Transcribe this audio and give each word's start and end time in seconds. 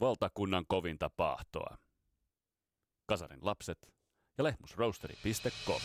valtakunnan 0.00 0.64
kovinta 0.68 1.10
pahtoa. 1.16 1.76
Kasarin 3.06 3.38
lapset 3.42 3.78
ja 4.38 4.44
lehmusroasteri.com. 4.44 5.80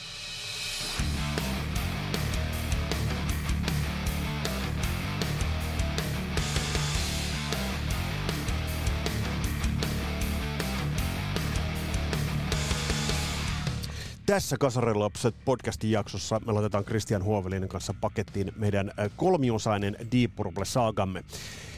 Tässä 14.25 14.57
Kasarilapset 14.59 15.35
podcastin 15.45 15.91
jaksossa 15.91 16.41
me 16.45 16.51
laitetaan 16.51 16.85
Christian 16.85 17.23
Huovelinen 17.23 17.69
kanssa 17.69 17.93
pakettiin 18.01 18.51
meidän 18.55 18.89
äh, 18.89 19.11
kolmiosainen 19.15 19.97
Deep 20.11 20.35
Purple-saagamme. 20.35 21.23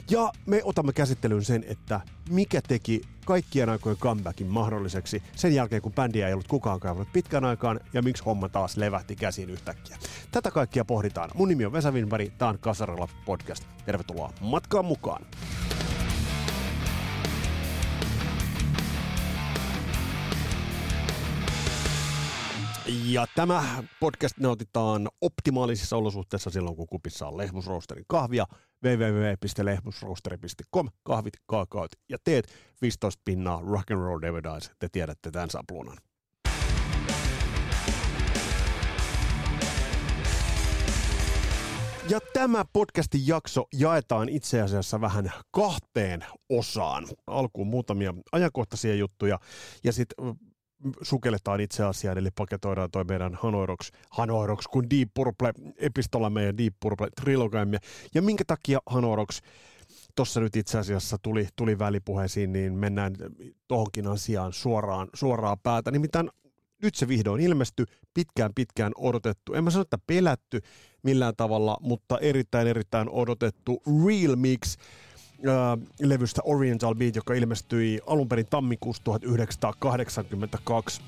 Ja 0.10 0.32
me 0.46 0.62
otamme 0.64 0.94
käsittelyyn 0.94 1.44
sen, 1.44 1.66
että 1.68 2.02
mikä 2.30 2.62
teki 2.62 3.02
kaikkien 3.26 3.70
aikojen 3.70 3.98
comebackin 3.98 4.48
mahdolliseksi 4.48 5.24
sen 5.36 5.56
jälkeen, 5.56 5.82
kun 5.82 5.94
bändiä 5.94 6.28
ei 6.28 6.34
ollut 6.34 6.48
kukaan 6.48 6.80
kaivannut 6.80 7.14
pitkän 7.14 7.46
aikaan 7.46 7.80
ja 7.94 8.02
miksi 8.02 8.24
homma 8.24 8.50
taas 8.50 8.78
levähti 8.78 9.16
käsiin 9.16 9.50
yhtäkkiä. 9.50 9.98
Tätä 10.32 10.52
kaikkia 10.52 10.86
pohditaan. 10.86 11.30
Mun 11.34 11.50
nimi 11.50 11.66
on 11.66 11.74
Vesa 11.74 11.92
Winberg, 11.92 12.30
tää 12.38 12.48
on 12.48 12.60
Kasarilla 12.60 13.08
podcast. 13.26 13.64
Tervetuloa 13.86 14.34
matkaan 14.42 14.86
mukaan. 14.86 15.26
Ja 22.92 23.26
tämä 23.36 23.84
podcast 24.00 24.38
nautitaan 24.38 25.10
optimaalisissa 25.22 25.98
olosuhteissa 25.98 26.50
silloin, 26.50 26.76
kun 26.76 26.88
kupissa 26.88 27.28
on 27.28 27.38
Lehmusroosterin 27.38 28.06
kahvia. 28.08 28.46
www.lehmusroosteri.com 28.84 30.90
Kahvit, 31.04 31.34
kaakaot 31.46 31.92
ja 32.10 32.18
teet 32.24 32.48
15 32.82 33.22
pinnaa 33.26 33.62
rock 33.62 33.92
and 33.92 34.00
roll 34.00 34.22
Davidize. 34.22 34.72
Te 34.80 34.88
tiedätte 34.92 35.32
tämän 35.32 35.50
sapluunan. 35.50 35.98
Ja 42.10 42.20
tämä 42.34 42.66
podcastin 42.74 43.28
jakso 43.28 43.66
jaetaan 43.74 44.30
itse 44.30 44.62
asiassa 44.62 45.02
vähän 45.02 45.32
kahteen 45.52 46.26
osaan. 46.50 47.08
Alkuun 47.28 47.68
muutamia 47.68 48.14
ajankohtaisia 48.32 48.96
juttuja 48.96 49.40
ja 49.84 49.94
sitten 49.94 50.36
sukelletaan 51.02 51.62
itse 51.62 51.84
asiaan, 51.84 52.18
eli 52.18 52.30
paketoidaan 52.36 52.92
toi 52.92 53.04
meidän 53.04 53.38
Hanoiroks, 53.42 53.92
Hanoiroks 54.10 54.68
kun 54.68 54.90
Deep 54.90 55.10
Purple 55.14 55.54
epistolamme 55.78 56.44
ja 56.44 56.58
Deep 56.58 56.74
Purple 56.80 57.08
trilogiamme. 57.22 57.78
Ja 58.14 58.22
minkä 58.22 58.44
takia 58.48 58.80
Hanoiroks 58.86 59.42
tuossa 60.16 60.40
nyt 60.40 60.56
itse 60.56 60.78
asiassa 60.78 61.18
tuli, 61.22 61.48
tuli 61.56 61.80
välipuheisiin, 61.80 62.54
niin 62.54 62.74
mennään 62.74 63.16
tohonkin 63.68 64.08
asiaan 64.08 64.54
suoraan, 64.54 65.08
suoraan 65.14 65.58
päätä. 65.64 65.92
Nimittäin 65.92 66.30
nyt 66.82 66.96
se 66.96 67.08
vihdoin 67.08 67.42
ilmestyi, 67.42 67.86
pitkään 68.14 68.52
pitkään 68.56 68.92
odotettu, 68.98 69.54
en 69.54 69.64
mä 69.64 69.70
sano, 69.70 69.82
että 69.82 69.98
pelätty 70.08 70.62
millään 71.04 71.34
tavalla, 71.38 71.78
mutta 71.82 72.18
erittäin 72.18 72.68
erittäin 72.68 73.10
odotettu 73.10 73.82
Real 74.06 74.36
Mix, 74.36 74.78
levystä 76.00 76.42
Oriental 76.46 76.96
Beat, 76.96 77.16
joka 77.16 77.34
ilmestyi 77.34 78.00
alun 78.08 78.30
perin 78.30 78.48
tammikuussa 78.50 79.04
1982. 79.04 81.02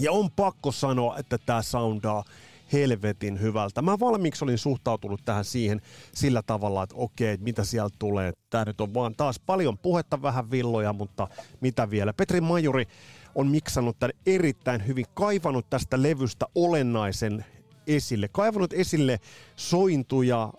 Ja 0.00 0.12
on 0.12 0.30
pakko 0.30 0.72
sanoa, 0.72 1.18
että 1.18 1.38
tämä 1.38 1.62
soundaa 1.62 2.24
helvetin 2.72 3.40
hyvältä. 3.40 3.82
Mä 3.82 4.00
valmiiksi 4.00 4.44
olin 4.44 4.58
suhtautunut 4.58 5.20
tähän 5.24 5.44
siihen 5.44 5.80
sillä 6.14 6.42
tavalla, 6.42 6.82
että 6.82 6.94
okei, 6.98 7.36
mitä 7.36 7.64
sieltä 7.64 7.96
tulee. 7.98 8.32
Tämä 8.50 8.64
nyt 8.64 8.80
on 8.80 8.94
vaan 8.94 9.14
taas 9.16 9.40
paljon 9.46 9.78
puhetta, 9.78 10.22
vähän 10.22 10.50
villoja, 10.50 10.92
mutta 10.92 11.28
mitä 11.60 11.90
vielä. 11.90 12.12
Petri 12.12 12.40
Majuri 12.40 12.86
on 13.34 13.46
miksannut 13.46 13.98
tämän 13.98 14.16
erittäin 14.26 14.86
hyvin, 14.86 15.04
kaivannut 15.14 15.70
tästä 15.70 16.02
levystä 16.02 16.46
olennaisen 16.54 17.44
esille. 17.86 18.28
Kaivannut 18.28 18.72
esille 18.72 19.20
sointuja, 19.56 20.52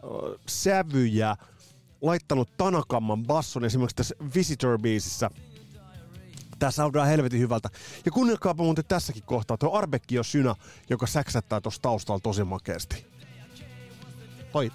sävyjä, 0.47 1.35
laittanut 2.03 2.57
Tanakamman 2.57 3.23
basson 3.23 3.65
esimerkiksi 3.65 3.95
tässä 3.95 4.15
Visitor-biisissä. 4.35 5.29
Tää 6.59 6.71
saadaan 6.71 7.07
helvetin 7.07 7.39
hyvältä. 7.39 7.69
Ja 8.05 8.11
kuunnelkaapa 8.11 8.63
muuten 8.63 8.85
tässäkin 8.87 9.23
kohtaa 9.23 9.57
tuo 9.57 9.77
Arbekki 9.77 10.15
Synä, 10.21 10.55
joka 10.89 11.07
säksättää 11.07 11.61
tuossa 11.61 11.81
taustalla 11.81 12.19
tosi 12.19 12.43
makeasti. 12.43 13.05
Toi. 14.51 14.71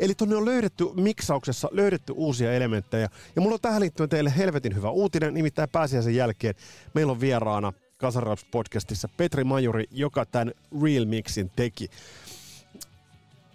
Eli 0.00 0.14
tonne 0.14 0.36
on 0.36 0.44
löydetty 0.44 0.84
miksauksessa, 0.94 1.68
löydetty 1.72 2.12
uusia 2.16 2.52
elementtejä. 2.52 3.08
Ja 3.36 3.42
mulla 3.42 3.54
on 3.54 3.60
tähän 3.60 3.80
liittyen 3.80 4.08
teille 4.08 4.32
helvetin 4.36 4.74
hyvä 4.74 4.90
uutinen, 4.90 5.34
nimittäin 5.34 5.68
pääsiäisen 5.68 6.14
jälkeen 6.14 6.54
meillä 6.94 7.12
on 7.12 7.20
vieraana 7.20 7.72
Kasaraps 7.96 8.44
podcastissa 8.44 9.08
Petri 9.16 9.44
Majuri, 9.44 9.84
joka 9.90 10.26
tämän 10.26 10.54
Real 10.82 11.04
Mixin 11.04 11.50
teki 11.56 11.90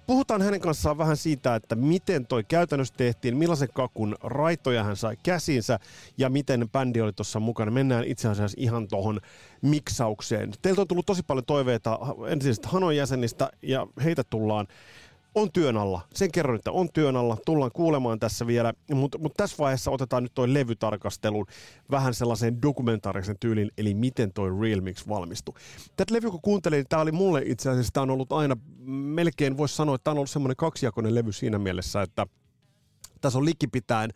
puhutaan 0.08 0.42
hänen 0.42 0.60
kanssaan 0.60 0.98
vähän 0.98 1.18
siitä, 1.18 1.56
että 1.56 1.76
miten 1.76 2.28
toi 2.28 2.44
käytännössä 2.44 2.94
tehtiin, 2.98 3.38
millaisen 3.38 3.70
kakun 3.74 4.16
raitoja 4.24 4.84
hän 4.84 4.96
sai 4.96 5.18
käsinsä 5.24 5.80
ja 6.18 6.30
miten 6.30 6.70
bändi 6.70 7.02
oli 7.02 7.14
tuossa 7.14 7.40
mukana. 7.40 7.72
Mennään 7.72 8.04
itse 8.04 8.28
asiassa 8.28 8.58
ihan 8.60 8.88
tuohon 8.88 9.20
miksaukseen. 9.62 10.52
Teiltä 10.62 10.82
on 10.82 10.88
tullut 10.88 11.06
tosi 11.06 11.24
paljon 11.28 11.46
toiveita 11.46 12.00
entisistä 12.28 12.68
Hanon 12.68 12.96
jäsenistä 12.96 13.50
ja 13.62 13.88
heitä 14.04 14.24
tullaan 14.24 14.68
on 15.36 15.52
työn 15.52 15.78
alla. 15.78 16.02
Sen 16.14 16.32
kerron, 16.32 16.56
että 16.56 16.72
on 16.72 16.90
työn 16.94 17.16
alla. 17.16 17.38
Tullaan 17.46 17.72
kuulemaan 17.74 18.20
tässä 18.20 18.48
vielä, 18.48 18.74
mutta 18.94 19.18
mut 19.18 19.34
tässä 19.38 19.56
vaiheessa 19.60 19.92
otetaan 19.92 20.24
nyt 20.24 20.34
toi 20.34 20.54
levytarkastelun 20.54 21.46
vähän 21.92 22.14
sellaisen 22.14 22.62
dokumentaarisen 22.62 23.36
tyylin, 23.40 23.72
eli 23.78 23.94
miten 23.94 24.34
toi 24.34 24.50
Real 24.62 24.82
Mix 24.82 25.08
valmistui. 25.08 25.54
Tätä 25.96 26.14
levy 26.14 26.32
kun 26.32 26.42
kuuntelin, 26.42 26.78
niin 26.78 26.86
tämä 26.90 27.02
oli 27.02 27.12
mulle 27.12 27.42
itse 27.46 27.70
asiassa, 27.70 27.94
tämä 27.94 28.02
on 28.02 28.10
ollut 28.10 28.32
aina, 28.32 28.58
melkein 28.88 29.58
voisi 29.58 29.76
sanoa, 29.76 29.96
että 29.96 30.04
tämä 30.04 30.12
on 30.12 30.18
ollut 30.18 30.30
semmoinen 30.30 30.56
kaksijakoinen 30.56 31.16
levy 31.16 31.32
siinä 31.32 31.60
mielessä, 31.60 32.02
että 32.02 32.28
tässä 33.22 33.40
on 33.40 33.46
likipitäen 33.46 34.10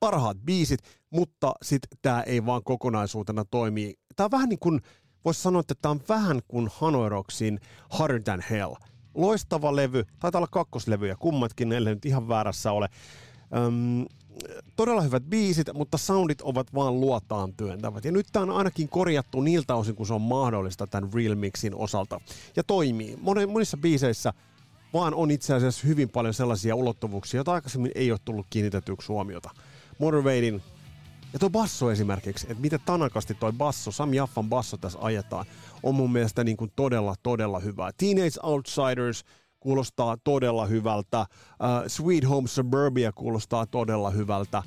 parhaat 0.00 0.36
biisit, 0.44 0.80
mutta 1.10 1.52
sitten 1.62 1.98
tämä 2.02 2.22
ei 2.22 2.46
vaan 2.46 2.64
kokonaisuutena 2.64 3.44
toimi. 3.44 3.94
Tämä 4.16 4.24
on 4.24 4.30
vähän 4.30 4.48
niin 4.48 4.58
kuin, 4.58 4.80
voisi 5.24 5.42
sanoa, 5.42 5.60
että 5.60 5.74
tämä 5.82 5.90
on 5.90 6.00
vähän 6.08 6.40
kuin 6.48 6.68
Hanoiroksin 6.72 7.60
Harder 7.90 8.22
Than 8.22 8.42
Hell– 8.50 8.74
Loistava 9.16 9.76
levy, 9.76 10.04
taitaa 10.20 10.38
olla 10.38 10.48
kakkoslevyjä 10.50 11.16
kummatkin, 11.18 11.72
ellei 11.72 11.94
nyt 11.94 12.06
ihan 12.06 12.28
väärässä 12.28 12.72
ole. 12.72 12.88
Öm, 13.56 14.06
todella 14.76 15.00
hyvät 15.02 15.22
biisit, 15.22 15.66
mutta 15.74 15.98
soundit 15.98 16.40
ovat 16.40 16.74
vaan 16.74 17.00
luotaan 17.00 17.52
työntävät. 17.56 18.04
Ja 18.04 18.12
nyt 18.12 18.26
tämä 18.32 18.42
on 18.42 18.50
ainakin 18.50 18.88
korjattu 18.88 19.40
niiltä 19.40 19.74
osin, 19.74 19.96
kun 19.96 20.06
se 20.06 20.14
on 20.14 20.20
mahdollista 20.20 20.86
tämän 20.86 21.12
Real 21.14 21.34
Mixin 21.34 21.74
osalta. 21.74 22.20
Ja 22.56 22.64
toimii. 22.64 23.18
Monissa 23.52 23.76
biiseissä 23.76 24.32
vaan 24.92 25.14
on 25.14 25.30
itse 25.30 25.54
asiassa 25.54 25.86
hyvin 25.86 26.08
paljon 26.08 26.34
sellaisia 26.34 26.76
ulottuvuuksia, 26.76 27.38
joita 27.38 27.52
aikaisemmin 27.52 27.92
ei 27.94 28.10
ole 28.10 28.20
tullut 28.24 28.46
kiinnitetyksi 28.50 29.08
huomiota. 29.08 29.50
Motivating 29.98 30.60
ja 31.32 31.38
tuo 31.38 31.50
basso 31.50 31.90
esimerkiksi, 31.90 32.46
että 32.50 32.60
miten 32.60 32.80
tanakasti 32.84 33.34
toi 33.34 33.52
basso, 33.52 33.90
Sam 33.90 34.14
Jaffan 34.14 34.48
basso 34.48 34.76
tässä 34.76 34.98
ajetaan, 35.02 35.46
on 35.82 35.94
mun 35.94 36.12
mielestä 36.12 36.44
niin 36.44 36.56
kuin 36.56 36.72
todella, 36.76 37.14
todella 37.22 37.58
hyvää. 37.58 37.90
Teenage 37.96 38.40
Outsiders 38.42 39.24
kuulostaa 39.60 40.16
todella 40.24 40.66
hyvältä. 40.66 41.20
Uh, 41.20 41.26
Sweet 41.86 42.28
Home 42.28 42.48
Suburbia 42.48 43.12
kuulostaa 43.12 43.66
todella 43.66 44.10
hyvältä. 44.10 44.62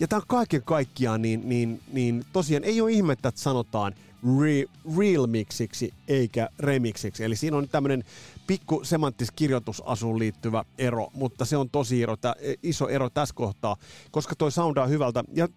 Ja 0.00 0.08
tämä 0.08 0.22
kaiken 0.28 0.62
kaikkiaan, 0.62 1.22
niin, 1.22 1.48
niin, 1.48 1.80
niin 1.92 2.24
tosiaan 2.32 2.64
ei 2.64 2.80
ole 2.80 2.92
ihmettä, 2.92 3.28
että 3.28 3.40
sanotaan 3.40 3.94
re, 4.40 4.64
real 4.98 5.26
mixiksi 5.26 5.94
eikä 6.08 6.48
remixiksi. 6.58 7.24
Eli 7.24 7.36
siinä 7.36 7.56
on 7.56 7.68
tämmöinen 7.68 8.04
pikku 8.46 8.80
semanttis 8.84 9.30
kirjoitusasuun 9.30 10.18
liittyvä 10.18 10.64
ero, 10.78 11.08
mutta 11.12 11.44
se 11.44 11.56
on 11.56 11.70
tosi 11.70 12.02
ero, 12.02 12.16
tä, 12.16 12.34
iso 12.62 12.88
ero 12.88 13.10
tässä 13.10 13.34
kohtaa, 13.34 13.76
koska 14.10 14.34
toi 14.36 14.52
soundaa 14.52 14.86
hyvältä. 14.86 15.24
Ja 15.34 15.48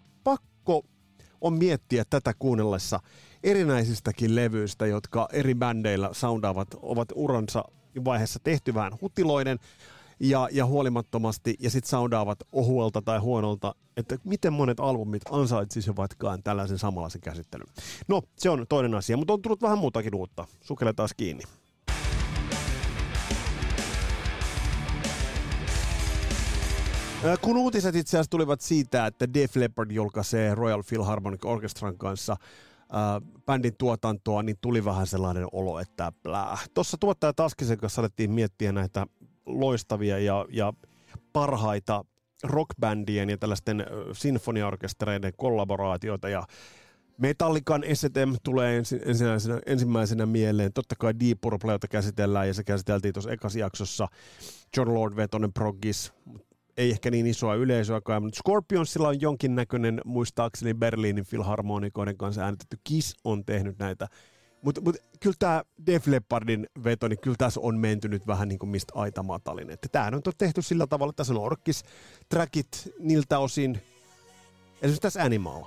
pakko 0.63 0.85
on 1.41 1.53
miettiä 1.53 2.05
tätä 2.09 2.33
kuunnellessa 2.39 2.99
erinäisistäkin 3.43 4.35
levyistä, 4.35 4.85
jotka 4.85 5.27
eri 5.31 5.55
bändeillä 5.55 6.09
soundaavat, 6.11 6.67
ovat 6.81 7.09
uransa 7.15 7.63
vaiheessa 8.05 8.39
tehty 8.43 8.73
vähän 8.73 8.93
hutiloinen 9.01 9.59
ja, 10.19 10.49
ja 10.51 10.65
huolimattomasti 10.65 11.55
ja 11.59 11.69
sitten 11.69 11.89
soundaavat 11.89 12.39
ohuelta 12.51 13.01
tai 13.01 13.19
huonolta, 13.19 13.75
että 13.97 14.17
miten 14.23 14.53
monet 14.53 14.79
albumit 14.79 15.21
ansaitsisivatkaan 15.31 16.43
tällaisen 16.43 16.77
samanlaisen 16.77 17.21
käsittelyn. 17.21 17.67
No, 18.07 18.21
se 18.37 18.49
on 18.49 18.65
toinen 18.69 18.95
asia, 18.95 19.17
mutta 19.17 19.33
on 19.33 19.41
tullut 19.41 19.61
vähän 19.61 19.77
muutakin 19.77 20.15
uutta. 20.15 20.47
Sukele 20.61 20.93
taas 20.93 21.13
kiinni. 21.17 21.43
Kun 27.41 27.57
uutiset 27.57 27.95
itse 27.95 28.17
asiassa 28.17 28.29
tulivat 28.29 28.61
siitä, 28.61 29.05
että 29.05 29.33
Def 29.33 29.55
Leppard 29.55 29.91
julkaisee 29.91 30.55
Royal 30.55 30.83
Philharmonic 30.83 31.45
Orchestran 31.45 31.97
kanssa 31.97 32.33
äh, 32.33 33.39
bändin 33.45 33.77
tuotantoa, 33.77 34.43
niin 34.43 34.57
tuli 34.61 34.85
vähän 34.85 35.07
sellainen 35.07 35.47
olo, 35.51 35.79
että 35.79 36.11
blää. 36.23 36.57
Tuossa 36.73 36.97
tuottaja 36.97 37.33
Taskisen 37.33 37.77
kanssa 37.77 38.01
alettiin 38.01 38.31
miettiä 38.31 38.71
näitä 38.71 39.07
loistavia 39.45 40.19
ja, 40.19 40.45
ja 40.49 40.73
parhaita 41.33 42.05
rockbändien 42.43 43.29
ja 43.29 43.37
tällaisten 43.37 43.85
sinfoniaorkestereiden 44.13 45.33
kollaboraatioita 45.37 46.29
ja 46.29 46.43
Metallican 47.17 47.83
STM 47.93 48.33
tulee 48.43 48.77
ensi, 48.77 48.99
ensimmäisenä, 49.05 49.59
ensimmäisenä 49.65 50.25
mieleen. 50.25 50.73
Totta 50.73 50.95
kai 50.99 51.13
Deep 51.19 51.41
Purpleota 51.41 51.87
käsitellään 51.87 52.47
ja 52.47 52.53
se 52.53 52.63
käsiteltiin 52.63 53.13
tuossa 53.13 53.31
ekassa 53.31 53.59
jaksossa. 53.59 54.07
John 54.77 54.93
Lord 54.93 55.15
vetonen 55.15 55.53
progis, 55.53 56.13
ei 56.77 56.91
ehkä 56.91 57.11
niin 57.11 57.27
isoa 57.27 57.55
yleisöä 57.55 58.01
kai, 58.01 58.19
mutta 58.19 58.37
Scorpionsilla 58.37 59.07
on 59.07 59.21
jonkinnäköinen, 59.21 60.01
muistaakseni 60.05 60.73
Berliinin 60.73 61.25
filharmonikoiden 61.25 62.17
kanssa 62.17 62.41
äänitetty 62.41 62.77
Kiss 62.83 63.15
on 63.23 63.45
tehnyt 63.45 63.79
näitä. 63.79 64.07
Mutta 64.61 64.81
mut, 64.81 64.95
kyllä 65.19 65.35
tämä 65.39 65.63
Def 65.85 66.07
Leppardin 66.07 66.67
veto, 66.83 67.07
niin 67.07 67.19
kyllä 67.19 67.37
tässä 67.37 67.59
on 67.63 67.77
menty 67.77 68.07
nyt 68.07 68.27
vähän 68.27 68.47
niin 68.47 68.59
kuin 68.59 68.69
mistä 68.69 68.93
aita 68.95 69.23
matalin. 69.23 69.69
Että 69.69 69.87
tämähän 69.91 70.15
on 70.15 70.21
tehty 70.37 70.61
sillä 70.61 70.87
tavalla, 70.87 71.09
että 71.09 71.17
tässä 71.17 71.33
on 71.33 71.39
orkis, 71.39 71.83
trackit 72.29 72.93
niiltä 72.99 73.39
osin, 73.39 73.81
esimerkiksi 74.75 75.01
tässä 75.01 75.23
Animal. 75.23 75.63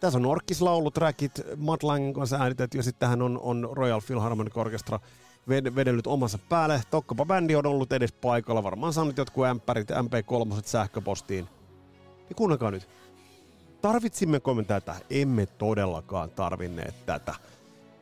Tässä 0.00 0.18
on 0.18 0.26
orkkislaulut, 0.26 0.94
trackit, 0.94 1.32
Matt 1.56 1.82
Langin 1.82 2.14
kanssa 2.14 2.36
äänitetty 2.36 2.78
ja 2.78 2.82
sitten 2.82 3.00
tähän 3.00 3.22
on, 3.22 3.40
on 3.42 3.68
Royal 3.72 4.00
Philharmonic 4.00 4.56
Orchestra– 4.56 5.00
vedellyt 5.48 6.06
omansa 6.06 6.38
päälle. 6.48 6.82
Tokkopa 6.90 7.24
bändi 7.24 7.56
on 7.56 7.66
ollut 7.66 7.92
edes 7.92 8.12
paikalla, 8.12 8.62
varmaan 8.62 8.92
saanut 8.92 9.18
jotkut 9.18 9.46
ämpärit, 9.46 9.90
MP3 9.90 10.62
sähköpostiin. 10.64 11.48
Ja 12.28 12.34
kuunnelkaa 12.34 12.70
nyt. 12.70 12.88
Tarvitsimmeko 13.82 14.54
me 14.54 14.64
tätä? 14.64 14.94
Emme 15.10 15.46
todellakaan 15.46 16.30
tarvinneet 16.30 17.06
tätä. 17.06 17.34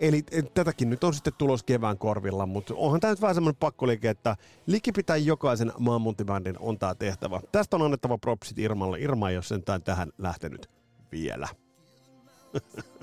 Eli 0.01 0.25
tätäkin 0.55 0.91
nyt 0.91 1.05
on 1.05 1.15
sitten 1.15 1.33
tulos 1.39 1.63
kevään 1.63 1.99
korvilla, 1.99 2.47
mutta 2.47 2.75
onhan 2.77 3.01
tämä 3.01 3.13
nyt 3.13 3.21
vähän 3.21 3.35
semmoinen 3.35 3.59
pakkoliike, 3.61 4.11
että 4.11 4.37
likipitää 4.67 5.17
jokaisen 5.17 5.73
maanmuntibändin 5.79 6.59
on 6.59 6.79
tämä 6.79 6.95
tehtävä. 6.95 7.41
Tästä 7.53 7.77
on 7.77 7.83
annettava 7.83 8.19
propsit 8.19 8.59
Irmalle. 8.59 9.01
Irma 9.01 9.31
ei 9.31 9.37
ole 9.37 9.43
sentään 9.43 9.83
tähän 9.83 10.13
lähtenyt 10.19 10.71
vielä. 11.13 11.49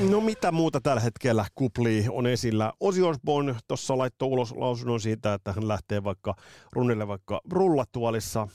No 0.00 0.20
mitä 0.20 0.52
muuta 0.52 0.80
tällä 0.80 1.00
hetkellä 1.00 1.46
kupli 1.54 2.06
on 2.10 2.26
esillä? 2.26 2.72
Ozzy 2.80 3.02
Osbourne 3.02 3.56
tuossa 3.68 3.98
laittoi 3.98 4.28
ulos 4.28 4.52
lausunnon 4.52 5.00
siitä, 5.00 5.34
että 5.34 5.52
hän 5.52 5.68
lähtee 5.68 6.04
vaikka 6.04 6.34
runnille 6.72 7.08
vaikka 7.08 7.40
rullatuolissa. 7.50 8.48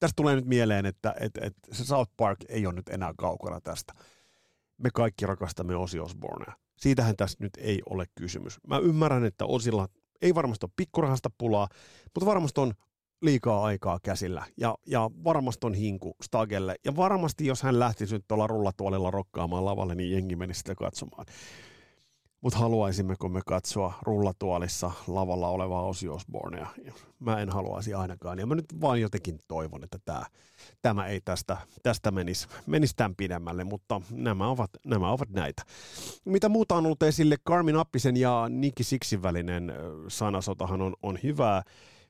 Tästä 0.00 0.16
tulee 0.16 0.36
nyt 0.36 0.46
mieleen, 0.46 0.86
että, 0.86 1.14
että, 1.20 1.40
että 1.44 1.74
se 1.74 1.84
South 1.84 2.12
Park 2.16 2.38
ei 2.48 2.66
ole 2.66 2.74
nyt 2.74 2.88
enää 2.88 3.14
kaukana 3.18 3.60
tästä. 3.60 3.92
Me 4.78 4.90
kaikki 4.94 5.26
rakastamme 5.26 5.76
Ozzy 5.76 5.98
Osbournea. 5.98 6.52
Siitähän 6.76 7.16
tässä 7.16 7.36
nyt 7.40 7.52
ei 7.58 7.82
ole 7.90 8.06
kysymys. 8.14 8.58
Mä 8.66 8.78
ymmärrän, 8.78 9.24
että 9.24 9.44
Osilla 9.44 9.88
ei 10.22 10.34
varmasti 10.34 10.66
ole 10.66 10.72
pikkurahasta 10.76 11.30
pulaa, 11.38 11.68
mutta 12.04 12.26
varmasti 12.26 12.60
on 12.60 12.72
liikaa 13.22 13.64
aikaa 13.64 13.98
käsillä 14.02 14.46
ja, 14.56 14.74
ja 14.86 15.10
varmasti 15.24 15.66
on 15.66 15.74
hinku 15.74 16.16
Stagelle. 16.22 16.76
Ja 16.84 16.96
varmasti 16.96 17.46
jos 17.46 17.62
hän 17.62 17.78
lähtisi 17.78 18.14
nyt 18.14 18.24
tuolla 18.28 18.46
rullatuolilla 18.46 19.10
rokkaamaan 19.10 19.64
lavalle, 19.64 19.94
niin 19.94 20.12
jengi 20.12 20.36
menisi 20.36 20.58
sitä 20.58 20.74
katsomaan. 20.74 21.26
Mutta 22.40 22.58
haluaisimmeko 22.58 23.28
me 23.28 23.40
katsoa 23.46 23.94
rullatuolissa 24.02 24.90
lavalla 25.06 25.48
olevaa 25.48 25.82
Ozzy 25.82 26.08
Osbournea? 26.08 26.66
Mä 27.18 27.40
en 27.40 27.50
haluaisi 27.50 27.94
ainakaan. 27.94 28.38
Ja 28.38 28.46
mä 28.46 28.54
nyt 28.54 28.80
vaan 28.80 29.00
jotenkin 29.00 29.38
toivon, 29.48 29.84
että 29.84 29.98
tää, 30.04 30.26
tämä 30.82 31.06
ei 31.06 31.20
tästä, 31.24 31.56
tästä 31.82 32.10
menisi, 32.10 32.48
menisi 32.66 32.96
tämän 32.96 33.16
pidemmälle, 33.16 33.64
mutta 33.64 34.00
nämä 34.10 34.48
ovat, 34.48 34.70
nämä 34.86 35.10
ovat 35.10 35.30
näitä. 35.30 35.62
Mitä 36.24 36.48
muuta 36.48 36.74
on 36.74 36.86
ollut 36.86 37.02
esille? 37.02 37.36
Carmin 37.48 37.76
Appisen 37.76 38.16
ja 38.16 38.46
Nikki 38.48 38.84
Sixin 38.84 39.22
välinen 39.22 39.72
sanasotahan 40.08 40.82
on, 40.82 40.94
on 41.02 41.18
hyvää 41.22 41.62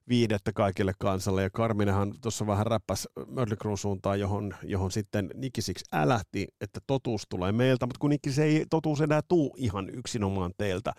viidettä 0.08 0.52
kaikille 0.52 0.92
kansalle. 0.98 1.42
Ja 1.42 1.50
Karminenhan 1.50 2.14
tuossa 2.22 2.46
vähän 2.46 2.66
räppäs 2.66 3.08
Mördly 3.26 3.76
suuntaan, 3.76 4.20
johon, 4.20 4.54
johon 4.62 4.90
sitten 4.90 5.30
Nikisiksi 5.34 5.84
älähti, 5.92 6.46
että 6.60 6.80
totuus 6.86 7.22
tulee 7.28 7.52
meiltä, 7.52 7.86
mutta 7.86 7.98
kun 7.98 8.10
Nikki 8.10 8.32
se 8.32 8.44
ei 8.44 8.66
totuus 8.70 9.00
enää 9.00 9.20
tuu 9.28 9.54
ihan 9.58 9.90
yksinomaan 9.90 10.52
teiltä. 10.58 10.92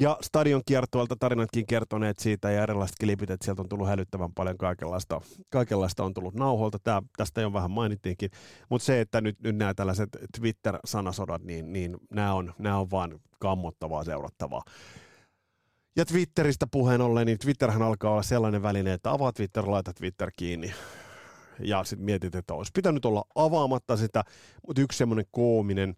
Ja 0.00 0.18
stadion 0.20 0.62
kiertoilta 0.66 1.16
tarinatkin 1.20 1.66
kertoneet 1.66 2.18
siitä 2.18 2.50
ja 2.50 2.62
erilaiset 2.62 2.96
klipit, 3.00 3.30
että 3.30 3.44
sieltä 3.44 3.62
on 3.62 3.68
tullut 3.68 3.88
hälyttävän 3.88 4.32
paljon 4.34 4.58
kaikenlaista, 4.58 5.20
kaikenlaista 5.50 6.04
on 6.04 6.14
tullut 6.14 6.34
nauholta. 6.34 6.78
Tää, 6.78 7.02
tästä 7.16 7.40
jo 7.40 7.52
vähän 7.52 7.70
mainittiinkin. 7.70 8.30
Mutta 8.68 8.84
se, 8.84 9.00
että 9.00 9.20
nyt, 9.20 9.40
nyt 9.40 9.56
nämä 9.56 9.74
tällaiset 9.74 10.08
Twitter-sanasodat, 10.38 11.42
niin, 11.42 11.72
niin 11.72 11.96
nämä 12.10 12.34
on, 12.34 12.54
nämä 12.58 12.78
on 12.78 12.90
vaan 12.90 13.20
kammottavaa 13.38 14.04
seurattavaa. 14.04 14.62
Ja 15.98 16.04
Twitteristä 16.04 16.66
puheen 16.66 17.00
ollen, 17.00 17.26
niin 17.26 17.38
Twitterhän 17.38 17.82
alkaa 17.82 18.10
olla 18.10 18.22
sellainen 18.22 18.62
väline, 18.62 18.92
että 18.92 19.10
avaa 19.10 19.32
Twitter, 19.32 19.70
laita 19.70 19.92
Twitter 19.92 20.30
kiinni. 20.36 20.74
Ja 21.60 21.84
sitten 21.84 22.04
mietit, 22.04 22.34
että 22.34 22.54
olisi 22.54 22.70
pitänyt 22.74 23.04
olla 23.04 23.24
avaamatta 23.34 23.96
sitä, 23.96 24.24
mutta 24.66 24.82
yksi 24.82 24.98
semmoinen 24.98 25.24
koominen 25.30 25.96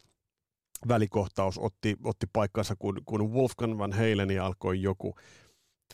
välikohtaus 0.89 1.59
otti, 1.59 1.97
otti 2.05 2.27
paikkansa, 2.33 2.75
kun, 2.79 3.03
kun 3.05 3.33
Wolfgang 3.33 3.79
Van 3.79 3.93
Halen 3.93 4.43
alkoi 4.43 4.83
joku 4.83 5.15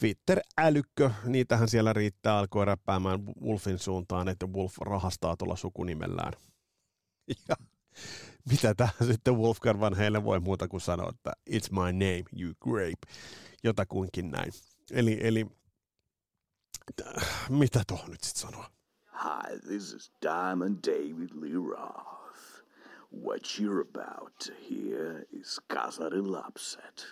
Twitter-älykkö, 0.01 1.11
niitähän 1.25 1.69
siellä 1.69 1.93
riittää, 1.93 2.39
alkoi 2.39 2.65
räppäämään 2.65 3.27
Wolfin 3.27 3.79
suuntaan, 3.79 4.29
että 4.29 4.47
Wolf 4.47 4.79
rahastaa 4.79 5.37
tuolla 5.37 5.57
sukunimellään. 5.57 6.33
Ja 7.49 7.57
mitä 8.51 8.75
tähän 8.75 8.95
sitten 9.13 9.37
Wolfgang 9.37 9.81
Van 9.81 9.95
Halen 9.95 10.25
voi 10.25 10.41
muuta 10.41 10.69
kuin 10.69 10.81
sanoa, 10.81 11.11
että 11.11 11.33
it's 11.51 11.71
my 11.71 11.93
name, 11.93 12.25
you 12.39 12.55
grape 12.61 13.19
jotakuinkin 13.65 14.31
näin. 14.31 14.53
Eli, 14.91 15.19
eli 15.21 15.47
mitä 17.49 17.83
tuohon 17.87 18.11
nyt 18.11 18.23
sitten 18.23 18.51
sanoa? 18.51 18.71
Hi, 19.13 19.59
this 19.61 19.93
is 19.93 20.13
Diamond 20.23 20.79
David 20.87 21.31
Lee 21.35 21.55
Roth. 21.55 22.27
What 23.25 23.43
you're 23.59 23.81
about 23.81 24.39
to 24.47 24.53
hear 24.71 25.25
is 25.33 25.61
Kasarin 25.67 26.33
lapset. 26.33 27.07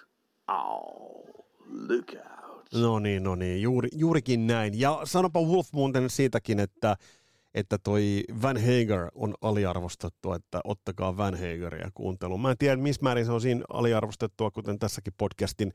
Oh, 0.48 1.24
look 1.66 2.12
out. 2.14 2.68
No 2.72 2.98
niin, 2.98 3.22
no 3.22 3.34
niin, 3.34 3.62
juuri, 3.62 3.88
juurikin 3.92 4.46
näin. 4.46 4.80
Ja 4.80 5.00
sanopa 5.04 5.40
Wolf 5.40 5.72
muuten 5.72 6.10
siitäkin, 6.10 6.60
että 6.60 6.96
että 7.54 7.78
toi 7.78 8.24
Van 8.42 8.56
Hager 8.56 9.10
on 9.14 9.34
aliarvostettua, 9.40 10.36
että 10.36 10.60
ottakaa 10.64 11.16
Van 11.16 11.34
Hageria 11.34 11.90
kuunteluun. 11.94 12.40
Mä 12.40 12.50
en 12.50 12.58
tiedä, 12.58 12.76
missä 12.76 13.02
määrin 13.02 13.26
se 13.26 13.32
on 13.32 13.40
siinä 13.40 13.64
aliarvostettua, 13.72 14.50
kuten 14.50 14.78
tässäkin 14.78 15.12
podcastin 15.18 15.72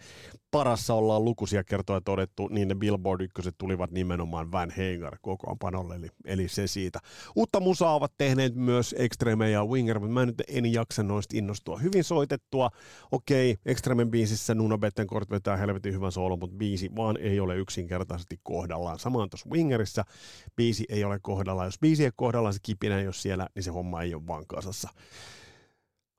parassa 0.52 0.94
ollaan 0.94 1.26
lukuisia 1.26 1.64
kertoja 1.64 2.02
todettu, 2.02 2.48
niin 2.48 2.68
ne 2.68 2.76
Billboard 2.76 3.22
ykköset 3.22 3.56
tulivat 3.58 3.92
nimenomaan 3.92 4.52
Van 4.52 4.70
Hager 4.70 5.18
kokoonpanolle, 5.22 5.96
eli, 5.96 6.08
eli 6.26 6.48
se 6.48 6.68
siitä. 6.68 7.00
Uutta 7.36 7.60
musaa 7.60 7.96
ovat 7.96 8.14
tehneet 8.18 8.56
myös 8.56 8.96
Extreme 8.98 9.52
ja 9.52 9.66
Winger, 9.66 10.00
mutta 10.00 10.14
mä 10.14 10.26
nyt 10.26 10.44
en 10.48 10.74
jaksa 10.74 11.04
noista 11.04 11.38
innostua. 11.38 11.78
Hyvin 11.78 12.04
soitettua, 12.04 12.70
okei, 13.12 13.58
Extremen 13.66 14.12
biisissä 14.12 14.56
Nuno 14.56 14.78
Bettencourt 14.78 15.30
vetää 15.30 15.58
helvetin 15.58 15.94
hyvän 15.94 16.12
soolo, 16.12 16.38
mutta 16.38 16.58
biisi 16.58 16.90
vaan 16.96 17.18
ei 17.18 17.40
ole 17.40 17.56
yksinkertaisesti 17.56 18.40
kohdallaan. 18.44 19.00
Samaan 19.00 19.30
tuossa 19.30 19.50
Wingerissä 19.50 20.04
biisi 20.56 20.86
ei 20.90 21.04
ole 21.04 21.20
kohdallaan 21.22 21.69
jos 21.70 21.80
biisien 21.80 22.12
kohdalla 22.16 22.52
se 22.52 22.60
kipinä, 22.64 23.02
jos 23.02 23.22
siellä, 23.22 23.48
niin 23.56 23.64
se 23.64 23.72
homma 23.72 24.02
ei 24.02 24.16
ole 24.16 24.28
vaan 24.28 24.48
kasassa. 24.48 24.90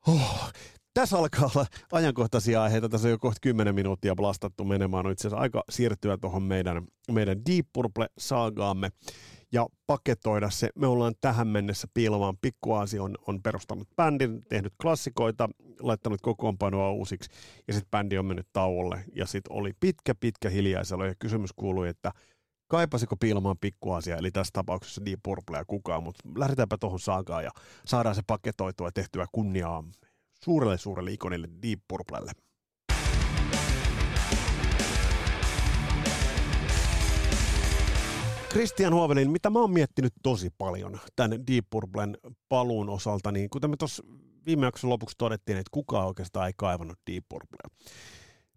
Oh, 0.09 0.53
tässä 0.95 1.19
alkaa 1.19 1.51
olla 1.55 1.67
ajankohtaisia 1.93 2.63
aiheita. 2.63 2.89
Tässä 2.89 3.09
on 3.09 3.13
jo 3.13 3.19
kohta 3.19 3.39
10 3.43 3.75
minuuttia 3.75 4.15
blastattu 4.15 4.65
menemään. 4.65 5.07
On 5.07 5.13
itse 5.13 5.29
asiassa 5.29 5.43
aika 5.43 5.65
siirtyä 5.71 6.17
tuohon 6.17 6.43
meidän, 6.43 6.87
meidän 7.13 7.39
Deep 7.47 7.67
Purple-saagaamme 7.73 8.91
ja 9.53 9.67
paketoida 9.87 10.51
se. 10.51 10.69
Me 10.75 10.87
ollaan 10.87 11.15
tähän 11.21 11.49
mennessä 11.49 11.89
piilomaan. 11.95 12.39
Pikkuaasi 12.43 12.99
on, 12.99 13.15
on 13.27 13.43
perustanut 13.43 13.89
bändin, 13.97 14.45
tehnyt 14.49 14.73
klassikoita, 14.83 15.49
laittanut 15.81 16.21
kokoonpanoa 16.21 16.91
uusiksi 16.91 17.31
ja 17.69 17.75
sitten 17.75 17.91
bändi 17.91 18.19
on 18.19 18.27
mennyt 18.27 18.49
tauolle. 18.53 19.05
Ja 19.15 19.27
sitten 19.27 19.53
oli 19.53 19.73
pitkä, 19.81 20.15
pitkä 20.15 20.51
hiljaiselo 20.51 21.05
ja 21.05 21.15
kysymys 21.19 21.53
kuului, 21.53 21.89
että– 21.89 22.13
kaipasiko 22.71 23.17
piilomaan 23.17 23.59
pikkuasia, 23.61 24.17
eli 24.17 24.31
tässä 24.31 24.51
tapauksessa 24.53 25.05
Deep 25.05 25.21
Purplea 25.23 25.65
kukaan, 25.65 26.03
mutta 26.03 26.29
lähdetäänpä 26.37 26.79
tuohon 26.79 27.01
saakaan 27.01 27.45
ja 27.45 27.51
saadaan 27.87 28.15
se 28.15 28.23
paketoitua 28.27 28.87
ja 28.87 28.93
tehtyä 28.93 29.27
kunniaa 29.33 29.85
suurelle 30.45 30.79
suurelle 30.79 31.13
ikonille 31.13 31.49
Deep 31.63 31.81
Purplelle. 31.89 32.33
Christian 38.51 38.95
Huovelin, 38.95 39.31
mitä 39.31 39.51
mä 39.51 39.59
oon 39.59 39.71
miettinyt 39.71 40.13
tosi 40.23 40.51
paljon 40.59 40.99
tämän 41.17 41.47
Deep 41.47 41.65
Purplen 41.71 42.19
paluun 42.49 42.89
osalta, 42.89 43.33
niin 43.33 43.51
kuten 43.51 43.71
me 43.71 43.77
tuossa 43.77 44.03
viime 44.47 44.67
jakson 44.67 44.91
lopuksi 44.91 45.15
todettiin, 45.19 45.59
että 45.59 45.71
kukaan 45.71 46.07
oikeastaan 46.07 46.47
ei 46.47 46.53
kaivannut 46.57 46.99
Deep 47.11 47.25
Purplea. 47.29 47.77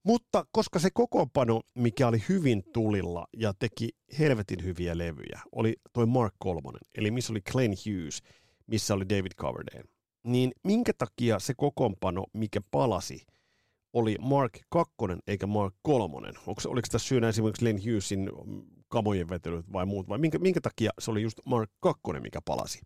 Mutta 0.03 0.45
koska 0.51 0.79
se 0.79 0.89
kokoonpano, 0.93 1.62
mikä 1.75 2.07
oli 2.07 2.24
hyvin 2.29 2.63
tulilla 2.74 3.27
ja 3.38 3.53
teki 3.60 3.89
helvetin 4.19 4.63
hyviä 4.63 4.98
levyjä, 4.98 5.41
oli 5.51 5.75
toi 5.93 6.05
Mark 6.05 6.33
Kolmonen, 6.39 6.81
eli 6.95 7.12
missä 7.12 7.33
oli 7.33 7.41
Glenn 7.51 7.74
Hughes, 7.86 8.22
missä 8.67 8.93
oli 8.93 9.10
David 9.10 9.31
Coverdale, 9.38 9.83
niin 10.24 10.51
minkä 10.63 10.93
takia 10.98 11.39
se 11.39 11.53
kokoonpano, 11.57 12.25
mikä 12.33 12.62
palasi, 12.72 13.25
oli 13.93 14.15
Mark 14.22 14.60
2 14.69 14.93
eikä 15.27 15.48
Mark 15.48 15.75
3? 15.81 16.27
Onko, 16.48 16.62
oliko 16.67 16.88
tässä 16.91 17.07
syynä 17.07 17.29
esimerkiksi 17.29 17.65
Len 17.65 17.77
Hughesin 17.77 18.29
kamojen 18.88 19.29
vetelyt 19.29 19.74
vai 19.74 19.86
muut, 19.86 20.10
vai 20.10 20.17
minkä, 20.17 20.39
minkä 20.39 20.62
takia 20.62 20.91
se 21.00 21.12
oli 21.12 21.22
just 21.22 21.39
Mark 21.45 21.72
2, 21.79 22.01
mikä 22.22 22.39
palasi? 22.45 22.81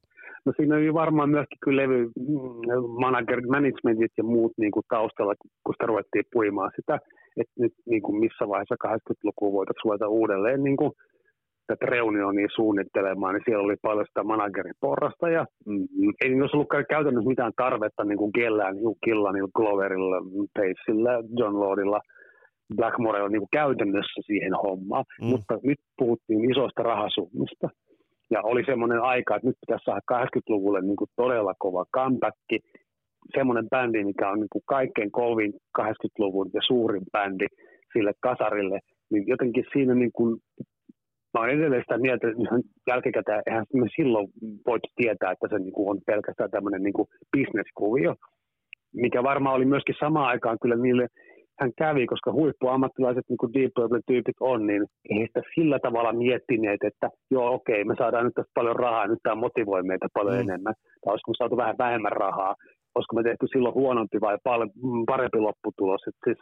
No 0.47 0.53
siinä 0.55 0.75
oli 0.75 0.93
varmaan 0.93 1.29
myöskin 1.29 1.57
kyllä 1.63 1.81
levy 1.81 2.01
mm, 2.05 2.89
manager, 3.05 3.41
managementit 3.47 4.11
ja 4.17 4.23
muut 4.23 4.53
niin 4.57 4.71
kuin 4.71 4.83
taustalla, 4.89 5.33
kun 5.63 5.73
sitä 5.73 5.85
ruvettiin 5.85 6.25
puimaan 6.33 6.71
sitä, 6.75 6.95
että 7.41 7.53
nyt 7.59 7.73
niin 7.85 8.01
kuin 8.01 8.19
missä 8.19 8.47
vaiheessa 8.47 8.83
80-lukua 8.87 9.51
voitaisiin 9.51 9.85
ruveta 9.85 10.07
uudelleen 10.07 10.63
niin 10.63 10.77
kuin 10.77 10.91
tätä 11.67 11.85
reunionia 11.85 12.47
suunnittelemaan, 12.55 13.33
niin 13.33 13.43
siellä 13.45 13.63
oli 13.63 13.75
paljon 13.81 14.05
sitä 14.07 14.23
managerin 14.23 14.81
porrasta 14.81 15.29
ja 15.29 15.45
mm, 15.65 15.87
ei 16.21 16.29
niin 16.29 16.41
olisi 16.41 16.57
ollut 16.57 16.75
käytännössä 16.89 17.29
mitään 17.29 17.53
tarvetta 17.57 18.03
niin 18.03 18.17
kuin 18.17 18.31
kellään 18.31 18.75
niin 18.75 19.03
Killanilla, 19.05 19.55
Gloverilla, 19.55 20.17
Pacella, 20.55 21.13
John 21.39 21.59
Lordilla, 21.59 21.99
Blackmorella 22.75 23.29
niin 23.29 23.45
kuin 23.45 23.55
käytännössä 23.59 24.21
siihen 24.25 24.53
hommaan, 24.63 25.05
mm. 25.21 25.27
mutta 25.27 25.53
nyt 25.63 25.79
puhuttiin 25.97 26.51
isoista 26.51 26.83
rahasummista 26.83 27.69
ja 28.31 28.41
oli 28.41 28.63
semmoinen 28.65 29.01
aika, 29.01 29.35
että 29.35 29.47
nyt 29.47 29.57
pitäisi 29.67 29.83
saada 29.85 30.01
80-luvulle 30.13 30.81
niin 30.81 30.95
kuin 30.95 31.09
todella 31.15 31.53
kova 31.59 31.85
comeback, 31.95 32.37
semmoinen 33.35 33.67
bändi, 33.69 34.03
mikä 34.03 34.29
on 34.29 34.39
niin 34.39 34.49
kuin 34.51 34.63
kaikkein 34.65 35.11
kovin 35.11 35.53
80-luvun 35.79 36.49
ja 36.53 36.61
suurin 36.67 37.03
bändi 37.11 37.45
sille 37.93 38.11
kasarille, 38.19 38.79
niin 39.11 39.27
jotenkin 39.27 39.65
siinä 39.73 39.95
niin 39.95 40.11
kuin 40.11 40.37
mä 41.33 41.41
olen 41.41 41.59
edelleen 41.59 41.81
sitä 41.81 41.97
mieltä, 41.97 42.27
että 42.27 42.69
jälkikäteen 42.87 43.43
eihän 43.45 43.65
me 43.73 43.87
silloin 43.95 44.27
voit 44.67 44.83
tietää, 44.95 45.31
että 45.31 45.47
se 45.49 45.59
niinku 45.59 45.89
on 45.89 45.99
pelkästään 46.05 46.51
tämmöinen 46.51 46.83
niinku 46.83 47.07
bisneskuvio, 47.37 48.15
mikä 48.93 49.23
varmaan 49.23 49.55
oli 49.55 49.65
myöskin 49.65 49.95
samaan 49.99 50.27
aikaan 50.27 50.57
kyllä 50.61 50.75
niille 50.75 51.07
hän 51.59 51.71
kävi, 51.77 52.05
koska 52.05 52.31
huippuammattilaiset, 52.31 53.25
niin 53.29 53.37
kuin 53.37 53.53
Deep 53.53 53.71
Purple-tyypit 53.75 54.39
on, 54.39 54.67
niin 54.67 54.85
ei 55.09 55.27
sitä 55.27 55.41
sillä 55.55 55.79
tavalla 55.79 56.13
miettineet, 56.13 56.83
että 56.83 57.09
joo, 57.31 57.53
okei, 57.53 57.83
me 57.83 57.95
saadaan 57.97 58.25
nyt 58.25 58.33
tästä 58.33 58.51
paljon 58.53 58.75
rahaa, 58.75 59.07
nyt 59.07 59.19
tämä 59.23 59.35
motivoi 59.35 59.83
meitä 59.83 60.07
paljon 60.13 60.35
mm. 60.35 60.41
enemmän, 60.41 60.73
tai 61.01 61.11
olisiko 61.11 61.31
me 61.31 61.35
saatu 61.37 61.57
vähän 61.57 61.77
vähemmän 61.77 62.11
rahaa, 62.11 62.55
olisiko 62.95 63.15
me 63.15 63.23
tehty 63.23 63.45
silloin 63.47 63.75
huonompi 63.75 64.21
vai 64.21 64.37
parempi 65.07 65.39
lopputulos. 65.39 66.01
Et 66.07 66.15
siis, 66.23 66.37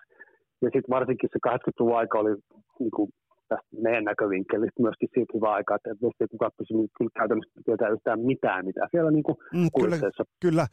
ja 0.61 0.69
sitten 0.73 0.95
varsinkin 0.97 1.29
se 1.33 1.39
80-luvun 1.49 1.97
aika 1.97 2.19
oli 2.19 2.35
niin 2.79 2.91
kuin 2.95 3.09
tästä 3.49 3.67
meidän 3.81 4.03
näkövinkkelistä 4.03 4.81
myöskin 4.81 5.09
siitä 5.13 5.33
hyvä 5.33 5.49
aika, 5.53 5.75
että 5.75 5.89
ei 5.89 6.27
kukaan 6.31 6.51
kyllä 6.97 7.11
käytännössä 7.19 7.61
tietää 7.65 7.89
yhtään 7.89 8.19
mitään, 8.19 8.65
mitä 8.65 8.87
siellä 8.91 9.11
niin 9.11 9.23
kuin 9.23 9.37
mm, 9.53 9.69
kyllä, 9.79 9.97
kyllä. 10.41 10.65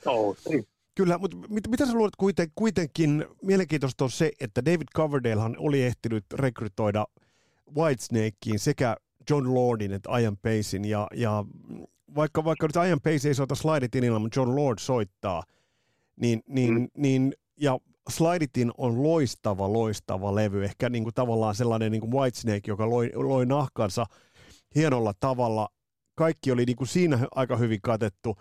Kyllä, 0.94 1.18
mutta 1.18 1.36
mit, 1.48 1.68
mitä 1.68 1.86
sä 1.86 1.92
luulet 1.94 2.16
kuiten, 2.16 2.48
kuitenkin, 2.54 3.26
mielenkiintoista 3.42 4.04
on 4.04 4.10
se, 4.10 4.30
että 4.40 4.64
David 4.64 4.88
Coverdalehan 4.96 5.56
oli 5.58 5.82
ehtinyt 5.82 6.24
rekrytoida 6.32 7.06
Whitesnakeen 7.76 8.58
sekä 8.58 8.96
John 9.30 9.54
Lordin 9.54 9.92
että 9.92 10.18
Ian 10.18 10.36
Pacein, 10.36 10.84
ja, 10.84 11.06
ja 11.14 11.44
vaikka, 12.14 12.44
vaikka 12.44 12.66
nyt 12.66 12.88
Ian 12.88 13.00
Pace 13.00 13.28
ei 13.28 13.34
soita 13.34 13.54
Slide 13.54 13.88
mutta 14.18 14.40
John 14.40 14.56
Lord 14.56 14.78
soittaa, 14.78 15.42
niin, 16.16 16.42
niin, 16.48 16.74
mm. 16.74 16.88
niin 16.96 17.32
ja 17.60 17.78
Sliditin 18.10 18.72
on 18.78 19.02
loistava, 19.02 19.72
loistava 19.72 20.34
levy. 20.34 20.64
Ehkä 20.64 20.88
niin 20.88 21.02
kuin 21.02 21.14
tavallaan 21.14 21.54
sellainen 21.54 21.92
niin 21.92 22.00
kuin 22.00 22.12
Whitesnake, 22.12 22.62
joka 22.66 22.90
loi, 22.90 23.10
loi 23.14 23.46
nahkansa 23.46 24.06
hienolla 24.74 25.12
tavalla. 25.20 25.68
Kaikki 26.14 26.52
oli 26.52 26.64
niin 26.64 26.76
kuin 26.76 26.88
siinä 26.88 27.18
aika 27.34 27.56
hyvin 27.56 27.80
katettu. 27.82 28.36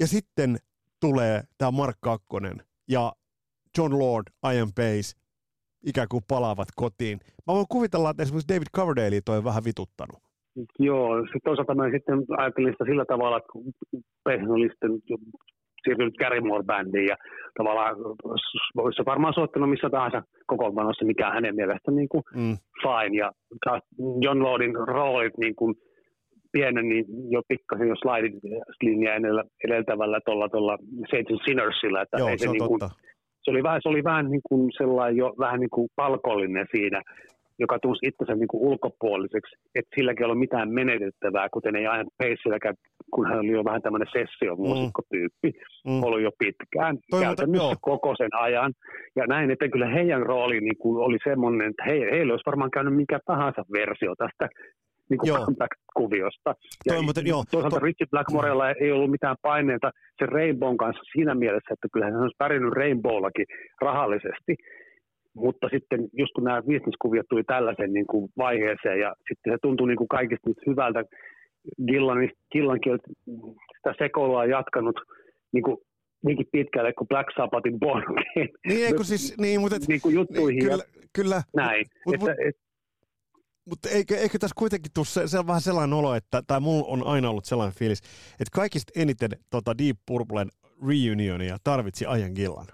Ja 0.00 0.06
sitten 0.06 0.58
tulee 1.04 1.36
tämä 1.58 1.70
Mark 1.70 1.96
Kakkonen 2.00 2.56
ja 2.88 3.12
John 3.78 3.92
Lord, 3.98 4.26
Ian 4.54 4.72
Pace 4.78 5.10
ikään 5.86 6.08
kuin 6.10 6.24
palaavat 6.28 6.68
kotiin. 6.76 7.18
Mä 7.46 7.54
voin 7.54 7.72
kuvitella, 7.74 8.10
että 8.10 8.22
esimerkiksi 8.22 8.54
David 8.54 8.70
Coverdale 8.76 9.20
toi 9.24 9.44
vähän 9.44 9.64
vituttanut. 9.64 10.18
Joo, 10.78 11.08
sitten 11.20 11.40
toisaalta 11.44 11.74
mä 11.74 11.90
sitten 11.90 12.18
ajattelin 12.38 12.72
sitä 12.72 12.84
sillä 12.84 13.04
tavalla, 13.04 13.36
että 13.36 13.52
Pace 14.24 14.52
oli 14.56 14.68
sitten 14.68 14.92
siirtynyt 15.84 16.20
Carrymore-bändiin 16.22 17.08
ja 17.12 17.16
tavallaan 17.58 17.96
olisi 18.76 19.02
varmaan 19.06 19.34
soittanut 19.34 19.70
missä 19.70 19.90
tahansa 19.90 20.22
kokoonpanossa, 20.46 21.04
mikä 21.04 21.26
on 21.28 21.34
hänen 21.34 21.56
mielestään 21.56 21.96
niin 21.96 22.08
kuin 22.08 22.22
mm. 22.34 22.56
fine. 22.82 23.16
Ja 23.22 23.32
John 24.20 24.42
Lordin 24.42 24.74
roolit 24.74 25.38
niin 25.38 25.56
kuin 25.56 25.74
pienen, 26.52 26.88
niin 26.88 27.04
jo 27.30 27.42
pikkasen 27.48 27.88
jo 27.88 27.94
slidin 27.94 28.40
linja 28.82 29.12
edeltävällä 29.64 30.20
tuolla, 30.24 30.48
tuolla 30.48 30.78
Saints 31.10 31.44
Sinnersillä, 31.44 32.02
että 32.02 32.18
Joo, 32.18 32.28
ei 32.28 32.38
se, 32.38 32.44
se, 32.44 32.50
niin 32.50 32.68
kuin, 32.68 32.80
se 33.42 33.50
oli 33.50 33.62
vähän, 33.62 33.80
se 33.82 33.88
oli 33.88 34.04
vähän 34.04 34.30
niin 34.30 34.40
kuin 34.48 34.70
sellainen 34.78 35.16
jo 35.16 35.34
vähän 35.38 35.60
niin 35.60 35.70
kuin 35.70 35.88
palkollinen 35.96 36.66
siinä, 36.70 37.02
joka 37.58 37.78
tunsi 37.78 38.06
itsensä 38.06 38.34
niin 38.34 38.48
kuin 38.48 38.62
ulkopuoliseksi, 38.68 39.56
että 39.74 39.94
silläkin 39.96 40.22
ei 40.24 40.30
ole 40.30 40.38
mitään 40.38 40.68
menetettävää, 40.70 41.48
kuten 41.52 41.76
ei 41.76 41.86
aina 41.86 42.10
Paceilläkään, 42.18 42.74
kun 43.14 43.26
hän 43.28 43.38
oli 43.38 43.52
jo 43.52 43.64
vähän 43.64 43.82
tämmöinen 43.82 44.08
sessiomuusikkotyyppi, 44.12 45.50
mm. 45.86 46.02
ollut 46.04 46.22
jo 46.22 46.30
pitkään, 46.38 46.98
Toi 47.10 47.20
käytännössä 47.20 47.68
mutta, 47.68 47.78
koko 47.80 48.14
sen 48.16 48.34
ajan. 48.46 48.72
Ja 49.16 49.26
näin, 49.26 49.50
että 49.50 49.68
kyllä 49.68 49.88
heidän 49.88 50.22
rooli 50.22 50.60
niin 50.60 50.78
kuin 50.78 51.04
oli 51.06 51.18
semmoinen, 51.24 51.70
että 51.70 51.84
he, 51.86 51.92
heillä 51.92 52.32
olisi 52.32 52.46
varmaan 52.46 52.70
käynyt 52.70 52.96
mikä 52.96 53.18
tahansa 53.26 53.62
versio 53.72 54.14
tästä 54.14 54.48
niin 55.12 55.22
kuin 55.22 55.32
comeback-kuviosta. 55.32 56.50
Ja 56.86 56.92
Toi, 56.94 57.02
mutta, 57.02 57.20
joo, 57.32 57.42
toisaalta 57.50 57.80
to... 57.80 57.86
Richie 57.86 58.06
Blackmorella 58.10 58.70
ei 58.70 58.92
ollut 58.92 59.10
mitään 59.16 59.36
paineita 59.42 59.90
sen 60.18 60.28
Rainbown 60.28 60.76
kanssa 60.76 61.02
siinä 61.12 61.34
mielessä, 61.34 61.74
että 61.74 61.88
kyllä 61.92 62.06
hän 62.06 62.22
olisi 62.22 62.42
pärjännyt 62.42 62.72
Rainbowllakin 62.80 63.46
rahallisesti, 63.80 64.52
mutta 65.34 65.66
sitten 65.74 66.00
just 66.20 66.32
kun 66.34 66.44
nämä 66.44 66.62
bisneskuviot 66.62 67.26
tuli 67.28 67.44
tällaisen 67.44 67.92
niin 67.92 68.06
kuin 68.06 68.28
vaiheeseen 68.36 68.98
ja 69.04 69.10
sitten 69.28 69.52
se 69.52 69.58
tuntui 69.62 69.88
niin 69.88 70.02
kuin 70.02 70.08
kaikista 70.08 70.48
nyt 70.48 70.60
hyvältä, 70.66 71.04
Gillan, 71.88 72.18
Gillankin 72.52 72.98
sitä 73.76 73.94
sekoilua 73.98 74.40
on 74.40 74.50
jatkanut 74.50 75.00
niin 75.52 75.62
kuin 75.62 75.76
niinkin 76.26 76.46
pitkälle 76.52 76.92
kuin 76.92 77.08
Black 77.08 77.28
Sabbathin 77.36 77.80
Born 77.80 78.02
Niin, 78.68 78.86
eikö 78.86 79.04
siis, 79.04 79.38
niin, 79.38 79.60
mutta 79.60 79.76
et, 79.76 79.88
niin 79.88 80.00
kuin 80.00 80.14
juttuihin 80.14 80.58
niin, 80.58 80.70
kyllä, 80.70 80.84
ja 80.96 81.08
kyllä. 81.12 81.42
näin. 81.56 81.86
Mut, 82.06 82.14
että, 82.14 82.26
mut, 82.26 82.40
et, 82.46 82.56
mutta 83.70 83.88
eikö, 83.88 84.16
eikö 84.16 84.38
tässä 84.38 84.54
kuitenkin 84.58 84.92
tule 84.94 85.04
se, 85.04 85.28
se 85.28 85.38
on 85.38 85.46
vähän 85.46 85.60
sellainen 85.60 85.98
olo, 85.98 86.14
että, 86.14 86.42
tai 86.46 86.60
mulla 86.60 86.86
on 86.88 87.06
aina 87.06 87.30
ollut 87.30 87.44
sellainen 87.44 87.78
fiilis, 87.78 88.00
että 88.32 88.54
kaikista 88.54 88.92
eniten 88.96 89.30
tota 89.50 89.78
Deep 89.78 89.96
Purplen 90.06 90.48
reunionia 90.88 91.56
tarvitsi 91.64 92.06
Ajan 92.06 92.32
Gillan. 92.34 92.66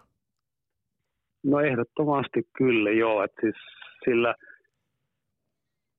No 1.44 1.60
ehdottomasti 1.60 2.42
kyllä, 2.58 2.90
joo. 2.90 3.24
Että 3.24 3.40
siis 3.40 3.56
sillä, 4.04 4.34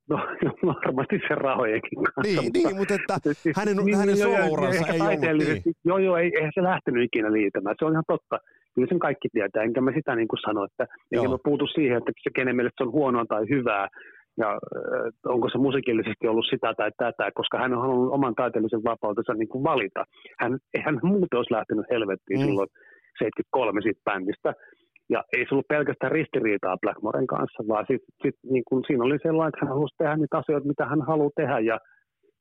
no 0.10 0.17
varmasti 0.65 1.19
se 1.27 1.36
rahojenkin 1.36 2.03
kanssa. 2.03 2.22
Niin, 2.24 2.43
mutta, 2.43 2.60
niin 2.60 2.77
mutta 2.77 2.93
että 2.93 3.34
siis, 3.34 3.58
hänen, 3.58 3.77
niin, 3.77 3.98
hänen 3.98 4.15
niin, 4.15 4.24
solouransa 4.24 4.88
ei 4.88 5.01
ollut 5.01 5.48
niin. 5.48 5.75
Joo, 5.86 5.98
joo, 5.98 6.17
ei, 6.17 6.31
eihän 6.36 6.51
se 6.55 6.63
lähtenyt 6.63 7.03
ikinä 7.03 7.31
liitämään. 7.31 7.75
Se 7.79 7.86
on 7.86 7.91
ihan 7.91 8.03
totta. 8.08 8.39
Kyllä 8.75 8.88
sen 8.89 9.00
kaikki 9.00 9.27
tietää, 9.31 9.63
enkä 9.63 9.81
mä 9.81 9.91
sitä 9.96 10.15
niin 10.15 10.27
kuin 10.27 10.39
sano, 10.46 10.63
että 10.63 10.86
enkä 11.12 11.29
mä 11.29 11.38
puutu 11.43 11.67
siihen, 11.67 11.98
että 11.98 12.12
se 12.24 12.29
kenen 12.36 12.55
mielestä 12.55 12.77
se 12.77 12.88
on 12.88 12.91
huonoa 12.91 13.25
tai 13.25 13.46
hyvää, 13.50 13.88
ja 14.39 14.50
onko 15.25 15.50
se 15.50 15.58
musiikillisesti 15.58 16.27
ollut 16.27 16.50
sitä 16.50 16.74
tai 16.74 16.91
tätä, 16.98 17.31
koska 17.39 17.58
hän 17.58 17.74
on 17.74 17.81
halunnut 17.81 18.13
oman 18.13 18.36
taiteellisen 18.36 18.84
vapautensa 18.84 19.34
niin 19.34 19.50
kuin 19.50 19.63
valita. 19.63 20.03
Hän, 20.39 20.58
hän 20.86 21.00
muuten 21.03 21.38
olisi 21.38 21.53
lähtenyt 21.53 21.86
helvettiin 21.91 22.39
mm. 22.39 22.46
silloin 22.46 22.69
73 23.19 23.81
siitä 23.81 24.01
bändistä. 24.05 24.53
Ja 25.10 25.24
ei 25.34 25.43
se 25.46 25.50
ollut 25.51 25.67
pelkästään 25.67 26.12
ristiriitaa 26.12 26.77
Blackmoren 26.81 27.27
kanssa, 27.27 27.63
vaan 27.67 27.86
sit, 27.88 28.03
sit, 28.24 28.36
niin 28.51 28.63
kun 28.69 28.84
siinä 28.88 29.03
oli 29.03 29.17
sellainen, 29.24 29.50
että 29.50 29.65
hän 29.65 29.75
halusi 29.75 29.96
tehdä 29.98 30.15
niitä 30.15 30.38
asioita, 30.38 30.67
mitä 30.67 30.86
hän 30.86 31.01
haluaa 31.01 31.29
tehdä. 31.36 31.60
Ja 31.60 31.79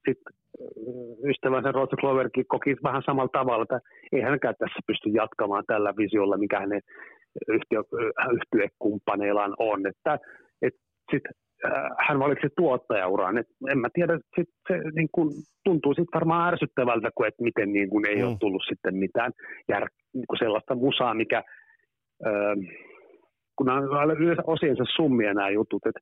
sitten 0.06 0.32
ystävänsä 1.30 1.72
Roger 1.72 1.98
Cloverkin 2.00 2.44
koki 2.48 2.76
vähän 2.82 3.02
samalla 3.06 3.38
tavalla, 3.38 3.62
että 3.62 3.80
ei 4.12 4.22
hänkään 4.22 4.54
tässä 4.58 4.80
pysty 4.86 5.08
jatkamaan 5.10 5.64
tällä 5.66 5.92
visiolla, 5.96 6.38
mikä 6.38 6.60
hänen 6.60 6.80
yhtiö, 7.48 7.82
yhtiökumppaneillaan 8.36 9.54
on. 9.58 9.86
Että, 9.86 10.18
et 10.62 10.74
sit, 11.10 11.22
äh, 11.26 11.47
hän 12.08 12.18
valitsi 12.18 12.48
tuottajauran. 12.56 13.38
Et 13.38 13.46
en 13.70 13.78
mä 13.78 13.88
tiedä, 13.94 14.18
sit 14.36 14.48
se 14.68 14.74
niin 14.94 15.08
kun, 15.12 15.32
tuntuu 15.64 15.94
sitten 15.94 16.14
varmaan 16.14 16.52
ärsyttävältä, 16.52 17.10
kun, 17.14 17.26
että 17.26 17.42
miten 17.42 17.72
niin 17.72 17.90
kun, 17.90 18.06
ei 18.06 18.16
mm. 18.16 18.28
ole 18.28 18.36
tullut 18.40 18.62
sitten 18.68 18.94
mitään 18.94 19.32
jär, 19.68 19.88
niin 20.14 20.24
sellaista 20.38 20.74
musaa, 20.74 21.14
mikä– 21.14 21.42
kun 23.58 23.70
on 23.70 24.16
yleensä 24.18 24.42
osiensa 24.46 24.84
summia 24.96 25.34
nämä 25.34 25.50
jutut, 25.50 25.86
että 25.86 26.00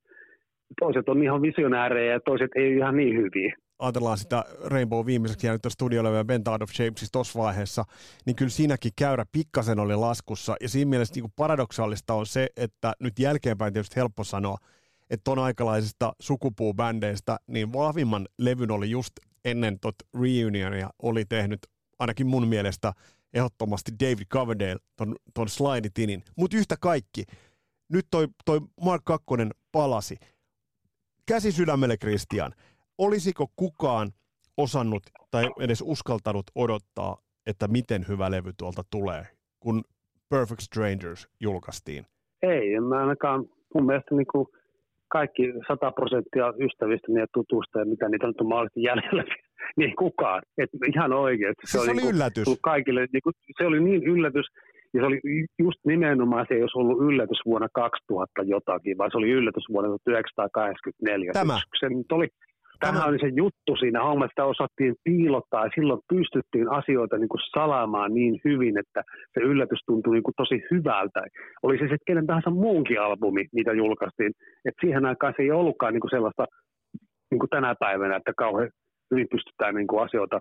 toiset 0.81 1.09
on 1.09 1.23
ihan 1.23 1.43
visionäärejä 1.43 2.13
ja 2.13 2.21
toiset 2.21 2.51
ei 2.55 2.67
ole 2.67 2.77
ihan 2.77 2.97
niin 2.97 3.17
hyviä. 3.17 3.55
Ajatellaan 3.79 4.19
sitä 4.19 4.45
Rainbow 4.65 5.07
viimeiseksi 5.07 5.47
jäänyt 5.47 5.61
studiolle 5.69 6.17
ja 6.17 6.25
Bent 6.25 6.49
Out 6.49 6.63
of 6.63 6.71
Shape 6.71 6.93
siis 6.97 7.13
tuossa 7.13 7.39
vaiheessa, 7.39 7.85
niin 8.27 8.37
kyllä 8.37 8.51
siinäkin 8.51 8.93
käyrä 8.99 9.25
pikkasen 9.33 9.79
oli 9.79 9.97
laskussa. 9.97 10.57
Ja 10.61 10.69
siinä 10.69 10.89
mielessä 10.89 11.21
niin 11.21 11.33
paradoksaalista 11.37 12.15
on 12.15 12.27
se, 12.27 12.49
että 12.57 12.93
nyt 13.01 13.19
jälkeenpäin 13.19 13.73
tietysti 13.73 13.97
helppo 13.97 14.25
sanoa, 14.25 14.57
että 15.11 15.25
ton 15.25 15.39
aikalaisista 15.39 16.13
sukupuubändeistä, 16.21 17.37
niin 17.47 17.73
vahvimman 17.73 18.29
levyn 18.39 18.71
oli 18.71 18.91
just 18.91 19.13
ennen 19.45 19.81
tot 19.81 19.95
reunionia 20.15 20.91
oli 21.03 21.25
tehnyt 21.25 21.61
ainakin 21.99 22.27
mun 22.27 22.49
mielestä 22.49 22.93
ehdottomasti 23.35 23.93
David 24.01 24.27
Coverdale 24.27 24.77
ton, 24.97 25.17
ton 25.35 25.49
slide-tinin. 25.49 26.23
Mutta 26.37 26.57
yhtä 26.57 26.77
kaikki, 26.81 27.25
nyt 27.89 28.07
toi, 28.11 28.29
toi 28.45 28.61
Mark 28.81 29.05
Kakkonen 29.05 29.51
palasi. 29.73 30.17
Käsi 31.27 31.53
sydämelle, 31.53 31.97
Christian. 31.97 32.53
Olisiko 32.99 33.47
kukaan 33.57 34.13
osannut 34.57 35.03
tai 35.31 35.51
edes 35.61 35.83
uskaltanut 35.87 36.47
odottaa, 36.55 37.17
että 37.47 37.69
miten 37.69 38.05
hyvä 38.09 38.31
levy 38.31 38.53
tuolta 38.59 38.85
tulee, 38.91 39.27
kun 39.61 39.85
Perfect 40.29 40.61
Strangers 40.61 41.29
julkaistiin? 41.41 42.07
Ei, 42.43 42.75
en 42.75 42.83
mä 42.83 43.01
ainakaan. 43.01 43.45
Mun 43.75 43.87
mielestä 43.87 44.15
niin 44.15 44.27
kuin 44.33 44.47
kaikki 45.09 45.43
100 45.69 45.93
prosenttia 45.93 46.53
ystävistä 46.67 47.13
ja 47.21 47.27
tutusta 47.35 47.79
ja 47.79 47.87
mitä 47.87 48.09
niitä 48.09 48.27
nyt 48.27 48.41
on 48.41 48.49
mahdollisesti 48.49 48.83
jäljellä, 48.83 49.25
niin 49.79 49.97
kukaan. 49.97 50.43
Et 50.59 50.71
ihan 50.95 51.13
oikein. 51.13 51.55
Se, 51.65 51.73
se 51.73 51.79
oli, 51.79 51.91
oli 51.91 51.97
niin 51.97 52.15
yllätys. 52.15 52.47
Kaikille, 52.63 53.07
niin 53.13 53.23
kuin, 53.23 53.35
se 53.59 53.67
oli 53.67 53.81
niin 53.81 54.03
yllätys, 54.05 54.47
ja 54.95 55.01
se 55.01 55.07
oli 55.07 55.21
just 55.59 55.81
nimenomaan, 55.87 56.47
se 56.49 56.55
ei 56.55 56.61
olisi 56.61 56.79
ollut 56.79 57.03
yllätys 57.09 57.41
vuonna 57.47 57.69
2000 57.73 58.43
jotakin, 58.43 58.99
vaan 58.99 59.11
se 59.11 59.19
oli 59.19 59.31
yllätys 59.31 59.67
vuonna 59.73 59.89
1984. 59.89 61.33
Tämä. 61.33 61.59
Se 61.81 61.89
nyt 61.89 62.13
oli, 62.13 62.29
Tämä 62.81 63.05
oli 63.05 63.19
se 63.19 63.31
juttu 63.37 63.77
siinä 63.79 64.03
hommassa, 64.03 64.29
sitä 64.29 64.45
osattiin 64.45 64.95
piilottaa 65.05 65.65
ja 65.65 65.71
silloin 65.75 66.01
pystyttiin 66.09 66.69
asioita 66.71 67.19
niin 67.19 67.29
kuin 67.29 67.41
salaamaan 67.55 68.15
niin 68.15 68.41
hyvin, 68.45 68.79
että 68.79 69.03
se 69.35 69.41
yllätys 69.41 69.81
tuntui 69.87 70.15
niin 70.15 70.23
kuin 70.23 70.35
tosi 70.37 70.63
hyvältä. 70.71 71.21
Oli 71.63 71.77
se 71.77 71.83
sitten 71.83 72.07
kenen 72.07 72.27
tahansa 72.27 72.51
muunkin 72.51 73.01
albumi, 73.01 73.45
mitä 73.53 73.73
julkaistiin. 73.73 74.33
Et 74.65 74.75
siihen 74.81 75.07
aikaan 75.07 75.35
se 75.37 75.43
ei 75.43 75.51
ollutkaan 75.51 75.93
niin 75.93 76.01
kuin 76.01 76.11
sellaista 76.11 76.45
niin 77.31 77.39
kuin 77.39 77.51
tänä 77.51 77.75
päivänä, 77.81 78.17
että 78.17 78.33
kauhean 78.37 78.71
hyvin 79.11 79.27
pystytään 79.31 79.75
niin 79.75 79.87
kuin 79.87 80.03
asioita 80.05 80.41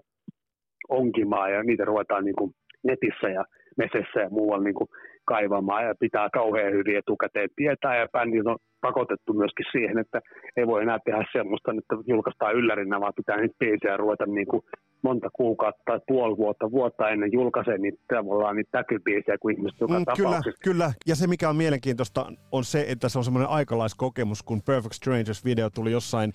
onkimaan 0.89 1.53
ja 1.53 1.63
niitä 1.63 1.85
ruvetaan 1.85 2.25
niin 2.25 2.35
kuin 2.35 2.51
netissä 2.83 3.29
ja 3.29 3.43
mesessä 3.77 4.19
ja 4.19 4.29
muualla 4.29 4.63
niin 4.63 4.75
kuin 4.75 4.87
kaivamaan 5.25 5.85
ja 5.85 5.93
pitää 5.99 6.29
kauhean 6.29 6.73
hyvin 6.73 6.97
etukäteen 6.97 7.49
tietää. 7.55 7.97
Ja 7.99 8.07
bändi 8.11 8.39
on 8.45 8.57
pakotettu 8.81 9.33
myöskin 9.33 9.65
siihen, 9.71 9.97
että 9.97 10.21
ei 10.57 10.67
voi 10.67 10.81
enää 10.81 10.99
tehdä 11.05 11.25
semmoista, 11.31 11.71
että 11.71 11.95
julkaistaan 12.07 12.55
yllärinä, 12.55 12.99
vaan 12.99 13.13
pitää 13.15 13.37
niitä 13.37 13.55
biisejä 13.59 13.97
ruveta 13.97 14.25
niin 14.25 14.47
kuin 14.47 14.63
monta 15.05 15.29
kuukautta 15.33 15.81
tai 15.85 15.99
puoli 16.07 16.37
vuotta, 16.37 16.71
vuotta 16.71 17.09
ennen 17.09 17.31
julkaisee 17.31 17.77
niitä 17.77 18.03
tavallaan 18.15 18.55
niitä 18.55 18.71
täkybiisejä 18.71 19.37
kuin 19.37 19.57
ihmiset 19.57 19.79
joka 19.81 19.99
mm, 19.99 20.05
Kyllä, 20.17 20.41
kyllä. 20.63 20.93
Ja 21.07 21.15
se 21.15 21.27
mikä 21.27 21.49
on 21.49 21.55
mielenkiintoista 21.55 22.31
on 22.51 22.63
se, 22.63 22.85
että 22.87 23.09
se 23.09 23.17
on 23.17 23.23
semmoinen 23.23 23.49
aikalaiskokemus, 23.49 24.43
kun 24.43 24.61
Perfect 24.61 24.93
Strangers 24.93 25.45
video 25.45 25.69
tuli 25.69 25.91
jossain 25.91 26.33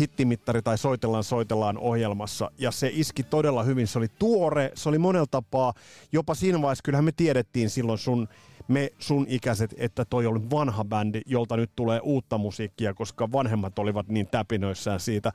hittimittari 0.00 0.62
tai 0.62 0.78
soitellaan 0.78 1.24
soitellaan 1.24 1.78
ohjelmassa. 1.78 2.50
Ja 2.58 2.70
se 2.70 2.90
iski 2.92 3.22
todella 3.22 3.62
hyvin. 3.62 3.86
Se 3.86 3.98
oli 3.98 4.08
tuore, 4.18 4.70
se 4.74 4.88
oli 4.88 4.98
monella 4.98 5.26
tapaa. 5.30 5.72
Jopa 6.12 6.34
siinä 6.34 6.62
vaiheessa, 6.62 6.82
kyllähän 6.84 7.04
me 7.04 7.12
tiedettiin 7.16 7.70
silloin 7.70 7.98
sun 7.98 8.28
me 8.68 8.90
sun 8.98 9.26
ikäiset, 9.28 9.74
että 9.78 10.04
toi 10.04 10.26
oli 10.26 10.40
vanha 10.50 10.84
bändi, 10.84 11.20
jolta 11.26 11.56
nyt 11.56 11.70
tulee 11.76 12.00
uutta 12.00 12.38
musiikkia, 12.38 12.94
koska 12.94 13.32
vanhemmat 13.32 13.78
olivat 13.78 14.08
niin 14.08 14.26
täpinöissään 14.26 15.00
siitä. 15.00 15.32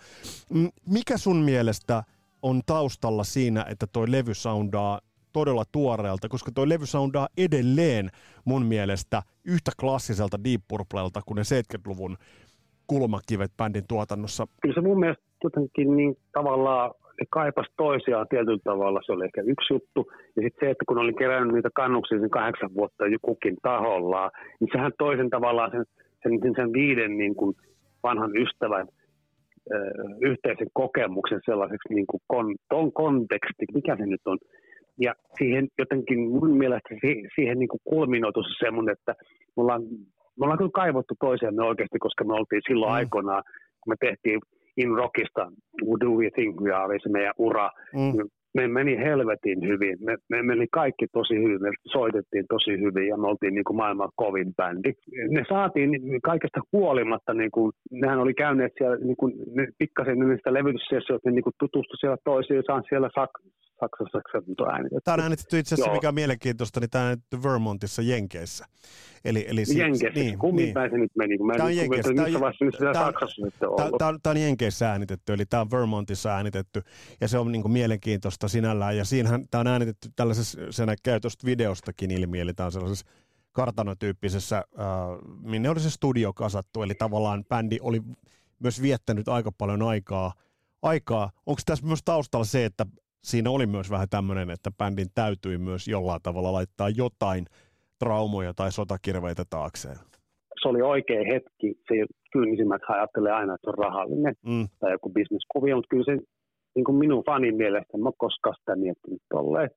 Mikä 0.86 1.18
sun 1.18 1.38
mielestä 1.38 2.04
on 2.42 2.62
taustalla 2.66 3.24
siinä, 3.24 3.66
että 3.72 3.86
toi 3.94 4.12
levy 4.12 4.34
soundaa 4.34 5.00
todella 5.34 5.64
tuoreelta, 5.72 6.30
koska 6.30 6.52
toi 6.52 6.70
levy 6.70 6.86
soundaa 6.86 7.28
edelleen 7.38 8.10
mun 8.46 8.66
mielestä 8.66 9.22
yhtä 9.46 9.72
klassiselta 9.80 10.38
Deep 10.44 10.62
Purplelta 10.68 11.22
kuin 11.26 11.36
ne 11.36 11.42
70-luvun 11.42 12.18
kulmakivet 12.88 13.52
bändin 13.58 13.88
tuotannossa. 13.88 14.48
Kyllä 14.62 14.76
se 14.76 14.82
mun 14.82 15.00
mielestä 15.00 15.24
jotenkin 15.44 15.98
niin 15.98 16.18
tavallaan 16.32 16.92
ne 17.20 17.26
kaipas 17.30 17.68
toisiaan 17.78 18.28
tietyllä 18.28 18.60
tavalla, 18.64 19.00
se 19.06 19.12
oli 19.12 19.26
ehkä 19.26 19.42
yksi 19.42 19.74
juttu. 19.74 20.12
Ja 20.36 20.42
sitten 20.44 20.68
se, 20.68 20.72
että 20.72 20.86
kun 20.88 20.98
olin 20.98 21.16
kerännyt 21.16 21.56
niitä 21.56 21.70
kannuksia 21.74 22.20
sen 22.20 22.30
kahdeksan 22.30 22.74
vuotta 22.74 23.04
kukin 23.22 23.58
tahollaan, 23.62 24.32
niin 24.60 24.70
sehän 24.72 24.92
toisen 24.98 25.30
tavallaan 25.30 25.72
sen, 25.72 25.86
sen, 26.24 26.54
sen 26.56 26.74
viiden 26.74 27.18
niin 27.18 27.36
kuin 27.36 27.56
vanhan 28.04 28.38
ystävän 28.38 28.88
yhteisen 30.22 30.68
kokemuksen 30.74 31.42
sellaiseksi 31.46 31.94
niin 31.94 32.08
kuin 32.08 32.22
kon, 32.28 32.56
ton 32.70 32.94
konteksti, 32.94 33.66
mikä 33.74 33.96
se 33.96 34.06
nyt 34.06 34.22
on. 34.26 34.38
Ja 35.02 35.16
siihen 35.38 35.68
jotenkin 35.78 36.20
mun 36.20 36.58
mielestä 36.58 36.90
siihen 37.36 37.60
niin 37.60 37.70
kuin 37.70 37.82
kulminoitu 37.84 38.44
se 38.44 38.66
semmoinen, 38.66 38.94
että 38.94 39.16
me 39.58 39.62
ollaan, 39.64 39.82
me 40.38 40.42
ollaan 40.44 40.58
kyllä 40.58 40.72
kaivottu 40.74 41.14
toisiamme 41.20 41.64
oikeasti, 41.64 42.00
koska 42.00 42.24
me 42.24 42.34
oltiin 42.34 42.62
silloin 42.68 42.92
mm. 42.92 42.96
aikoinaan, 42.96 43.44
kun 43.82 43.94
me 43.94 43.96
tehtiin 44.00 44.40
In 44.78 44.92
Rockista 44.96 45.52
Who 45.86 46.00
Do 46.00 46.10
We 46.10 46.30
Think 46.36 46.62
We 46.62 46.74
Are, 46.74 47.00
se 47.04 47.10
meidän 47.10 47.34
ura, 47.38 47.70
mm 47.94 48.30
me 48.58 48.68
meni 48.68 48.98
helvetin 48.98 49.60
hyvin. 49.68 49.98
Me, 50.06 50.18
me 50.30 50.44
meni 50.44 50.68
kaikki 50.72 51.06
tosi 51.14 51.36
hyvin, 51.44 51.62
me 51.62 51.72
soitettiin 51.86 52.46
tosi 52.50 52.72
hyvin 52.84 53.08
ja 53.08 53.18
me 53.18 53.28
oltiin 53.28 53.54
niin 53.54 53.64
kuin 53.64 53.78
maailman 53.78 54.10
kovin 54.16 54.56
bändi. 54.56 54.92
Ne 55.30 55.44
saatiin 55.50 55.92
kaikesta 56.24 56.62
huolimatta, 56.74 57.34
niin 57.34 57.52
kuin, 57.52 57.72
nehän 57.92 58.20
oli 58.20 58.34
käyneet 58.34 58.74
siellä 58.78 58.98
niin 58.98 59.18
kuin, 59.18 59.34
ne, 59.56 59.68
pikkasen 59.78 60.20
niistä 60.20 60.54
levytyssessioista, 60.54 61.30
ne 61.30 61.36
niin 61.36 61.44
kuin 61.44 61.54
siellä 62.00 62.18
toisiinsa 62.24 62.82
siellä 62.90 63.10
Sak- 63.20 63.50
Saksassa 63.80 64.18
on 64.60 64.74
äänitetty. 64.74 65.02
Tämä 65.04 65.14
on 65.14 65.20
äänitetty 65.20 65.60
itse 65.60 65.76
asiassa, 65.76 65.90
Joo. 65.90 65.96
mikä 65.96 66.08
on 66.08 66.16
mielenkiintoista, 66.16 66.80
niin 66.80 66.90
tämä 66.90 67.04
on 67.04 67.08
äänitetty 67.08 67.44
Vermontissa 67.44 68.02
Jenkeissä. 68.02 68.66
Eli, 69.26 69.46
eli 69.50 69.66
si- 69.66 69.80
Jenkeissä, 69.80 70.20
niin, 70.20 70.40
kummin 70.40 70.64
niin. 70.64 70.74
päin 70.74 70.92
se 70.92 70.98
nyt 70.98 71.12
meni, 71.16 71.38
kun 71.38 71.48
mä 71.48 71.54
tämä 71.54 71.66
on 71.66 71.76
Jenkeissä, 71.76 72.14
tämä, 72.14 72.26
missä 72.28 72.40
vaiheessa 72.40 72.94
tämä, 72.94 73.06
Saksassa 73.06 73.46
nyt 73.46 73.54
on 73.62 73.82
ollut. 73.82 73.98
Tämä, 73.98 74.20
tämä 74.24 74.32
on 74.32 74.38
Jenkeissä 74.38 74.92
äänitetty, 74.92 75.34
eli 75.34 75.46
tämä 75.46 75.62
on 75.62 75.72
Vermontissa 75.72 76.30
äänitetty, 76.36 76.84
ja 77.22 77.28
se 77.28 77.38
on 77.38 77.52
niin 77.52 77.62
kuin 77.62 77.72
mielenkiintoista 77.72 78.48
sinällään, 78.48 78.98
ja 78.98 79.06
siinähän 79.06 79.48
tämä 79.52 79.60
on 79.60 79.68
äänitetty 79.68 80.10
tällaisessa, 80.16 80.60
se 80.70 80.86
näkee 80.86 81.20
tuosta 81.20 81.46
videostakin 81.46 82.12
ilmi, 82.12 82.40
eli 82.40 82.54
tämä 82.54 82.66
on 82.66 82.72
sellaisessa 82.72 83.06
kartanotyyppisessä, 83.52 84.58
äh, 84.58 84.64
minne 85.44 85.70
oli 85.70 85.80
se 85.80 85.90
studio 85.90 86.34
kasattu, 86.34 86.84
eli 86.84 86.96
tavallaan 86.96 87.46
bändi 87.46 87.78
oli 87.82 88.02
myös 88.60 88.82
viettänyt 88.82 89.28
aika 89.28 89.52
paljon 89.52 89.82
aikaa, 89.82 90.34
aikaa. 90.82 91.32
Onko 91.46 91.62
tässä 91.66 91.86
myös 91.86 92.00
taustalla 92.06 92.46
se, 92.46 92.66
että 92.66 92.86
siinä 93.24 93.50
oli 93.50 93.66
myös 93.66 93.92
vähän 93.92 94.10
tämmöinen, 94.10 94.50
että 94.50 94.72
bändin 94.78 95.08
täytyi 95.16 95.58
myös 95.58 95.88
jollain 95.88 96.22
tavalla 96.24 96.54
laittaa 96.54 96.90
jotain 96.90 97.46
traumoja 98.00 98.54
tai 98.54 98.72
sotakirveitä 98.72 99.44
taakseen? 99.50 99.98
Se 100.62 100.68
oli 100.68 100.82
oikea 100.82 101.24
hetki. 101.34 101.68
Se 101.88 102.06
kyynisimmät 102.32 102.82
ajattelee 102.88 103.32
aina, 103.32 103.54
että 103.54 103.66
se 103.66 103.70
on 103.70 103.86
rahallinen 103.86 104.36
mm. 104.46 104.68
tai 104.80 104.92
joku 104.92 105.10
bisneskuvio, 105.10 105.76
mutta 105.76 105.90
kyllä 105.90 106.06
se 106.06 106.18
niin 106.76 106.86
kuin 106.86 106.96
minun 106.96 107.24
fanin 107.26 107.56
mielestä, 107.56 107.98
en 107.98 108.08
ole 108.08 108.14
koskaan 108.18 108.56
sitä 108.60 108.76
miettinyt 108.76 109.22
tolleen. 109.30 109.70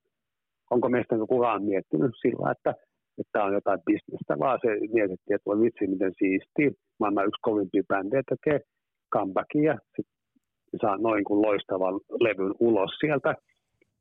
Onko 0.71 0.89
meistä 0.89 1.15
kukaan 1.29 1.63
miettinyt 1.63 2.11
sillä, 2.21 2.51
että 2.51 2.73
että 3.17 3.31
tämä 3.31 3.45
on 3.45 3.53
jotain 3.53 3.79
bisnestä, 3.85 4.39
vaan 4.39 4.59
se 4.61 4.67
mietittiin, 4.93 5.35
että 5.35 5.49
voi 5.49 5.59
vitsi, 5.61 5.87
miten 5.87 6.13
siistiä. 6.17 6.71
Maailman 6.99 7.27
yksi 7.27 7.41
kovimpia 7.41 7.83
bändejä 7.87 8.23
tekee 8.29 8.59
comebackia, 9.13 9.73
sitten 9.95 10.20
saa 10.81 10.97
noin 10.97 11.23
kuin 11.23 11.41
loistavan 11.41 11.93
levyn 12.19 12.53
ulos 12.59 12.91
sieltä. 12.99 13.35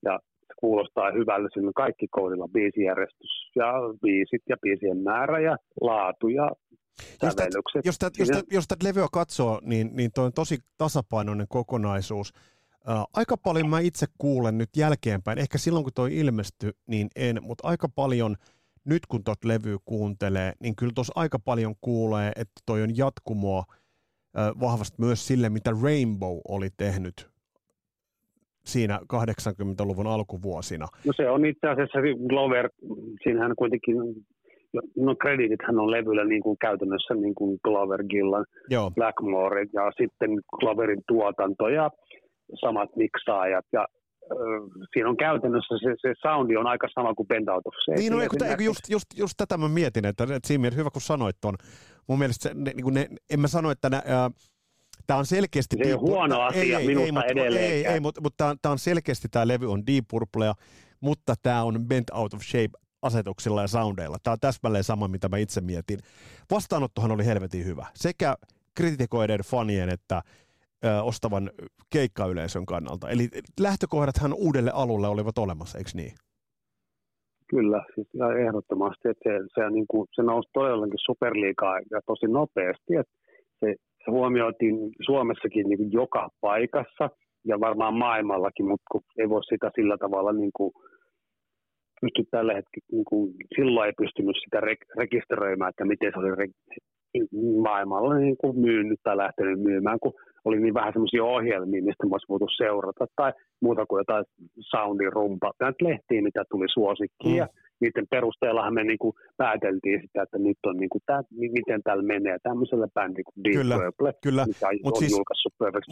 Ja 0.02 0.18
se 0.22 0.54
kuulostaa 0.60 1.12
hyvälle, 1.12 1.48
siinä 1.52 1.68
on 1.68 1.74
kaikki 1.74 2.08
koodilla 2.08 2.48
biisijärjestys 2.48 3.50
ja 3.56 3.72
biisit 4.02 4.42
ja 4.48 4.56
biisien 4.62 4.98
määrä 4.98 5.40
ja 5.40 5.56
laatu 5.80 6.28
ja 6.28 6.50
jos 7.22 7.34
tätä, 7.34 7.48
jos, 7.84 7.98
tätä, 7.98 8.18
jos, 8.18 8.28
tätä, 8.28 8.42
jos 8.50 8.68
tätä 8.68 8.88
levyä 8.88 9.06
katsoo, 9.12 9.60
niin, 9.62 9.90
niin 9.92 10.10
toi 10.14 10.24
on 10.24 10.32
tosi 10.32 10.58
tasapainoinen 10.78 11.46
kokonaisuus. 11.48 12.32
Ää, 12.86 13.04
aika 13.12 13.36
paljon 13.36 13.68
mä 13.68 13.80
itse 13.80 14.06
kuulen 14.18 14.58
nyt 14.58 14.70
jälkeenpäin, 14.76 15.38
ehkä 15.38 15.58
silloin 15.58 15.84
kun 15.84 15.92
toi 15.92 16.16
ilmestyi, 16.16 16.70
niin 16.86 17.08
en, 17.16 17.38
mutta 17.42 17.68
aika 17.68 17.88
paljon 17.88 18.36
nyt 18.84 19.06
kun 19.06 19.24
tuot 19.24 19.44
levyä 19.44 19.76
kuuntelee, 19.84 20.52
niin 20.60 20.76
kyllä 20.76 20.92
tuossa 20.94 21.12
aika 21.16 21.38
paljon 21.38 21.74
kuulee, 21.80 22.32
että 22.36 22.60
toi 22.66 22.82
on 22.82 22.96
jatkumoa– 22.96 23.64
vahvasti 24.60 24.96
myös 25.00 25.26
sille, 25.26 25.48
mitä 25.48 25.70
Rainbow 25.82 26.38
oli 26.48 26.68
tehnyt 26.76 27.30
siinä 28.64 29.00
80-luvun 29.12 30.06
alkuvuosina. 30.06 30.86
No 31.06 31.12
se 31.16 31.30
on 31.30 31.44
itse 31.44 31.68
asiassa 31.68 31.98
Glover, 32.28 32.70
siinähän 33.22 33.56
kuitenkin, 33.56 33.96
no 34.96 35.14
kreditithän 35.14 35.78
on 35.78 35.90
levyllä 35.90 36.24
niin 36.24 36.42
kuin 36.42 36.58
käytännössä 36.60 37.14
niin 37.14 37.34
kuin 37.34 37.58
Glover, 37.64 38.04
Gillan, 38.04 38.46
Joo. 38.70 38.90
Blackmore 38.90 39.66
ja 39.72 39.90
sitten 39.98 40.30
Gloverin 40.60 41.02
tuotanto 41.08 41.68
ja 41.68 41.90
samat 42.60 42.96
miksaajat 42.96 43.64
ja 43.72 43.86
siinä 44.92 45.08
on 45.08 45.16
käytännössä 45.16 45.74
se, 45.78 45.94
se 46.00 46.14
soundi 46.22 46.56
on 46.56 46.66
aika 46.66 46.88
sama 46.94 47.14
kuin 47.14 47.28
Bend 47.28 47.48
Out 47.48 47.66
of 47.66 47.74
Shape. 47.84 47.98
Niin, 47.98 48.12
no, 48.12 48.20
eikö, 48.20 48.46
eikö 48.46 48.62
just, 48.62 48.80
just, 48.88 49.06
just, 49.16 49.34
tätä 49.36 49.56
mä 49.56 49.68
mietin, 49.68 50.06
että, 50.06 50.24
että 50.24 50.48
siinä 50.48 50.60
mielessä 50.60 50.80
hyvä 50.80 50.90
kun 50.90 51.02
sanoit 51.02 51.36
ton. 51.40 51.54
Mun 52.08 52.18
mielestä 52.18 52.48
se, 52.48 52.54
ne, 52.54 52.72
niin 52.74 52.94
ne, 52.94 53.08
en 53.30 53.40
mä 53.40 53.48
sano, 53.48 53.70
että 53.70 53.90
nä, 53.90 54.02
Tämä 55.06 55.18
on 55.18 55.26
selkeästi... 55.26 55.76
Se 55.76 55.88
ei 55.88 55.92
ole 55.92 56.00
huono 56.00 56.40
asia 56.40 56.78
ei, 56.78 56.86
minusta 56.86 57.06
ei, 57.06 57.12
mutta, 57.12 57.26
edelleen. 57.26 57.64
Ei, 57.64 57.86
ei, 57.86 58.00
mutta, 58.00 58.20
mutta 58.20 58.56
tämä 58.62 58.72
on 58.72 58.78
selkeästi 58.78 59.28
tämä 59.28 59.48
levy 59.48 59.72
on 59.72 59.86
Deep 59.86 60.04
Purplea, 60.10 60.54
mutta 61.00 61.34
tämä 61.42 61.62
on 61.62 61.86
Bent 61.88 62.10
Out 62.10 62.34
of 62.34 62.42
Shape 62.42 62.70
asetuksilla 63.02 63.62
ja 63.62 63.68
soundeilla. 63.68 64.16
Tämä 64.22 64.32
on 64.32 64.40
täsmälleen 64.40 64.84
sama, 64.84 65.08
mitä 65.08 65.28
mä 65.28 65.36
itse 65.36 65.60
mietin. 65.60 65.98
Vastaanottohan 66.50 67.10
oli 67.10 67.26
helvetin 67.26 67.64
hyvä. 67.64 67.86
Sekä 67.94 68.36
kritikoiden, 68.74 69.40
fanien 69.40 69.88
että 69.88 70.22
ö, 70.84 71.02
ostavan 71.02 71.50
keikkayleisön 71.92 72.66
kannalta. 72.66 73.08
Eli 73.08 73.28
lähtökohdathan 73.60 74.34
uudelle 74.34 74.70
alulle 74.74 75.08
olivat 75.08 75.38
olemassa, 75.38 75.78
eikö 75.78 75.90
niin? 75.94 76.12
Kyllä, 77.50 77.84
siis 77.94 78.08
ihan 78.14 78.40
ehdottomasti, 78.40 79.08
että 79.08 79.30
se, 79.30 79.38
se, 79.54 79.70
niin 79.70 79.86
kuin, 79.90 80.08
se 80.14 80.22
nousi 80.22 80.48
todellakin 80.52 81.06
superliikaa 81.06 81.78
ja 81.90 82.00
tosi 82.06 82.26
nopeasti, 82.26 82.96
että 83.00 83.14
se, 83.60 83.74
se 84.04 84.10
huomioitiin 84.10 84.76
Suomessakin 85.06 85.68
niin 85.68 85.78
kuin 85.78 85.92
joka 85.92 86.28
paikassa 86.40 87.10
ja 87.44 87.60
varmaan 87.60 87.94
maailmallakin, 87.94 88.66
mutta 88.68 88.84
kun 88.92 89.00
ei 89.18 89.28
voi 89.28 89.44
sitä 89.44 89.70
sillä 89.74 89.96
tavalla 89.98 90.32
niin 90.32 90.50
kuin, 90.56 90.72
pysty 92.00 92.24
tällä 92.30 92.54
hetkellä, 92.54 92.88
niin 92.92 93.04
kuin, 93.04 93.34
silloin 93.56 93.86
ei 93.86 93.92
pystynyt 94.02 94.36
sitä 94.44 94.60
re- 94.60 94.94
rekisteröimään, 94.98 95.70
että 95.70 95.84
miten 95.84 96.12
se 96.12 96.18
oli 96.18 96.30
re- 96.30 96.80
maailmalla 97.62 98.14
niin 98.14 98.36
kuin 98.36 98.58
myynyt 98.58 99.00
tai 99.02 99.16
lähtenyt 99.16 99.60
myymään, 99.60 99.98
kun 100.02 100.12
oli 100.44 100.60
niin 100.60 100.74
vähän 100.74 100.92
semmoisia 100.92 101.24
ohjelmia, 101.24 101.82
mistä 101.82 102.06
mä 102.06 102.16
voitu 102.28 102.48
seurata, 102.56 103.06
tai 103.16 103.32
muuta 103.60 103.86
kuin 103.86 104.00
jotain 104.00 104.24
soundin 104.60 105.12
rumpa, 105.12 105.52
näitä 105.60 105.84
lehtiä, 105.84 106.22
mitä 106.22 106.44
tuli 106.50 106.66
suosikkiin, 106.74 107.34
mm. 107.34 107.38
ja 107.38 107.48
niiden 107.80 108.06
perusteellahan 108.10 108.74
me 108.74 108.84
niinku 108.84 109.14
pääteltiin 109.36 110.00
sitä, 110.02 110.22
että 110.22 110.38
nyt 110.38 110.58
on 110.66 110.76
niinku 110.76 110.98
tää, 111.06 111.22
miten 111.30 111.82
täällä 111.82 112.02
menee 112.02 112.36
tämmöisellä 112.42 112.88
bändi 112.94 113.22
kuin 113.22 113.44
Deep 113.44 113.54
kyllä, 113.54 113.74
Purple, 113.78 114.14
kyllä. 114.22 114.46
mikä 114.46 114.68
mut 114.84 114.94
on 114.94 114.98
siis, 114.98 115.12
julkaissut 115.12 115.54
Perfect. 115.58 115.86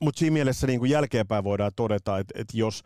Mutta 0.00 0.18
siinä 0.18 0.32
mielessä 0.32 0.66
niinku 0.66 0.84
jälkeenpäin 0.84 1.44
voidaan 1.44 1.72
todeta, 1.76 2.18
että, 2.18 2.34
että 2.40 2.58
jos, 2.58 2.82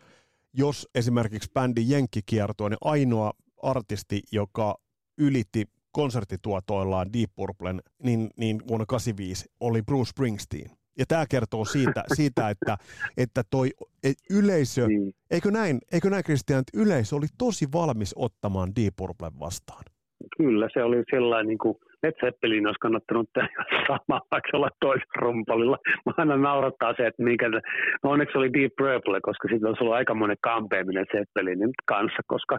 jos 0.57 0.89
esimerkiksi 0.95 1.51
bändin 1.53 1.89
jenkkikierto 1.89 2.69
niin 2.69 2.77
ainoa 2.81 3.31
artisti, 3.63 4.21
joka 4.31 4.75
ylitti 5.17 5.65
konserttituotoillaan 5.91 7.13
Deep 7.13 7.31
Purplen, 7.35 7.81
niin, 8.03 8.29
niin 8.37 8.61
vuonna 8.67 8.85
85 8.85 9.45
oli 9.59 9.81
Bruce 9.81 10.09
Springsteen. 10.09 10.76
Ja 10.99 11.05
tämä 11.07 11.25
kertoo 11.31 11.65
siitä, 11.65 12.03
siitä 12.13 12.49
että, 12.49 12.77
että 13.17 13.41
toi 13.51 13.67
et 14.03 14.17
yleisö, 14.29 14.87
niin. 14.87 15.13
eikö 15.31 15.51
näin, 15.51 15.79
eikö 15.93 16.09
näin 16.09 16.23
Christian, 16.23 16.59
että 16.59 16.77
yleisö 16.83 17.15
oli 17.15 17.27
tosi 17.37 17.65
valmis 17.73 18.13
ottamaan 18.17 18.69
Deep 18.75 18.93
Purplen 18.97 19.39
vastaan? 19.39 19.83
Kyllä, 20.37 20.67
se 20.73 20.83
oli 20.83 21.03
sellainen 21.09 21.47
niin 21.47 21.57
kuin 21.57 21.75
Led 22.03 22.13
Zeppelin 22.21 22.67
olisi 22.67 22.79
kannattanut 22.79 23.29
tehdä 23.33 23.63
samaa, 23.87 24.21
vaikka 24.31 24.57
olla 24.57 24.69
toisella 24.79 25.21
rumpalilla. 25.21 25.77
Mä 26.05 26.13
aina 26.17 26.37
naurattaa 26.37 26.93
se, 26.97 27.07
että 27.07 27.23
minkä, 27.23 27.49
no 28.03 28.09
onneksi 28.11 28.37
oli 28.37 28.53
Deep 28.53 28.73
Purple, 28.77 29.19
koska 29.21 29.47
siitä 29.47 29.67
olisi 29.67 29.83
ollut 29.83 29.95
aikamoinen 29.95 30.37
kampeaminen 30.41 31.05
Zeppelinin 31.11 31.73
kanssa, 31.85 32.21
koska 32.27 32.57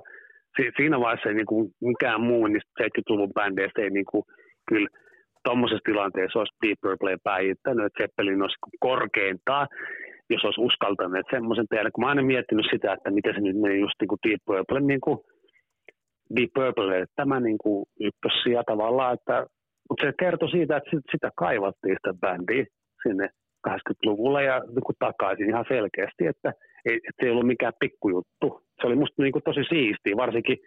siinä 0.77 1.01
vaiheessa 1.01 1.29
ei 1.29 1.35
niin 1.35 1.47
kuin 1.47 1.71
mikään 1.81 2.21
muu 2.21 2.47
niistä 2.47 2.85
70-luvun 2.85 3.33
bändeistä 3.35 3.83
ei 3.83 3.91
niin 3.91 4.07
kuin, 4.11 4.25
kyllä 4.69 4.89
tuommoisessa 5.45 5.89
tilanteessa 5.91 6.39
olisi 6.39 6.57
Deep 6.67 6.79
Purple 6.83 7.17
päihittänyt, 7.25 7.87
että 7.87 8.03
Zeppelin 8.03 8.43
olisi 8.43 8.57
korkeintaan, 8.81 9.67
jos 10.31 10.45
olisi 10.45 10.61
uskaltaneet 10.61 11.27
semmoisen 11.31 11.67
tehdä. 11.71 11.91
Kun 11.91 12.05
mä 12.05 12.09
aina 12.09 12.23
miettinyt 12.23 12.67
sitä, 12.71 12.93
että 12.93 13.11
miten 13.11 13.35
se 13.35 13.41
nyt 13.41 13.61
meni 13.61 13.81
just 13.81 13.95
niin 14.01 14.09
kuin 14.09 14.19
Deep 14.29 14.41
Purple, 14.47 14.81
niin 14.81 15.01
kuin 15.01 15.19
Deep 16.37 16.51
Purple, 16.55 16.99
että 16.99 17.17
tämä 17.17 17.41
niin 17.41 17.59
kuin 17.59 17.87
ykkössiä 18.01 18.63
tavallaan, 18.67 19.15
että, 19.15 19.47
mutta 19.89 20.07
se 20.07 20.13
kertoi 20.19 20.51
siitä, 20.51 20.77
että 20.77 20.91
sitä 21.11 21.31
kaivattiin 21.37 21.97
sitä 21.99 22.15
bändiä 22.21 22.65
sinne 23.03 23.29
80-luvulla 23.69 24.43
ja 24.43 24.59
niin 24.59 24.87
kuin 24.87 24.97
takaisin 24.99 25.49
ihan 25.49 25.65
selkeästi, 25.69 26.27
että, 26.27 26.53
ei, 26.85 26.95
että 26.95 27.19
se 27.21 27.27
ei 27.27 27.31
ollut 27.31 27.47
mikään 27.47 27.73
pikkujuttu. 27.81 28.47
Se 28.81 28.87
oli 28.87 28.97
musta 28.97 29.23
niin 29.23 29.33
kuin 29.33 29.43
tosi 29.45 29.65
siistiä, 29.69 30.17
varsinkin 30.17 30.59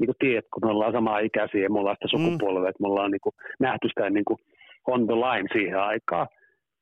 niin 0.00 0.10
kuin 0.10 0.20
tiedät, 0.24 0.44
kun 0.52 0.62
me 0.64 0.70
ollaan 0.70 0.92
samaa 0.92 1.18
ikäisiä 1.18 1.62
ja 1.62 1.70
me 1.70 1.78
ollaan 1.78 1.96
sitä 1.96 2.16
mm. 2.16 2.24
sukupolvea, 2.24 2.62
mm. 2.62 2.68
että 2.68 2.82
me 2.82 2.88
ollaan 2.88 3.10
niin 3.10 3.24
kuin 3.24 3.34
nähty 3.60 3.88
sitä 3.88 4.10
niin 4.10 4.24
kuin 4.24 4.38
on 4.86 5.06
the 5.06 5.14
line 5.14 5.48
siihen 5.52 5.80
aikaan, 5.80 6.26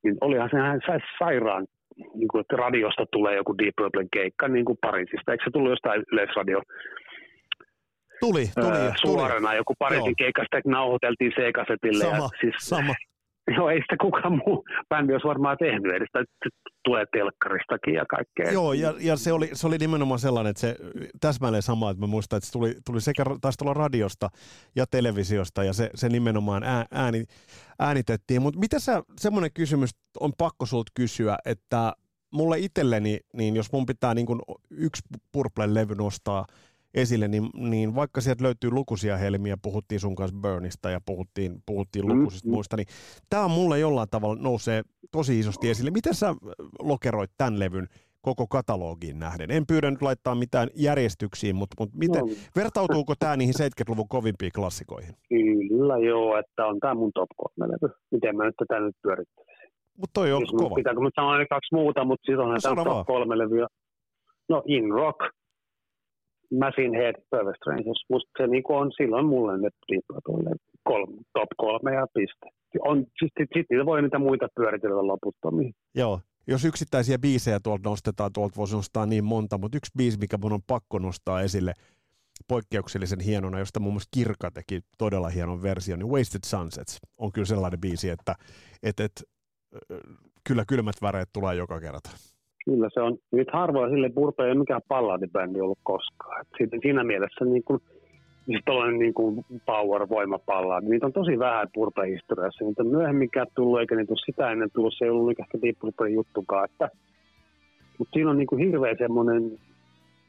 niin 0.03 0.17
olihan 0.21 0.51
sehän 0.53 0.81
saisi 0.87 1.07
sairaan, 1.19 1.67
niin 2.15 2.29
kuin, 2.29 2.41
että 2.41 2.57
radiosta 2.57 3.05
tulee 3.13 3.37
joku 3.37 3.59
Deep 3.59 3.75
Purple 3.77 4.07
keikka 4.13 4.49
niin 4.49 4.65
kuin 4.65 4.79
Pariisista. 4.81 5.33
Eikö 5.33 5.45
se 5.45 5.51
tullut 5.51 5.71
jostain 5.71 6.03
yleisradio 6.13 6.61
Tuli, 8.21 8.45
tuli. 8.61 8.77
Öö, 8.77 8.91
suorana 9.03 9.49
tuli. 9.49 9.57
joku 9.57 9.75
Pariisin 9.79 10.17
keikasta, 10.17 10.59
että 10.59 10.71
nauhoiteltiin 10.71 11.33
C-kasetille. 11.33 12.05
Sama, 12.05 12.17
ja 12.17 12.29
siis, 12.41 12.55
sama. 12.59 12.95
Joo, 13.57 13.71
ei 13.71 13.81
sitä 13.81 13.97
kukaan 14.01 14.41
muu 14.47 14.65
bändi 14.89 15.13
olisi 15.13 15.29
varmaan 15.29 15.57
tehnyt, 15.59 15.95
eli 15.95 16.07
sitä 16.07 16.25
tulee 16.85 17.05
telkkaristakin 17.13 17.95
ja 17.95 18.07
kaikkea. 18.07 18.53
Joo, 18.53 18.73
ja, 18.73 18.95
ja 19.01 19.17
se, 19.17 19.33
oli, 19.33 19.51
se 19.53 19.67
oli 19.67 19.79
nimenomaan 19.79 20.19
sellainen, 20.19 20.51
että 20.51 20.61
se 20.61 20.77
täsmälleen 21.21 21.63
sama, 21.63 21.91
että 21.91 22.01
mä 22.01 22.07
muistan, 22.07 22.37
että 22.37 22.47
se 22.47 22.53
tuli, 22.53 22.75
tuli 22.87 23.01
sekä 23.01 23.25
taisi 23.41 23.59
tulla 23.59 23.75
radiosta 23.75 24.29
ja 24.77 24.87
televisiosta, 24.91 25.65
ja 25.65 25.73
se, 25.73 25.91
se 25.95 26.09
nimenomaan 26.09 26.63
ääni, 26.91 27.25
äänitettiin. 27.79 28.43
Mutta 28.43 28.61
mitä 28.61 28.79
sä, 28.79 29.03
semmoinen 29.17 29.51
kysymys 29.55 29.91
on 30.21 30.33
pakko 30.39 30.67
sulta 30.67 30.93
kysyä, 30.95 31.39
että 31.45 31.93
mulle 32.31 32.59
itselleni, 32.59 33.21
niin 33.33 33.57
jos 33.57 33.73
mun 33.73 33.87
pitää 33.87 34.15
niin 34.15 34.27
kuin 34.27 34.41
yksi 34.71 35.03
Purple-levy 35.33 35.95
nostaa 35.95 36.47
esille, 36.95 37.29
niin, 37.29 37.51
niin 37.55 37.95
vaikka 37.95 38.21
sieltä 38.21 38.45
löytyy 38.45 38.71
lukuisia 38.71 39.17
helmiä, 39.17 39.57
puhuttiin 39.63 40.01
sun 40.01 40.15
kanssa 40.15 40.39
Burnista 40.41 40.91
ja 40.91 41.01
puhuttiin, 41.07 41.63
puhuttiin 41.67 42.07
mm, 42.07 42.13
lukuisista 42.13 42.49
mm. 42.49 42.55
muista, 42.55 42.77
niin 42.77 42.87
tämä 43.31 43.45
on 43.45 43.51
mulle 43.51 43.79
jollain 43.79 44.09
tavalla 44.11 44.43
nousee 44.43 44.83
tosi 45.13 45.39
isosti 45.39 45.71
esille. 45.71 45.91
Miten 45.91 46.15
sä 46.15 46.35
lokeroit 46.79 47.31
tämän 47.39 47.59
levyn 47.59 47.87
koko 48.21 48.47
katalogiin 48.47 49.19
nähden? 49.19 49.51
En 49.51 49.67
pyydä 49.67 49.91
nyt 49.91 50.03
laittaa 50.03 50.35
mitään 50.35 50.69
järjestyksiin, 50.75 51.57
mutta, 51.57 51.77
mutta 51.81 51.99
miten, 51.99 52.21
no. 52.21 52.33
vertautuuko 52.57 53.15
tämä 53.19 53.37
niihin 53.37 53.55
70-luvun 53.61 54.09
kovimpiin 54.09 54.53
klassikoihin? 54.55 55.15
Kyllä 55.29 55.99
joo, 55.99 56.39
että 56.39 56.67
on 56.67 56.81
tämä 56.81 56.95
mun 56.95 57.11
top 57.15 57.29
3 57.37 57.73
levy. 57.73 57.95
Miten 58.11 58.37
mä 58.37 58.45
nyt 58.45 58.55
tätä 58.57 58.81
nyt 58.81 58.97
pyörittäisin? 59.03 59.59
Mutta 59.99 60.13
toi 60.15 60.33
on 60.33 60.39
siis 60.39 60.63
kova. 60.63 60.75
Pitääkö 60.75 61.01
mä 61.01 61.11
sanoa 61.15 61.47
kaksi 61.51 61.75
muuta, 61.75 62.05
mutta 62.05 62.27
siis 62.27 62.39
onhan 62.39 62.61
no, 62.65 62.75
tämä 62.75 62.85
top 62.85 63.07
kolme 63.07 63.39
levyä. 63.39 63.67
No 64.49 64.63
In 64.67 64.91
Rock, 64.91 65.19
Machine 66.51 66.99
Head, 66.99 67.15
Perfect 67.31 67.57
Strangers. 67.57 68.05
Musta 68.11 68.31
se 68.39 68.47
niin 68.47 68.63
on 68.69 68.93
silloin 68.97 69.27
mulle 69.27 69.59
ne 69.59 69.69
kolme, 70.83 71.17
top 71.33 71.49
kolme 71.57 71.95
ja 71.95 72.07
piste. 72.15 72.47
On, 72.81 72.99
sitten 72.99 73.47
sit, 73.55 73.67
sit 73.71 73.87
voi 73.87 74.03
niitä 74.03 74.19
muita 74.19 74.49
pyöritellä 74.57 75.07
loputtomiin. 75.07 75.75
Joo, 75.95 76.21
jos 76.47 76.65
yksittäisiä 76.65 77.19
biisejä 77.19 77.61
tuolta 77.61 77.89
nostetaan, 77.89 78.33
tuolta 78.33 78.57
voisi 78.57 78.77
nostaa 78.77 79.07
niin 79.07 79.25
monta, 79.25 79.59
mutta 79.59 79.77
yksi 79.77 79.93
biisi, 79.99 80.19
mikä 80.19 80.39
mun 80.43 80.53
on 80.53 80.63
pakko 80.67 80.99
nostaa 80.99 81.41
esille 81.41 81.73
poikkeuksellisen 82.49 83.21
hienona, 83.21 83.59
josta 83.59 83.81
muun 83.81 83.95
muassa 83.95 84.09
Kirka 84.15 84.51
teki 84.51 84.81
todella 84.99 85.29
hienon 85.29 85.63
version, 85.63 85.99
niin 85.99 86.11
Wasted 86.11 86.41
Sunsets 86.47 86.99
on 87.19 87.33
kyllä 87.33 87.47
sellainen 87.47 87.81
biisi, 87.81 88.09
että 88.09 88.35
et, 88.83 89.01
et, 89.01 89.23
kyllä 90.45 90.65
kylmät 90.69 90.97
väreet 91.03 91.29
tulee 91.33 91.55
joka 91.55 91.81
kerta. 91.81 92.11
Kyllä 92.69 92.89
se 92.95 93.01
on. 93.01 93.17
Nyt 93.33 93.49
harvoin 93.53 93.91
sille 93.91 94.11
Purpe 94.11 94.43
ei 94.45 94.51
ole 94.51 94.59
mikään 94.59 94.81
palladibändi 94.89 95.61
ollut 95.61 95.79
koskaan. 95.83 96.41
Et 96.41 96.69
siinä 96.83 97.05
mielessä 97.05 97.45
niin 97.45 97.65
kuin, 97.65 97.81
siis 98.47 98.61
tällainen 98.65 98.99
niin 98.99 99.15
kuin 99.15 99.45
power-voimapallaa, 99.67 100.81
niitä 100.81 101.07
on 101.07 101.13
tosi 101.13 101.39
vähän 101.39 101.69
Purpe-historiassa. 101.75 102.65
Niitä 102.65 102.83
on 102.83 102.89
myöhemminkään 102.89 103.47
tullut, 103.55 103.81
eikä 103.81 103.97
niitä 103.97 104.13
ole 104.13 104.27
sitä 104.27 104.51
ennen 104.51 104.71
tullut. 104.75 104.95
Se 104.99 105.05
ei 105.05 105.11
ollut 105.11 105.41
ehkä 105.41 105.59
Deep 105.63 105.77
juttukaan. 106.15 106.65
Että, 106.65 106.91
mutta 107.99 108.13
siinä 108.13 108.31
on 108.31 108.39
niin 108.39 108.47
kuin 108.47 108.65
hirveä 108.67 108.95
semmoinen 108.99 109.59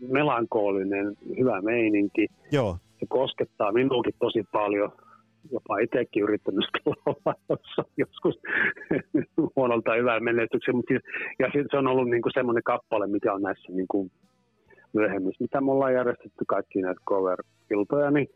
melankoolinen, 0.07 1.17
hyvä 1.39 1.61
meininki. 1.61 2.27
Joo. 2.51 2.77
Se 2.99 3.05
koskettaa 3.09 3.71
minuakin 3.71 4.13
tosi 4.19 4.43
paljon 4.51 4.91
jopa 5.51 5.79
itsekin 5.79 6.23
yrittänyt 6.23 6.65
laulaa 6.85 7.35
joskus 7.97 8.39
huonolta 9.55 9.95
hyvää 9.95 10.19
menestyksen, 10.19 10.75
ja 11.39 11.47
se 11.71 11.77
on 11.77 11.87
ollut 11.87 12.09
niin 12.09 12.21
kuin 12.21 12.33
semmoinen 12.33 12.63
kappale, 12.63 13.07
mikä 13.07 13.33
on 13.33 13.41
näissä 13.41 13.71
niin 13.71 13.87
kuin 13.87 14.11
myöhemmissä, 14.93 15.43
mitä 15.43 15.61
me 15.61 15.71
ollaan 15.71 15.93
järjestetty 15.93 16.45
kaikki 16.47 16.81
näitä 16.81 17.01
cover-iltoja, 17.09 18.11
niin 18.11 18.27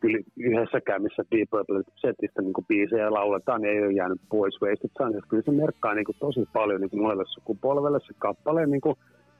kyllä 0.00 0.18
yhdessäkään, 0.36 1.02
missä 1.02 1.22
Deep 1.30 1.50
Purple 1.50 1.82
setistä 1.96 2.42
niin 2.42 2.66
biisejä 2.68 3.12
lauletaan, 3.12 3.62
niin 3.62 3.74
ei 3.74 3.82
ole 3.82 3.92
jäänyt 3.92 4.20
pois 4.28 4.62
Wasted 4.62 4.90
Sunset. 4.98 5.24
Kyllä 5.28 5.42
se 5.42 5.50
merkkaa 5.50 5.94
niin 5.94 6.04
kuin 6.04 6.16
tosi 6.20 6.44
paljon 6.52 6.80
niin 6.80 7.02
monelle 7.02 7.24
sukupolvelle 7.26 8.00
se 8.00 8.14
kappaleen 8.18 8.70
niin 8.70 8.96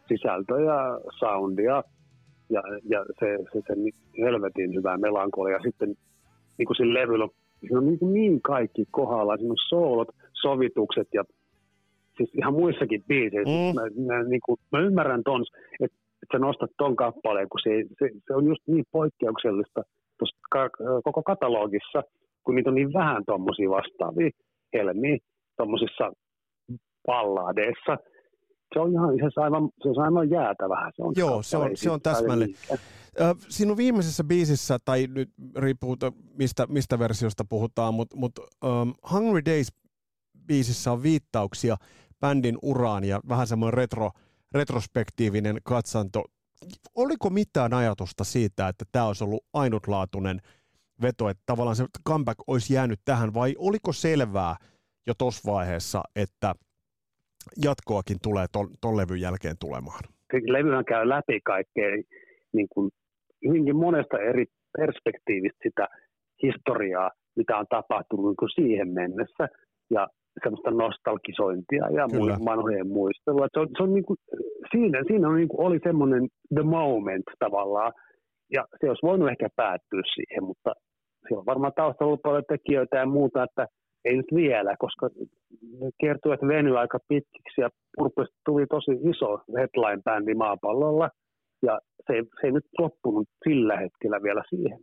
sisältö 0.08 0.60
ja 0.60 1.00
soundia 1.18 1.82
ja, 2.50 2.62
ja 2.84 3.04
se, 3.18 3.38
se, 3.52 3.60
se 3.66 3.74
helvetin 4.24 4.74
hyvää 4.74 4.98
melankolia. 4.98 5.58
Sitten 5.62 5.94
niin 6.60 6.66
kuin 6.66 6.76
sillä 6.76 7.00
levyllä 7.00 7.24
on, 7.24 7.30
siinä 7.60 7.78
on 7.78 7.86
niin, 7.86 7.98
kuin 7.98 8.12
niin 8.12 8.42
kaikki 8.42 8.84
kohdalla. 8.90 9.36
Siinä 9.36 9.52
on 9.52 9.66
soolot, 9.68 10.08
sovitukset 10.32 11.08
ja 11.14 11.24
siis 12.16 12.30
ihan 12.34 12.54
muissakin 12.54 13.04
biiseissä. 13.08 13.50
Mm. 13.50 13.74
Mä, 13.74 13.82
mä, 14.06 14.22
niin 14.22 14.40
kuin, 14.46 14.58
mä 14.72 14.80
ymmärrän 14.80 15.22
tons, 15.24 15.52
että, 15.84 15.96
että 16.22 16.32
sä 16.32 16.38
nostat 16.38 16.70
ton 16.78 16.96
kappaleen, 16.96 17.48
kun 17.48 17.60
se, 17.62 17.70
se, 17.98 18.10
se 18.26 18.34
on 18.34 18.46
just 18.46 18.62
niin 18.66 18.84
poikkeuksellista 18.92 19.82
tuossa 20.18 20.36
ka- 20.50 21.02
koko 21.04 21.22
katalogissa, 21.22 22.02
kun 22.44 22.54
niitä 22.54 22.70
on 22.70 22.74
niin 22.74 22.92
vähän 22.92 23.22
tuommoisia 23.26 23.70
vastaavia 23.70 24.30
helmiä 24.72 25.18
tuommoisissa 25.56 26.12
balladeissa. 27.06 27.98
Se 28.74 28.80
on 28.80 28.92
ihan 28.92 29.14
se 29.34 29.40
aivan, 29.40 29.70
se 29.82 29.88
on 29.88 30.04
aivan 30.04 30.30
jäätävä. 30.30 30.90
Se 30.96 31.02
on 31.02 31.14
Joo, 31.16 31.42
se 31.42 31.56
on, 31.56 31.70
se 31.74 31.90
on 31.90 32.00
täsmälleen. 32.00 32.54
Sinun 33.48 33.76
viimeisessä 33.76 34.24
biisissä, 34.24 34.78
tai 34.84 35.06
nyt 35.06 35.30
riippuu 35.56 35.96
mistä, 36.38 36.66
mistä 36.66 36.98
versiosta 36.98 37.44
puhutaan, 37.44 37.94
mutta 37.94 38.16
mut, 38.16 38.38
um, 38.38 38.94
Hungry 39.12 39.40
Days-biisissä 39.40 40.92
on 40.92 41.02
viittauksia 41.02 41.76
bändin 42.20 42.58
uraan 42.62 43.04
ja 43.04 43.20
vähän 43.28 43.46
semmoinen 43.46 43.74
retro, 43.74 44.10
retrospektiivinen 44.52 45.58
katsanto 45.62 46.24
oliko 46.94 47.30
mitään 47.30 47.74
ajatusta 47.74 48.24
siitä, 48.24 48.68
että 48.68 48.84
tämä 48.92 49.06
olisi 49.06 49.24
ollut 49.24 49.44
ainutlaatuinen 49.52 50.40
veto, 51.02 51.28
että 51.28 51.42
tavallaan 51.46 51.76
se 51.76 51.86
comeback 52.08 52.38
olisi 52.46 52.74
jäänyt 52.74 53.00
tähän, 53.04 53.34
vai 53.34 53.54
oliko 53.58 53.92
selvää 53.92 54.56
jo 55.06 55.14
tuossa 55.14 55.52
vaiheessa, 55.52 56.02
että 56.16 56.54
jatkoakin 57.64 58.16
tulee 58.22 58.46
tuon 58.80 58.96
levyn 58.96 59.20
jälkeen 59.20 59.56
tulemaan? 59.60 60.00
Levyhän 60.32 60.84
käy 60.84 61.08
läpi 61.08 61.40
kaikkea 61.44 61.90
niin 62.52 62.68
kuin 62.74 62.90
hyvinkin 63.46 63.76
monesta 63.76 64.18
eri 64.18 64.44
perspektiivistä 64.78 65.58
sitä 65.62 65.88
historiaa, 66.42 67.10
mitä 67.36 67.56
on 67.58 67.66
tapahtunut 67.70 68.26
niin 68.26 68.36
kuin 68.36 68.54
siihen 68.54 68.88
mennessä. 68.88 69.48
Ja 69.90 70.08
semmoista 70.42 70.70
nostalgisointia 70.70 71.84
ja 71.98 72.06
Kyllä. 72.10 72.38
vanhojen 72.44 72.88
muistelua. 72.88 73.46
Se 73.52 73.60
on, 73.60 73.68
se 73.76 73.82
on 73.82 73.94
niin 73.94 74.04
kuin, 74.04 74.16
siinä, 74.70 74.98
siinä 75.06 75.28
on 75.28 75.36
niin 75.36 75.48
kuin, 75.48 75.66
oli 75.66 75.78
semmoinen 75.82 76.28
the 76.54 76.62
moment 76.62 77.24
tavallaan, 77.38 77.92
ja 78.52 78.66
se 78.80 78.88
olisi 78.88 79.06
voinut 79.06 79.30
ehkä 79.30 79.48
päättyä 79.56 80.02
siihen, 80.14 80.44
mutta 80.44 80.72
se 81.28 81.34
on 81.34 81.46
varmaan 81.46 81.72
taustalla 81.76 82.16
paljon 82.16 82.44
tekijöitä 82.48 82.96
ja 82.96 83.06
muuta, 83.06 83.42
että 83.42 83.66
ei 84.04 84.16
nyt 84.16 84.26
vielä, 84.34 84.76
koska 84.78 85.06
että 86.34 86.46
venyi 86.48 86.76
aika 86.76 86.98
pitkiksi 87.08 87.60
ja 87.60 87.70
Purpesta 87.96 88.36
tuli 88.46 88.66
tosi 88.66 88.92
iso 89.10 89.38
headline-bändi 89.58 90.34
maapallolla, 90.34 91.10
ja 91.62 91.80
se 92.06 92.12
ei, 92.12 92.22
se 92.40 92.46
ei 92.46 92.52
nyt 92.52 92.64
loppunut 92.78 93.28
sillä 93.48 93.76
hetkellä 93.76 94.22
vielä 94.22 94.42
siihen 94.50 94.80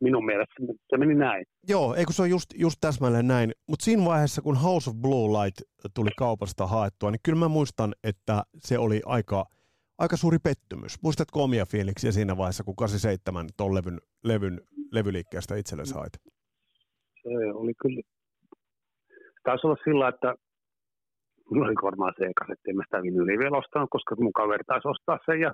minun 0.00 0.24
mielestä 0.24 0.54
se 0.88 0.96
meni 0.96 1.14
näin. 1.14 1.44
Joo, 1.68 1.94
eikö 1.94 2.12
se 2.12 2.22
on 2.22 2.30
just, 2.30 2.50
just 2.54 2.76
täsmälleen 2.80 3.26
näin. 3.28 3.52
Mutta 3.68 3.84
siinä 3.84 4.04
vaiheessa, 4.04 4.42
kun 4.42 4.56
House 4.56 4.90
of 4.90 4.96
Blue 4.96 5.28
Light 5.28 5.62
tuli 5.94 6.10
kaupasta 6.18 6.66
haettua, 6.66 7.10
niin 7.10 7.20
kyllä 7.24 7.38
mä 7.38 7.48
muistan, 7.48 7.94
että 8.04 8.42
se 8.58 8.78
oli 8.78 9.00
aika, 9.06 9.44
aika 9.98 10.16
suuri 10.16 10.38
pettymys. 10.38 11.02
Muistatko 11.02 11.42
omia 11.42 11.66
fiiliksiä 11.66 12.12
siinä 12.12 12.36
vaiheessa, 12.36 12.64
kun 12.64 12.76
87 12.76 13.46
tuon 13.56 13.74
levyn, 13.74 14.00
levyn, 14.24 14.60
levyliikkeestä 14.92 15.56
itsellesi 15.56 15.94
hait? 15.94 16.12
Se 17.22 17.28
oli 17.54 17.72
kyllä. 17.82 18.02
Taisi 19.48 19.66
olla 19.66 19.84
sillä, 19.84 20.08
että 20.08 20.34
mulla 21.50 21.66
oli 21.66 21.74
varmaan 21.82 22.14
se 22.18 22.24
eka, 22.24 22.44
että 22.52 22.70
en 22.70 22.76
mä 22.76 22.82
sitä 22.84 23.02
vielä 23.42 23.58
ostanut, 23.62 23.90
koska 23.90 24.16
mun 24.18 24.32
kaveri 24.40 24.64
taisi 24.66 24.88
ostaa 24.88 25.18
sen 25.26 25.40
ja 25.40 25.50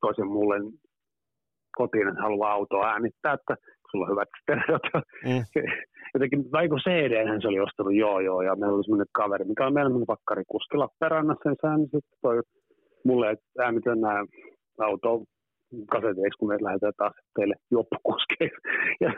toisen 0.00 0.26
mulle 0.26 0.56
kotiin, 1.76 2.08
että 2.08 2.22
haluaa 2.22 2.52
autoa 2.52 2.90
äänittää, 2.92 3.32
että 3.32 3.54
sulla 3.90 4.04
on 4.06 4.12
hyvät 4.12 4.28
stereot. 4.42 4.86
Mm. 5.24 5.42
Jotenkin, 6.14 6.40
vai 6.52 6.68
kun 6.68 6.84
cd 6.86 7.40
se 7.40 7.48
oli 7.48 7.60
ostanut, 7.60 7.94
joo 7.94 8.20
joo, 8.20 8.42
ja 8.42 8.56
meillä 8.56 8.76
oli 8.76 8.84
semmoinen 8.84 9.16
kaveri, 9.20 9.44
mikä 9.44 9.66
on 9.66 9.74
meillä 9.74 10.06
pakkari 10.06 10.44
kuskilla 10.48 10.88
perannassa, 11.00 11.42
sen 11.42 11.56
sään, 11.62 11.80
sitten 11.80 12.18
toi 12.22 12.40
mulle, 13.04 13.30
että 13.30 13.46
äänitän 13.64 14.00
nämä 14.00 14.24
auto 14.78 15.22
kaseteiksi, 15.90 16.38
kun 16.38 16.48
me 16.48 16.56
lähdetään 16.60 16.92
taas 16.96 17.14
teille 17.34 17.54
juoppukuskeiksi 17.70 18.60
ja 19.04 19.10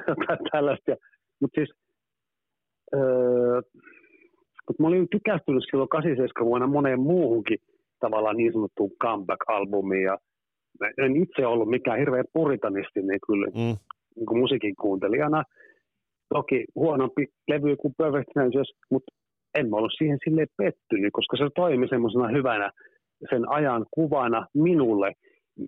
tällaista. 0.52 0.96
Mutta 1.40 1.54
siis, 1.61 1.70
öö, 2.94 3.61
mutta 4.66 4.83
mä 4.83 4.88
olin 4.88 5.09
tykästynyt 5.11 5.64
silloin 5.70 5.88
87 5.88 6.46
vuonna 6.46 6.66
moneen 6.66 7.01
muuhunkin 7.01 7.59
tavallaan 8.01 8.37
niin 8.37 8.53
sanottuun 8.53 8.90
comeback-albumiin 9.05 10.05
ja 10.05 10.18
mä 10.81 10.87
en 11.07 11.16
itse 11.16 11.46
ollut 11.46 11.68
mikään 11.68 11.99
hirveän 11.99 12.25
puritanisti 12.33 13.03
niin 13.03 13.20
kyllä 13.27 13.46
mm. 13.46 13.77
niin 14.16 14.27
kuin 14.27 14.38
musiikin 14.38 14.77
kuuntelijana. 14.77 15.42
Toki 16.35 16.64
huonompi 16.75 17.27
levy 17.49 17.77
kuin 17.77 17.94
Perfect 17.99 18.31
Strangers, 18.31 18.73
mutta 18.90 19.12
en 19.59 19.70
mä 19.70 19.77
ollut 19.77 19.92
siihen 19.99 20.18
silleen 20.25 20.46
pettynyt, 20.57 21.12
koska 21.12 21.37
se 21.37 21.44
toimi 21.55 21.88
semmoisena 21.88 22.29
hyvänä 22.29 22.70
sen 23.31 23.49
ajan 23.49 23.87
kuvana 23.90 24.46
minulle. 24.55 25.12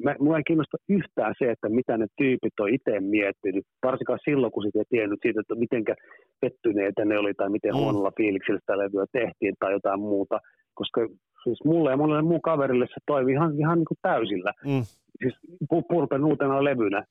Mä, 0.04 0.14
mua 0.18 0.36
ei 0.36 0.42
kiinnosta 0.46 0.76
yhtään 0.88 1.34
se, 1.38 1.50
että 1.50 1.68
mitä 1.68 1.96
ne 1.96 2.06
tyypit 2.18 2.60
on 2.60 2.68
itse 2.68 3.00
miettinyt, 3.00 3.64
varsinkaan 3.82 4.18
silloin, 4.24 4.52
kun 4.52 4.62
sitä 4.62 4.78
ei 4.78 4.84
tiennyt 4.88 5.18
siitä, 5.22 5.40
että 5.40 5.54
miten 5.54 5.84
pettyneitä 6.40 7.04
ne 7.04 7.18
oli 7.18 7.34
tai 7.34 7.48
miten 7.50 7.74
mm. 7.74 7.78
huonolla 7.78 8.12
fiiliksellä 8.16 8.60
sitä 8.60 8.78
levyä 8.78 9.06
tehtiin 9.12 9.54
tai 9.60 9.72
jotain 9.72 10.00
muuta, 10.00 10.38
koska 10.74 11.00
siis 11.44 11.58
mulle 11.64 11.90
ja 11.90 11.96
monelle 11.96 12.22
muun 12.22 12.42
kaverille 12.42 12.86
se 12.86 13.00
toimi 13.06 13.32
ihan, 13.32 13.58
ihan 13.58 13.78
niin 13.78 13.90
kuin 13.90 13.98
täysillä. 14.02 14.52
Mm. 14.64 14.82
Siis 15.22 15.34
Purpen 15.88 16.24
uutena 16.24 16.64
levynä. 16.64 17.04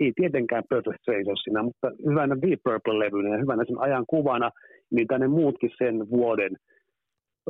Ei 0.00 0.12
tietenkään 0.16 0.62
Perfect 0.68 1.00
Strange 1.02 1.30
ole 1.30 1.36
siinä, 1.36 1.62
mutta 1.62 1.90
hyvänä 2.10 2.36
Deep 2.42 2.60
Purple-levynä 2.64 3.28
ja 3.34 3.38
hyvänä 3.42 3.64
sen 3.66 3.80
ajan 3.80 4.04
kuvana, 4.06 4.50
niin 4.90 5.06
tänne 5.06 5.28
muutkin 5.28 5.70
sen 5.78 6.10
vuoden 6.10 6.52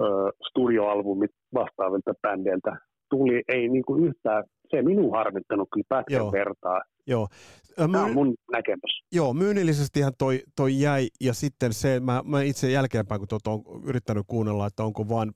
ö, 0.00 0.04
studioalbumit 0.48 1.30
vastaavilta 1.54 2.12
bändeiltä 2.22 2.76
tuli, 3.10 3.42
ei 3.48 3.68
niin 3.68 3.84
kuin 3.84 4.04
yhtään, 4.04 4.44
se 4.70 4.82
minun 4.82 5.12
harmittanut 5.12 5.68
kyllä 5.72 5.86
pätkän 5.88 6.16
Joo. 6.16 6.32
vertaa. 6.32 6.82
Joo. 7.06 7.28
Tämä 7.76 8.04
on 8.04 8.12
mun 8.12 8.34
näkemys. 8.52 9.02
Joo, 9.12 9.34
myynnillisestihan 9.34 10.12
toi, 10.18 10.42
toi 10.56 10.80
jäi, 10.80 11.08
ja 11.20 11.34
sitten 11.34 11.72
se, 11.72 12.00
mä, 12.00 12.22
mä 12.24 12.42
itse 12.42 12.70
jälkeenpäin, 12.70 13.18
kun 13.18 13.28
tuota 13.28 13.50
on 13.50 13.62
yrittänyt 13.84 14.24
kuunnella, 14.26 14.66
että 14.66 14.84
onko 14.84 15.08
vaan 15.08 15.32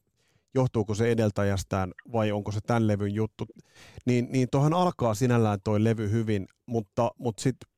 johtuuko 0.55 0.95
se 0.95 1.11
edeltäjästään 1.11 1.93
vai 2.13 2.33
onko 2.33 2.53
se 2.53 2.61
tämän 2.67 2.87
levyn 2.87 3.15
juttu, 3.15 3.45
niin, 4.07 4.29
niin 4.33 4.49
tuohon 4.51 4.75
alkaa 4.75 5.15
sinällään 5.15 5.59
toi 5.65 5.85
levy 5.85 6.11
hyvin, 6.11 6.47
mutta, 6.67 7.11
mutta 7.19 7.43
sitten 7.43 7.71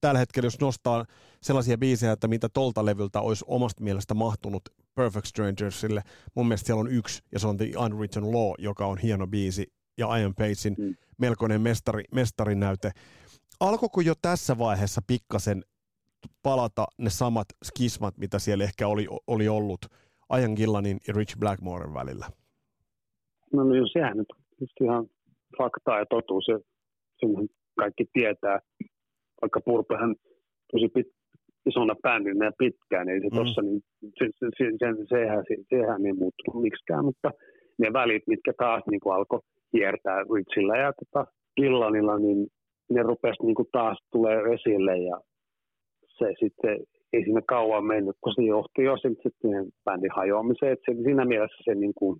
tällä 0.00 0.18
hetkellä, 0.18 0.46
jos 0.46 0.60
nostaa 0.60 1.04
sellaisia 1.42 1.78
biisejä, 1.78 2.12
että 2.12 2.28
mitä 2.28 2.48
tolta 2.48 2.84
levyltä 2.84 3.20
olisi 3.20 3.44
omasta 3.48 3.84
mielestä 3.84 4.14
mahtunut 4.14 4.62
Perfect 4.94 5.26
Strangersille, 5.26 6.02
mun 6.34 6.48
mielestä 6.48 6.66
siellä 6.66 6.80
on 6.80 6.92
yksi, 6.92 7.22
ja 7.32 7.38
se 7.38 7.46
on 7.48 7.56
The 7.56 7.66
Unwritten 7.78 8.32
Law, 8.32 8.52
joka 8.58 8.86
on 8.86 8.98
hieno 8.98 9.26
biisi, 9.26 9.72
ja 10.00 10.16
Ian 10.16 10.34
Pacein 10.34 10.74
mm. 10.78 10.94
melkoinen 11.18 11.60
mestari, 11.60 12.04
mestarinäyte. 12.14 12.90
Alkoiko 13.60 14.00
jo 14.00 14.14
tässä 14.22 14.58
vaiheessa 14.58 15.00
pikkasen 15.06 15.62
palata 16.42 16.86
ne 16.98 17.10
samat 17.10 17.46
skismat, 17.64 18.18
mitä 18.18 18.38
siellä 18.38 18.64
ehkä 18.64 18.88
oli, 18.88 19.06
oli 19.26 19.48
ollut– 19.48 19.80
Ajan 20.30 20.52
Gillanin 20.56 20.98
ja 21.08 21.14
Rich 21.16 21.38
Blackmoren 21.38 21.94
välillä? 21.94 22.26
No 23.52 23.64
niin, 23.64 23.88
sehän 23.92 24.16
nyt 24.16 24.28
ihan 24.80 25.06
faktaa 25.58 25.98
ja 25.98 26.06
totuus. 26.06 26.44
Se, 26.44 26.58
sen 27.20 27.48
kaikki 27.78 28.04
tietää, 28.12 28.58
vaikka 29.42 29.60
Purpehän 29.60 30.14
tosi 30.72 30.88
pit, 30.88 31.06
isona 31.66 31.94
bändinä 32.02 32.44
ja 32.44 32.52
pitkään, 32.58 33.08
ei 33.08 33.20
se 33.20 33.28
mm. 33.32 33.36
tossa, 33.36 33.62
niin 33.62 33.80
se, 34.18 34.26
se, 34.38 34.46
se, 34.58 34.64
se, 34.78 35.04
sehän, 35.08 35.44
se, 35.48 35.54
sehän 35.70 36.06
ei 36.06 36.12
muuttunut 36.12 36.62
miksikään, 36.62 37.04
mutta 37.04 37.30
ne 37.78 37.92
välit, 37.92 38.22
mitkä 38.26 38.52
taas 38.58 38.82
niin 38.90 39.00
alkoi 39.14 39.40
hiertää 39.72 40.24
Richillä 40.34 40.76
ja 40.76 40.92
tota, 40.92 41.30
Gillanilla, 41.56 42.18
niin 42.18 42.46
ne 42.90 43.02
rupesi 43.02 43.46
niin 43.46 43.72
taas 43.72 43.98
tulee 44.12 44.38
esille 44.54 44.98
ja 44.98 45.20
se 46.18 46.34
sitten 46.38 46.78
ei 47.12 47.24
siinä 47.24 47.42
kauan 47.46 47.84
mennyt, 47.84 48.16
kun 48.20 48.32
se 48.34 48.42
johti 48.42 48.82
jo 48.82 48.96
sitten 48.96 49.66
bändin 49.84 50.10
hajoamiseen. 50.16 50.72
Että 50.72 50.92
siinä 51.04 51.24
mielessä 51.24 51.62
se 51.64 51.74
niin 51.74 51.92
kuin 51.94 52.16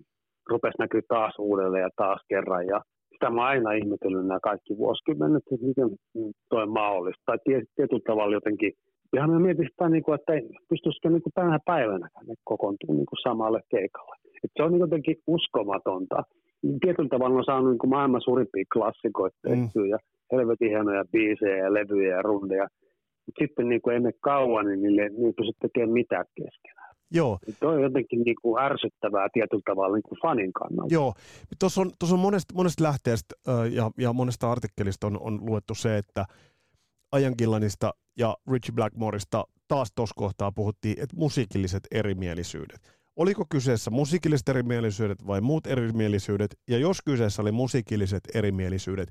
rupesi 0.49 0.77
näkyä 0.79 1.01
taas 1.07 1.33
uudelleen 1.39 1.81
ja 1.81 1.89
taas 1.95 2.21
kerran. 2.29 2.67
Ja 2.67 2.81
sitä 3.13 3.29
mä 3.29 3.45
aina 3.45 3.71
ihmetellyt 3.71 4.27
nämä 4.27 4.39
kaikki 4.39 4.77
vuosikymmenet, 4.77 5.43
että 5.51 5.65
miten 5.67 5.89
toi 6.49 6.67
mahdollista. 6.67 7.21
Tai 7.25 7.37
tietyllä 7.75 8.07
tavalla 8.07 8.33
jotenkin, 8.33 8.71
ihan 9.15 9.29
mä 9.29 9.39
mietin 9.39 9.67
sitä, 9.71 9.89
niin 9.89 10.03
kuin, 10.03 10.15
että 10.19 10.33
pystyisikö 10.69 11.09
niin 11.09 11.21
kuin 11.21 11.33
tänä 11.33 11.59
päivänä 11.65 12.07
ne 12.27 12.33
kokoontuu 12.43 12.93
niin 12.93 13.05
kuin 13.05 13.23
samalle 13.23 13.61
keikalle. 13.69 14.15
Että 14.43 14.55
se 14.57 14.63
on 14.63 14.71
niin 14.71 14.79
jotenkin 14.79 15.17
uskomatonta. 15.27 16.23
Tietyllä 16.81 17.09
tavalla 17.09 17.37
on 17.37 17.45
saanut 17.45 17.71
niin 17.71 17.89
maailman 17.89 18.21
suurimpia 18.21 18.63
klassikoita 18.73 19.37
tehtyä 19.43 19.83
mm. 19.83 19.89
ja 19.89 19.97
helvetin 20.31 20.69
hienoja 20.69 21.05
biisejä 21.11 21.57
ja 21.57 21.73
levyjä 21.73 22.15
ja 22.15 22.21
rundeja 22.21 22.67
sitten 23.39 23.69
niin 23.69 23.81
kuin 23.81 23.95
ennen 23.95 24.13
kauan, 24.21 24.65
niin 24.65 24.81
niille 24.81 25.01
ei 25.01 25.33
pysty 25.37 25.53
tekemään 25.61 25.93
mitään 25.93 26.25
keskenään. 26.35 26.95
Joo. 27.13 27.37
Se 27.59 27.65
on 27.65 27.81
jotenkin 27.81 28.21
niin 28.21 28.35
kuin 28.41 28.63
ärsyttävää 28.63 29.27
tietyllä 29.33 29.61
tavalla 29.65 29.95
niin 29.95 30.03
kuin 30.03 30.19
fanin 30.21 30.53
kannalta. 30.53 30.93
Joo. 30.93 31.13
Tuossa 31.59 31.81
on, 31.81 31.91
tuossa 31.99 32.15
on 32.15 32.19
monesta, 32.19 32.53
monesta 32.53 32.83
lähteestä 32.83 33.35
ja, 33.71 33.91
ja 33.97 34.13
monesta 34.13 34.51
artikkelista 34.51 35.07
on, 35.07 35.17
on 35.21 35.39
luettu 35.45 35.75
se, 35.75 35.97
että 35.97 36.25
Ajan 37.11 37.33
Gillanista 37.37 37.93
ja 38.17 38.37
Richie 38.51 38.75
Blackmoresta 38.75 39.43
taas 39.67 39.91
tuossa 39.95 40.13
kohtaa 40.17 40.51
puhuttiin, 40.51 40.93
että 41.03 41.15
musiikilliset 41.15 41.83
erimielisyydet. 41.91 43.00
Oliko 43.15 43.45
kyseessä 43.49 43.91
musiikilliset 43.91 44.49
erimielisyydet 44.49 45.27
vai 45.27 45.41
muut 45.41 45.67
erimielisyydet? 45.67 46.55
Ja 46.67 46.77
jos 46.77 47.01
kyseessä 47.05 47.41
oli 47.41 47.51
musiikilliset 47.51 48.23
erimielisyydet, 48.35 49.09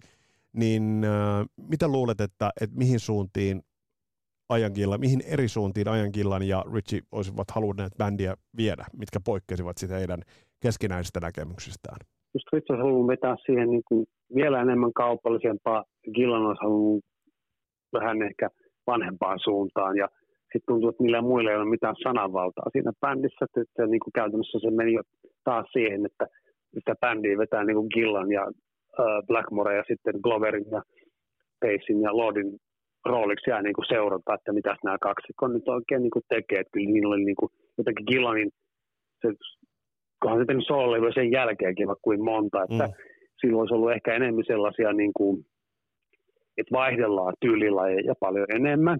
niin 0.52 1.04
äh, 1.04 1.46
mitä 1.68 1.88
luulet, 1.88 2.20
että, 2.20 2.50
että 2.60 2.76
mihin 2.76 3.00
suuntiin 3.00 3.62
Ajankilla, 4.48 4.98
mihin 4.98 5.20
eri 5.26 5.48
suuntiin 5.48 5.88
Ajankillan 5.88 6.42
ja 6.42 6.64
Richie 6.74 7.00
olisivat 7.12 7.50
halunneet 7.50 7.92
bändiä 7.98 8.34
viedä, 8.56 8.84
mitkä 8.96 9.20
poikkesivat 9.24 9.78
sitä 9.78 9.94
heidän 9.94 10.22
keskinäisistä 10.60 11.20
näkemyksistään? 11.20 11.96
Just 12.34 12.46
Richie 12.52 12.74
olisi 12.74 12.82
halunnut 12.82 13.06
vetää 13.06 13.36
siihen 13.46 13.70
niin 13.70 13.82
kuin 13.88 14.06
vielä 14.34 14.62
enemmän 14.62 14.92
kaupallisempaa, 14.92 15.84
Gillan 16.14 16.46
olisi 16.46 16.62
halunnut 16.62 17.04
vähän 17.92 18.22
ehkä 18.22 18.48
vanhempaan 18.86 19.38
suuntaan 19.44 19.96
ja 19.96 20.08
sitten 20.52 20.68
tuntuu, 20.68 20.88
että 20.88 21.02
millään 21.02 21.24
muilla 21.24 21.50
ei 21.50 21.56
ole 21.56 21.74
mitään 21.76 21.96
sananvaltaa 22.02 22.70
siinä 22.72 22.92
bändissä, 23.00 23.44
että 23.44 23.86
niin 23.86 24.00
kuin 24.00 24.12
käytännössä 24.12 24.58
se 24.58 24.70
meni 24.70 24.92
jo 24.92 25.02
taas 25.44 25.66
siihen, 25.72 26.06
että 26.06 26.26
sitä 26.74 26.94
bändiä 27.00 27.38
vetää 27.38 27.64
niin 27.64 27.76
kuin 27.76 27.90
Gillan 27.94 28.32
ja 28.32 28.42
äh, 29.00 29.26
Blackmore 29.26 29.76
ja 29.76 29.84
sitten 29.88 30.14
Gloverin 30.22 30.66
ja 30.70 30.82
Pacein 31.60 32.02
ja 32.02 32.16
Lordin 32.16 32.50
rooliksi 33.04 33.50
jää 33.50 33.62
niin 33.62 33.74
kuin 33.74 33.88
seurata, 33.88 34.34
että 34.34 34.52
mitä 34.52 34.76
nämä 34.84 34.98
kaksikko 34.98 35.48
nyt 35.48 35.68
oikein 35.68 36.02
niin 36.02 36.10
kuin 36.10 36.22
tekee. 36.28 36.60
Että 36.60 36.70
kyllä 36.72 36.92
niillä 36.92 37.14
oli 37.14 37.24
niin 37.24 37.36
kuin, 37.36 37.50
jotenkin 37.78 38.06
Gillanin, 38.10 38.50
se, 39.20 39.28
kunhan 40.22 40.40
se 40.40 40.44
tehnyt 40.46 40.66
soololevy 40.66 41.12
sen 41.12 41.30
jälkeenkin 41.30 41.86
vaikka 41.86 42.02
kuin 42.02 42.24
monta, 42.24 42.62
että 42.62 42.86
mm. 42.86 42.92
silloin 43.40 43.60
olisi 43.60 43.74
ollut 43.74 43.92
ehkä 43.92 44.14
enemmän 44.14 44.44
sellaisia, 44.46 44.92
niin 44.92 45.12
kuin, 45.16 45.46
että 46.58 46.72
vaihdellaan 46.72 47.34
tyylilajeja 47.40 48.14
paljon 48.20 48.46
enemmän. 48.54 48.98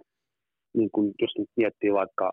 Niin 0.77 0.91
kuin 0.93 1.13
jos 1.23 1.31
nyt 1.39 1.49
miettii 1.57 1.93
vaikka 1.93 2.33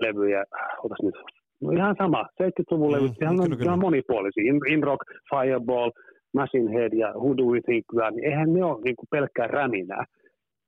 levyjä, 0.00 0.44
otas 0.84 0.98
nyt, 1.02 1.14
no 1.60 1.70
ihan 1.70 1.96
sama, 1.98 2.26
70-luvun 2.42 2.88
mm, 2.88 2.94
levyt, 2.94 3.22
ihan, 3.22 3.36
kyllä, 3.36 3.64
ihan 3.64 3.78
monipuolisia, 3.78 4.44
In, 4.50 4.60
In 4.68 4.82
Rock, 4.82 5.02
Fireball, 5.30 5.90
Machine 6.34 6.72
Head 6.72 6.92
ja 6.92 7.08
Who 7.12 7.36
Do 7.36 7.42
We 7.42 7.60
Think 7.60 7.84
We 7.94 8.02
Are, 8.02 8.14
niin 8.14 8.24
eihän 8.24 8.52
ne 8.52 8.64
ole 8.64 8.80
niin 8.84 8.96
kuin 8.96 9.08
pelkkää 9.10 9.46
räminää 9.46 10.04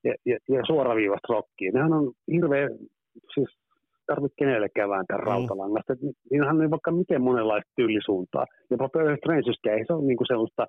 ja, 0.05 0.14
ja, 0.27 0.38
ja 0.48 0.61
suoraviivasta 0.66 1.33
rockia. 1.33 1.70
Nehän 1.74 1.92
on 1.92 2.12
hirveän, 2.33 2.70
siis 3.35 3.48
tarvitse 4.07 4.35
kenellekään 4.38 4.90
vääntää 4.90 5.18
mm. 5.18 5.24
rautalangasta. 5.24 5.94
Niinhän 6.31 6.61
on 6.61 6.70
vaikka 6.70 6.90
miten 6.90 7.22
monenlaista 7.22 7.72
tyylisuuntaa. 7.77 8.46
Jopa 8.70 8.88
Perfect 8.88 9.18
Strangeska 9.18 9.70
ei 9.72 9.85
se 9.87 9.92
ole 9.92 10.07
niinku 10.07 10.24
sellaista, 10.27 10.66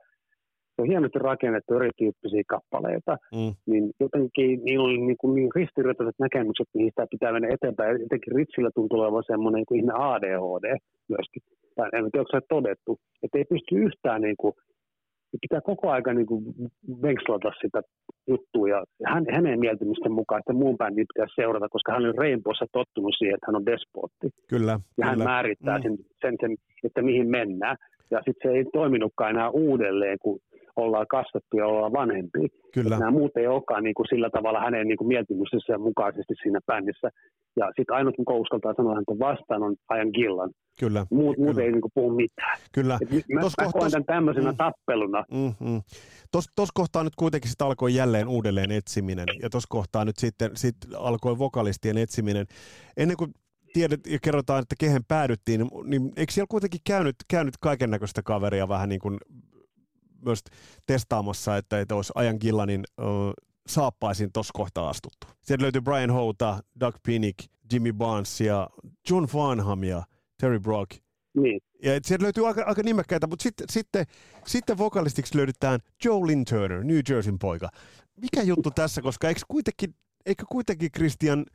se 0.76 0.82
on 0.82 0.88
hienosti 0.88 1.20
rakennettu 1.20 1.74
erityyppisiä 1.74 2.44
kappaleita, 2.48 3.18
mm. 3.36 3.54
niin 3.66 3.92
jotenkin 4.00 4.64
niillä 4.64 4.86
oli 4.86 4.98
niin, 4.98 5.18
kuin 5.18 5.36
niin 5.36 5.50
ristiriitaiset 5.56 6.16
näkemykset, 6.20 6.68
mihin 6.74 6.92
sitä 6.92 7.08
pitää 7.12 7.32
mennä 7.32 7.48
eteenpäin. 7.52 8.02
Jotenkin 8.02 8.36
Ritsillä 8.36 8.72
tuntuu 8.76 9.00
olevan 9.00 9.24
semmoinen 9.28 9.64
niin 9.70 9.80
ihme 9.80 9.94
ADHD 9.96 10.78
myöskin. 11.08 11.42
Tai 11.76 11.90
en 11.94 12.12
tiedä, 12.12 12.24
onko 12.24 12.32
se 12.32 12.42
todettu, 12.50 13.00
että 13.24 13.38
ei 13.38 13.46
pysty 13.46 13.76
yhtään 13.76 14.22
niin 14.22 14.38
kuin 14.38 14.54
pitää 15.42 15.62
koko 15.62 15.90
aika 15.90 16.14
niin 16.14 16.26
kuin 16.26 16.44
venkslata 17.02 17.52
sitä 17.62 17.82
juttua 18.28 18.70
ja 18.70 18.84
hän, 19.06 19.26
hänen 19.32 19.60
mieltymisten 19.60 20.12
mukaan, 20.12 20.40
että 20.40 20.54
muun 20.54 20.78
bändin 20.78 21.06
pitäisi 21.14 21.36
seurata, 21.36 21.70
koska 21.70 21.92
hän 21.92 22.06
on 22.06 22.16
Rainbowssa 22.18 22.66
tottunut 22.72 23.16
siihen, 23.18 23.36
että 23.36 23.48
hän 23.48 23.56
on 23.56 23.66
despotti. 23.66 24.28
Kyllä. 24.50 24.72
Ja 24.72 24.80
kyllä. 24.96 25.10
hän 25.10 25.20
määrittää 25.20 25.78
mm. 25.78 25.84
sen, 25.84 25.98
sen, 26.22 26.36
sen, 26.42 26.56
että 26.84 27.02
mihin 27.02 27.30
mennään. 27.30 27.78
Ja 28.12 28.18
sitten 28.26 28.52
se 28.52 28.58
ei 28.58 28.66
toiminutkaan 28.74 29.30
enää 29.30 29.50
uudelleen, 29.50 30.18
kun 30.22 30.40
ollaan 30.76 31.08
kasvettu 31.08 31.58
ja 31.58 31.68
ollaan 31.68 31.94
vanhempi. 31.94 32.40
Kyllä. 32.74 33.00
Nämä 33.00 33.12
muut 33.12 33.38
ei 33.38 33.48
olekaan 33.48 33.84
niin 33.84 33.94
kuin 33.94 34.08
sillä 34.10 34.30
tavalla 34.30 34.60
hänen 34.60 34.88
niin 34.88 34.98
kuin 34.98 35.08
mieltymystensä 35.08 35.78
mukaisesti 35.78 36.34
siinä 36.42 36.60
bändissä. 36.68 37.10
Ja 37.60 37.66
sitten 37.66 37.96
ainut, 37.96 38.16
kun 38.16 38.42
uskaltaa 38.42 38.74
sanoa 38.78 38.96
häntä 38.96 39.20
vastaan, 39.20 39.64
on 39.64 39.76
Ajan 39.90 40.10
Gillan. 40.14 40.52
Kyllä. 40.80 41.06
Muut, 41.12 41.36
kyllä. 41.36 41.46
muut 41.46 41.58
ei 41.58 41.72
niin 41.72 41.82
kuin 41.82 41.92
puhu 41.94 42.10
mitään. 42.10 42.58
Kyllä. 42.74 42.98
Et 43.02 43.30
mä, 43.34 43.42
tos, 43.42 43.54
mä 43.62 43.72
koen 43.74 43.92
tämän 43.92 44.06
tämmöisenä 44.06 44.52
mm, 44.52 44.58
tappeluna. 44.58 45.24
Mm, 45.32 45.54
mm. 45.70 45.82
Tuossa 46.32 46.72
kohtaa 46.74 47.04
nyt 47.04 47.16
kuitenkin 47.16 47.50
sitten 47.50 47.68
alkoi 47.68 47.96
jälleen 47.96 48.28
uudelleen 48.28 48.72
etsiminen. 48.72 49.26
Ja 49.42 49.50
tuossa 49.50 49.68
kohtaa 49.70 50.06
nyt 50.06 50.18
sitten 50.18 50.52
sit 50.54 50.76
alkoi 50.98 51.38
vokalistien 51.38 51.98
etsiminen. 51.98 52.46
Ennen 52.98 53.18
kuin 53.18 53.32
tiedet 53.74 54.08
ja 54.08 54.20
kerrotaan, 54.22 54.62
että 54.62 54.76
kehen 54.80 55.02
päädyttiin, 55.08 55.62
niin 55.84 56.12
eikö 56.18 56.34
siellä 56.34 56.48
kuitenkin 56.50 56.82
käynyt, 56.88 57.16
käynyt 57.30 57.54
kaiken 57.62 57.92
näköistä 57.92 58.22
kaveria 58.24 58.68
vähän 58.68 58.90
niin 58.90 59.02
kuin 59.02 59.18
myös 60.26 60.44
testaamassa, 60.86 61.58
että, 61.58 61.80
että 61.80 61.96
olisi 61.96 62.12
Ajan 62.16 62.38
Gillanin 62.42 62.84
uh, 63.02 63.06
saappaisin 63.68 64.32
tuossa 64.34 64.52
kohtaa 64.54 64.90
astuttu. 64.90 65.28
Sieltä 65.42 65.64
löytyy 65.64 65.82
Brian 65.82 66.12
Houta, 66.12 66.60
Doug 66.80 66.96
Pinnick, 67.04 67.40
Jimmy 67.74 67.94
Barnes 67.94 68.42
ja 68.42 68.70
John 69.10 69.26
Farnham 69.26 69.84
ja 69.84 70.04
Terry 70.40 70.60
Brock. 70.60 70.92
Niin. 71.36 71.62
Ja 71.84 71.92
sieltä 72.04 72.24
löytyy 72.24 72.48
aika, 72.48 72.64
aika 72.66 72.84
nimekkäitä, 72.84 73.28
mutta 73.28 73.44
sitten, 73.44 73.68
sitten, 73.70 74.06
sitten 74.48 74.78
vokalistiksi 74.78 75.38
löydetään 75.38 75.80
Joe 76.06 76.28
Lynn 76.28 76.46
Turner, 76.46 76.84
New 76.84 77.00
Jerseyn 77.10 77.40
poika. 77.40 77.70
Mikä 78.22 78.44
juttu 78.44 78.72
tässä, 78.72 79.02
koska 79.02 79.28
eikö 79.28 79.42
kuitenkin, 79.48 79.96
eikö 80.26 80.44
kuitenkin 80.50 80.92
Christian, 80.92 81.46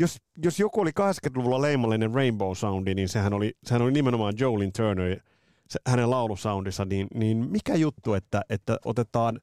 jos, 0.00 0.16
jos 0.44 0.60
joku 0.60 0.80
oli 0.80 0.90
80-luvulla 0.90 1.62
leimallinen 1.62 2.14
Rainbow 2.14 2.52
Soundi, 2.54 2.94
niin 2.94 3.08
sehän 3.08 3.32
oli, 3.32 3.52
sehän 3.64 3.82
oli 3.82 3.92
nimenomaan 3.92 4.34
Joe 4.38 4.58
Lynn 4.58 4.72
Turner, 4.76 5.20
se, 5.68 5.78
hänen 5.86 6.10
laulusoundissa, 6.10 6.84
niin, 6.84 7.06
niin 7.14 7.50
mikä 7.50 7.74
juttu, 7.74 8.14
että, 8.14 8.42
että 8.50 8.76
otetaan 8.84 9.40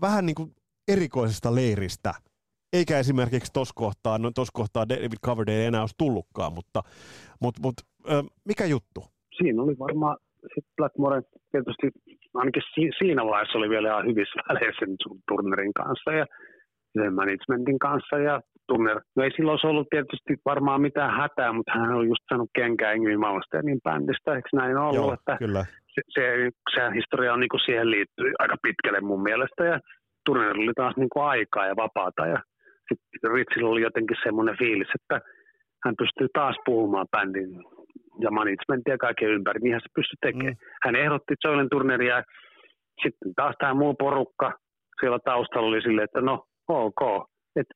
vähän 0.00 0.26
niin 0.26 0.34
kuin 0.34 0.50
erikoisesta 0.88 1.54
leiristä, 1.54 2.12
eikä 2.72 2.98
esimerkiksi 2.98 3.52
tuossa 3.52 3.74
kohtaa, 3.76 4.18
no 4.18 4.30
tuossa 4.34 4.52
kohtaa 4.54 4.88
David 4.88 5.18
Coverdale 5.26 5.58
ei 5.58 5.66
enää 5.66 5.80
olisi 5.80 5.94
tullutkaan, 5.98 6.52
mutta, 6.52 6.82
mutta, 7.40 7.60
mutta 7.62 7.82
ö, 8.10 8.22
mikä 8.44 8.64
juttu? 8.64 9.00
Siinä 9.38 9.62
oli 9.62 9.78
varmaan 9.78 10.16
sitten 10.42 10.72
Blackmore 10.76 11.22
tietysti 11.50 11.86
ainakin 12.34 12.62
si- 12.74 12.96
siinä 12.98 13.24
vaiheessa 13.24 13.58
oli 13.58 13.68
vielä 13.68 13.88
ihan 13.88 14.06
hyvissä 14.06 14.40
väleissä 14.48 14.86
Turnerin 15.28 15.72
kanssa 15.72 16.12
ja 16.12 16.26
managementin 17.10 17.78
kanssa 17.78 18.18
ja 18.18 18.40
Turner, 18.66 19.00
no 19.16 19.22
ei 19.22 19.30
silloin 19.30 19.52
olisi 19.52 19.66
ollut 19.66 19.88
tietysti 19.90 20.32
varmaan 20.44 20.80
mitään 20.80 21.16
hätää, 21.20 21.52
mutta 21.52 21.72
hän 21.72 21.92
oli 21.92 22.06
just 22.06 22.24
saanut 22.28 22.50
kenkää 22.54 22.92
Ingrid 22.92 23.16
Malmsteenin 23.16 23.80
bändistä, 23.84 24.34
eikö 24.34 24.48
näin 24.52 24.76
ollut? 24.76 24.94
Joo, 24.94 25.12
että 25.12 25.36
kyllä. 25.38 25.64
Se, 25.94 26.02
se, 26.08 26.50
se, 26.74 26.80
historia 26.94 27.32
on 27.32 27.40
niin 27.40 27.48
kuin 27.48 27.60
siihen 27.66 27.90
liittyy 27.90 28.32
aika 28.38 28.56
pitkälle 28.62 29.00
mun 29.00 29.22
mielestä 29.22 29.64
ja 29.64 29.80
Turner 30.24 30.56
oli 30.56 30.72
taas 30.76 30.96
niin 30.96 31.08
kuin 31.12 31.24
aikaa 31.24 31.66
ja 31.66 31.76
vapaata 31.76 32.26
ja 32.26 32.38
sitten 32.88 33.30
Ritsillä 33.32 33.68
oli 33.68 33.82
jotenkin 33.82 34.16
semmoinen 34.22 34.58
fiilis, 34.58 34.88
että 34.94 35.20
hän 35.84 35.94
pystyy 35.98 36.28
taas 36.34 36.56
puhumaan 36.64 37.06
bändin 37.10 37.50
ja 38.20 38.30
managementia 38.30 38.98
kaiken 38.98 39.28
ympäri, 39.28 39.60
niin 39.60 39.72
hän 39.72 39.80
se 39.80 39.94
pystyi 39.94 40.16
tekemään. 40.20 40.54
Mm. 40.54 40.66
Hän 40.84 40.96
ehdotti 40.96 41.34
Joelen 41.44 41.70
Turneria 41.70 42.16
ja 42.16 42.22
sitten 43.02 43.34
taas 43.36 43.54
tämä 43.58 43.74
muu 43.74 43.94
porukka 43.94 44.52
siellä 45.00 45.18
taustalla 45.24 45.68
oli 45.68 45.82
silleen, 45.82 46.04
että 46.04 46.20
no 46.20 46.44
ok. 46.68 47.02
Et 47.56 47.66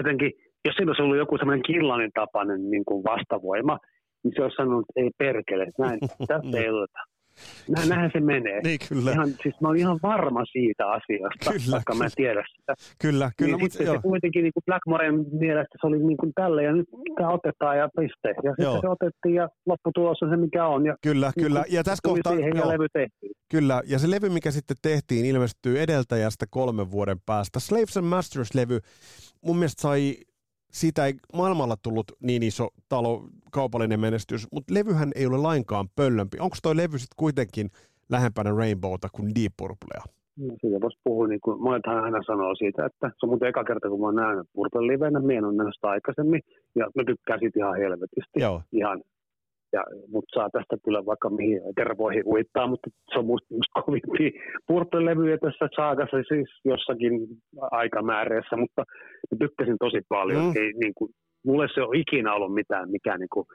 jotenkin, 0.00 0.32
jos 0.64 0.74
siinä 0.74 0.90
olisi 0.90 1.02
ollut 1.02 1.16
joku 1.16 1.38
semmoinen 1.38 1.62
killanin 1.62 2.10
tapainen 2.14 2.70
niin 2.70 2.84
kuin 2.84 3.04
vastavoima, 3.04 3.78
niin 4.22 4.32
se 4.36 4.42
olisi 4.42 4.56
sanonut, 4.56 4.84
että 4.88 5.00
ei 5.00 5.10
perkele, 5.18 5.66
näin, 5.78 5.98
tästä 6.00 6.58
ei 6.62 6.70
oteta. 6.70 7.00
Näin, 7.68 7.88
näinhän 7.88 8.10
se 8.12 8.20
menee. 8.20 8.60
Niin, 8.62 8.78
kyllä. 8.88 9.12
Ihan, 9.12 9.28
siis 9.28 9.60
mä 9.60 9.68
olen 9.68 9.80
ihan 9.80 9.98
varma 10.02 10.44
siitä 10.44 10.90
asiasta, 10.90 11.50
kyllä, 11.50 11.72
vaikka 11.72 11.94
mä 11.94 12.04
en 12.04 12.10
tiedä 12.16 12.44
sitä. 12.56 12.74
Kyllä, 13.00 13.30
kyllä. 13.36 13.56
Niin 13.56 13.64
mutta, 13.64 13.78
se 13.78 13.98
kuitenkin 14.02 14.42
niin 14.42 14.52
kuin 14.52 14.64
Blackmoren 14.66 15.14
mielestä 15.32 15.78
se 15.80 15.86
oli 15.86 15.98
niin 15.98 16.16
kuin 16.16 16.32
tälle 16.34 16.62
ja 16.62 16.72
nyt 16.72 16.88
tämä 17.16 17.28
otetaan 17.28 17.78
ja 17.78 17.88
piste. 17.96 18.28
Ja 18.28 18.50
sitten 18.50 18.80
se 18.80 18.88
otettiin 18.88 19.34
ja 19.34 19.48
lopputulos 19.66 20.22
on 20.22 20.30
se 20.30 20.36
mikä 20.36 20.66
on. 20.66 20.86
Ja 20.86 20.96
kyllä, 21.02 21.32
niin 21.36 21.46
kyllä. 21.46 21.64
Ja 21.68 21.84
tässä 21.84 22.08
kohtaa, 22.08 22.32
siihen 22.32 22.56
ja 22.56 22.68
levy 22.68 22.86
tehtiin. 22.92 23.32
Kyllä, 23.50 23.82
ja 23.86 23.98
se 23.98 24.10
levy, 24.10 24.28
mikä 24.28 24.50
sitten 24.50 24.76
tehtiin, 24.82 25.26
ilmestyy 25.26 25.80
edeltäjästä 25.80 26.46
kolmen 26.50 26.90
vuoden 26.90 27.18
päästä. 27.26 27.60
Slaves 27.60 27.96
and 27.96 28.06
Masters-levy 28.06 28.80
mun 29.44 29.56
mielestä 29.56 29.82
sai 29.82 30.14
siitä 30.72 31.06
ei 31.06 31.14
maailmalla 31.34 31.76
tullut 31.82 32.12
niin 32.22 32.42
iso 32.42 32.68
talo, 32.88 33.28
kaupallinen 33.52 34.00
menestys, 34.00 34.46
mutta 34.52 34.74
levyhän 34.74 35.10
ei 35.14 35.26
ole 35.26 35.36
lainkaan 35.36 35.88
pöllömpi. 35.96 36.38
Onko 36.40 36.56
toi 36.62 36.76
levy 36.76 36.98
sitten 36.98 37.16
kuitenkin 37.16 37.70
lähempänä 38.10 38.50
Rainbowta 38.50 39.08
kuin 39.12 39.34
Deep 39.34 39.52
Purplea? 39.56 40.02
No, 40.36 40.54
siitä 40.60 40.80
voisi 40.80 40.98
puhua, 41.04 41.26
niin 41.26 41.40
kuin 41.40 41.62
monethan 41.62 42.04
aina 42.04 42.22
sanoo 42.26 42.54
siitä, 42.54 42.86
että 42.86 43.08
se 43.08 43.26
on 43.26 43.28
muuten 43.28 43.48
eka 43.48 43.64
kerta, 43.64 43.88
kun 43.88 44.00
mä 44.00 44.06
oon 44.06 44.16
nähnyt 44.16 44.46
Purple 44.52 44.86
livenä, 44.86 45.20
mä 45.20 45.32
en 45.32 45.44
ole 45.44 45.56
nähnyt 45.56 45.74
sitä 45.74 45.88
aikaisemmin, 45.88 46.40
ja 46.74 46.90
mä 46.94 47.02
tykkään 47.06 47.40
siitä 47.40 47.58
ihan 47.60 47.76
helvetisti. 47.76 48.36
Joo. 48.36 48.62
Ihan, 48.72 49.02
ja, 49.72 49.84
mutta 50.12 50.34
saa 50.34 50.50
tästä 50.50 50.76
kyllä 50.84 51.06
vaikka 51.06 51.30
mihin 51.30 51.60
tervoihin 51.76 52.26
uittaa, 52.26 52.66
mutta 52.66 52.90
se 53.12 53.18
on 53.18 53.26
musta 53.26 53.82
kovimpia 53.84 54.30
Purple-levyjä 54.66 55.38
tässä 55.38 55.68
saakassa 55.76 56.16
siis 56.28 56.48
jossakin 56.64 57.12
aikamääreessä, 57.70 58.56
mutta 58.56 58.82
tykkäsin 59.38 59.76
tosi 59.80 60.00
paljon. 60.08 60.44
Mm. 60.44 60.52
Ei, 60.56 60.72
niin 60.72 60.94
kuin, 60.94 61.10
mulle 61.46 61.66
se 61.74 61.82
on 61.82 61.96
ikinä 61.96 62.34
ollut 62.34 62.54
mitään, 62.54 62.90
mikä 62.90 63.18
niin 63.18 63.32
kuin, 63.32 63.46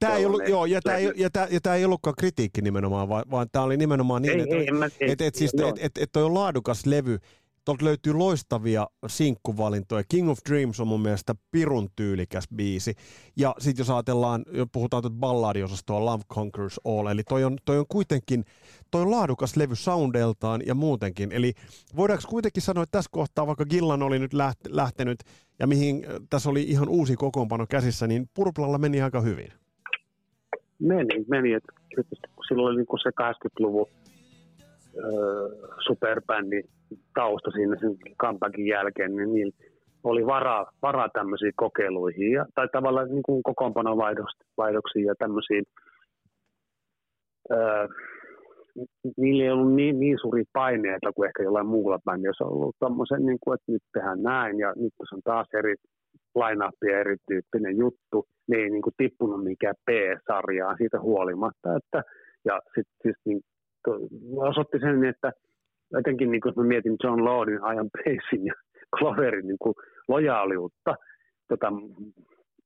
Tämä 0.00 0.16
ei 0.16 0.26
ollut, 0.26 0.48
joo, 0.48 0.66
ja 0.66 0.80
tämä 0.84 0.96
ei, 0.96 1.12
ja 1.16 1.30
tämä, 1.30 1.46
ja 1.50 1.60
tämä 1.62 1.76
ei 1.76 1.84
ollutkaan 1.84 2.14
kritiikki 2.18 2.62
nimenomaan, 2.62 3.08
vaan, 3.08 3.24
vaan 3.30 3.46
tämä 3.52 3.64
oli 3.64 3.76
nimenomaan 3.76 4.22
niin, 4.22 4.32
ei, 4.32 4.40
että, 4.40 4.56
ei, 5.00 5.10
et, 5.10 5.20
et, 5.20 5.34
siis, 5.34 5.54
et, 5.54 5.84
et, 5.84 5.92
et 6.00 6.12
toi 6.12 6.22
on 6.22 6.34
laadukas 6.34 6.86
levy, 6.86 7.18
Tuolta 7.64 7.84
löytyy 7.84 8.12
loistavia 8.12 8.86
sinkkuvalintoja. 9.06 10.04
King 10.08 10.30
of 10.30 10.38
Dreams 10.48 10.80
on 10.80 10.88
mun 10.88 11.00
mielestä 11.00 11.34
pirun 11.50 11.88
tyylikäs 11.96 12.44
biisi. 12.56 12.94
Ja 13.36 13.54
sitten 13.58 13.82
jos 13.82 13.90
ajatellaan, 13.90 14.44
puhutaan 14.72 15.02
tuota 15.02 15.16
balladiosastoa 15.16 16.04
Love 16.04 16.22
Conquers 16.34 16.80
All, 16.84 17.06
eli 17.06 17.22
toi 17.22 17.44
on, 17.44 17.56
toi 17.64 17.78
on 17.78 17.84
kuitenkin, 17.88 18.44
toi 18.90 19.02
on 19.02 19.10
laadukas 19.10 19.56
levy 19.56 19.76
soundeltaan 19.76 20.62
ja 20.66 20.74
muutenkin. 20.74 21.32
Eli 21.32 21.52
voidaanko 21.96 22.24
kuitenkin 22.28 22.62
sanoa, 22.62 22.82
että 22.82 22.98
tässä 22.98 23.10
kohtaa, 23.12 23.46
vaikka 23.46 23.64
Gillan 23.64 24.02
oli 24.02 24.18
nyt 24.18 24.32
lähtenyt 24.68 25.18
ja 25.58 25.66
mihin 25.66 26.06
tässä 26.30 26.50
oli 26.50 26.62
ihan 26.62 26.88
uusi 26.88 27.16
kokoonpano 27.16 27.66
käsissä, 27.66 28.06
niin 28.06 28.28
Purplalla 28.34 28.78
meni 28.78 29.02
aika 29.02 29.20
hyvin. 29.20 29.52
Meni, 30.78 31.24
meni. 31.28 31.52
Että 31.52 31.72
silloin 32.48 32.68
oli 32.68 32.76
niin 32.76 33.02
se 33.02 33.10
80-luvun 33.10 33.86
superbändi 35.86 36.62
tausta 37.14 37.50
siinä 37.50 37.76
sen 37.80 37.96
comebackin 38.20 38.66
jälkeen, 38.66 39.16
niin 39.16 39.32
niillä 39.32 39.52
oli 40.04 40.26
varaa, 40.26 40.70
varaa 40.82 41.08
tämmöisiin 41.08 41.52
kokeiluihin 41.56 42.32
ja, 42.32 42.46
tai 42.54 42.68
tavallaan 42.72 43.08
niin 43.08 43.22
kuin 43.22 43.42
kokoonpanovaidoksiin 43.42 45.04
ja 45.04 45.14
tämmöisiin 45.18 45.64
niillä 49.16 49.44
ei 49.44 49.50
ollut 49.50 49.74
niin, 49.74 50.00
niin 50.00 50.18
suuri 50.20 50.44
paineita 50.52 51.12
kuin 51.12 51.26
ehkä 51.26 51.42
jollain 51.42 51.66
muulla 51.66 51.98
bändillä. 52.04 52.34
Se 52.36 52.44
on 52.44 52.52
ollut 52.52 52.76
tommosen, 52.78 53.26
niin 53.26 53.38
kuin, 53.40 53.54
että 53.54 53.72
nyt 53.72 53.82
tehdään 53.92 54.22
näin 54.22 54.58
ja 54.58 54.72
nyt 54.76 54.92
se 55.08 55.14
on 55.14 55.20
taas 55.24 55.46
eri 55.58 55.74
line 56.34 56.92
ja 56.92 57.00
erityyppinen 57.00 57.76
juttu. 57.76 58.26
Ne 58.48 58.56
ei 58.56 58.70
niin 58.70 58.82
kuin, 58.82 58.94
tippunut 58.96 59.44
mikään 59.44 59.74
P-sarjaa 59.90 60.76
siitä 60.76 61.00
huolimatta. 61.00 61.76
Että, 61.76 62.02
ja 62.44 62.60
sitten 62.64 62.94
siis, 63.02 63.16
niin, 63.24 63.40
osoitti 64.36 64.78
sen, 64.78 65.04
että 65.04 65.32
jotenkin 65.92 66.30
niin 66.30 66.40
kun 66.40 66.52
mä 66.56 66.64
mietin 66.64 66.96
John 67.04 67.24
Lordin, 67.24 67.60
Ian 67.74 67.90
Pacin 67.96 68.46
ja 68.46 68.54
Cloverin 68.98 69.46
niin 69.46 69.58
kuin, 69.58 69.74
lojaaliutta 70.08 70.94
tota, 71.48 71.70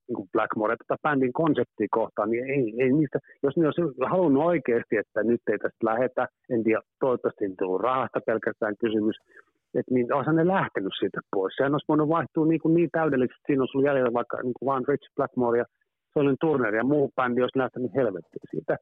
niin 0.08 0.16
kuin 0.16 0.28
Blackmore, 0.32 0.76
tätä 0.76 1.02
bändin 1.02 1.32
konseptia 1.32 1.86
kohtaan, 1.90 2.30
niin 2.30 2.44
ei, 2.44 2.74
ei 2.78 2.92
niistä, 2.92 3.18
jos 3.42 3.56
ne 3.56 3.66
olisi 3.66 3.80
halunnut 4.10 4.44
oikeasti, 4.44 4.96
että 4.96 5.22
nyt 5.22 5.40
ei 5.52 5.58
tästä 5.58 5.86
lähetä, 5.90 6.28
en 6.50 6.64
tiedä, 6.64 6.80
toivottavasti 7.00 7.44
ei 7.44 7.54
tullut 7.58 7.80
rahasta 7.80 8.20
pelkästään 8.26 8.74
kysymys, 8.80 9.16
että 9.74 9.94
niin 9.94 10.12
olisihan 10.14 10.36
ne 10.36 10.46
lähtenyt 10.46 10.92
siitä 10.98 11.20
pois. 11.34 11.54
Sehän 11.56 11.74
olisi 11.74 11.88
voinut 11.88 12.08
vaihtua 12.08 12.46
niin, 12.46 12.60
kuin 12.60 12.74
niin 12.74 12.88
täydellisesti, 12.92 13.42
siinä 13.46 13.62
olisi 13.62 13.76
ollut 13.76 13.88
jäljellä 13.88 14.12
vaikka 14.12 14.36
niin 14.42 14.56
kuin 14.58 14.66
vaan 14.66 14.84
Rich 14.88 15.08
Blackmore 15.16 15.58
ja 15.58 15.64
Solin 16.14 16.36
Turner 16.40 16.74
ja 16.74 16.84
muu 16.84 17.12
bändi 17.16 17.42
olisi 17.42 17.58
lähtenyt 17.58 17.94
helvettiin 17.94 18.48
siitä. 18.50 18.76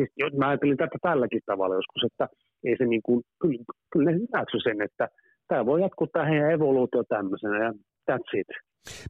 Siis 0.00 0.32
mä 0.38 0.48
ajattelin 0.48 0.76
tätä 0.76 0.98
tälläkin 1.02 1.40
tavalla 1.46 1.74
joskus, 1.74 2.04
että 2.04 2.28
ei 2.64 2.76
se 2.78 2.84
niin 2.84 3.02
kuin, 3.02 3.22
kyllä, 3.42 3.64
kyllä 3.92 4.10
ne 4.10 4.16
hyväksy 4.16 4.58
sen, 4.62 4.82
että 4.82 5.08
tämä 5.48 5.66
voi 5.66 5.80
jatkuu 5.80 6.06
tämä 6.06 6.24
heidän 6.24 6.50
evoluutio 6.50 7.02
tämmöisenä 7.04 7.64
ja 7.64 7.72
that's 8.10 8.40
it. 8.40 8.46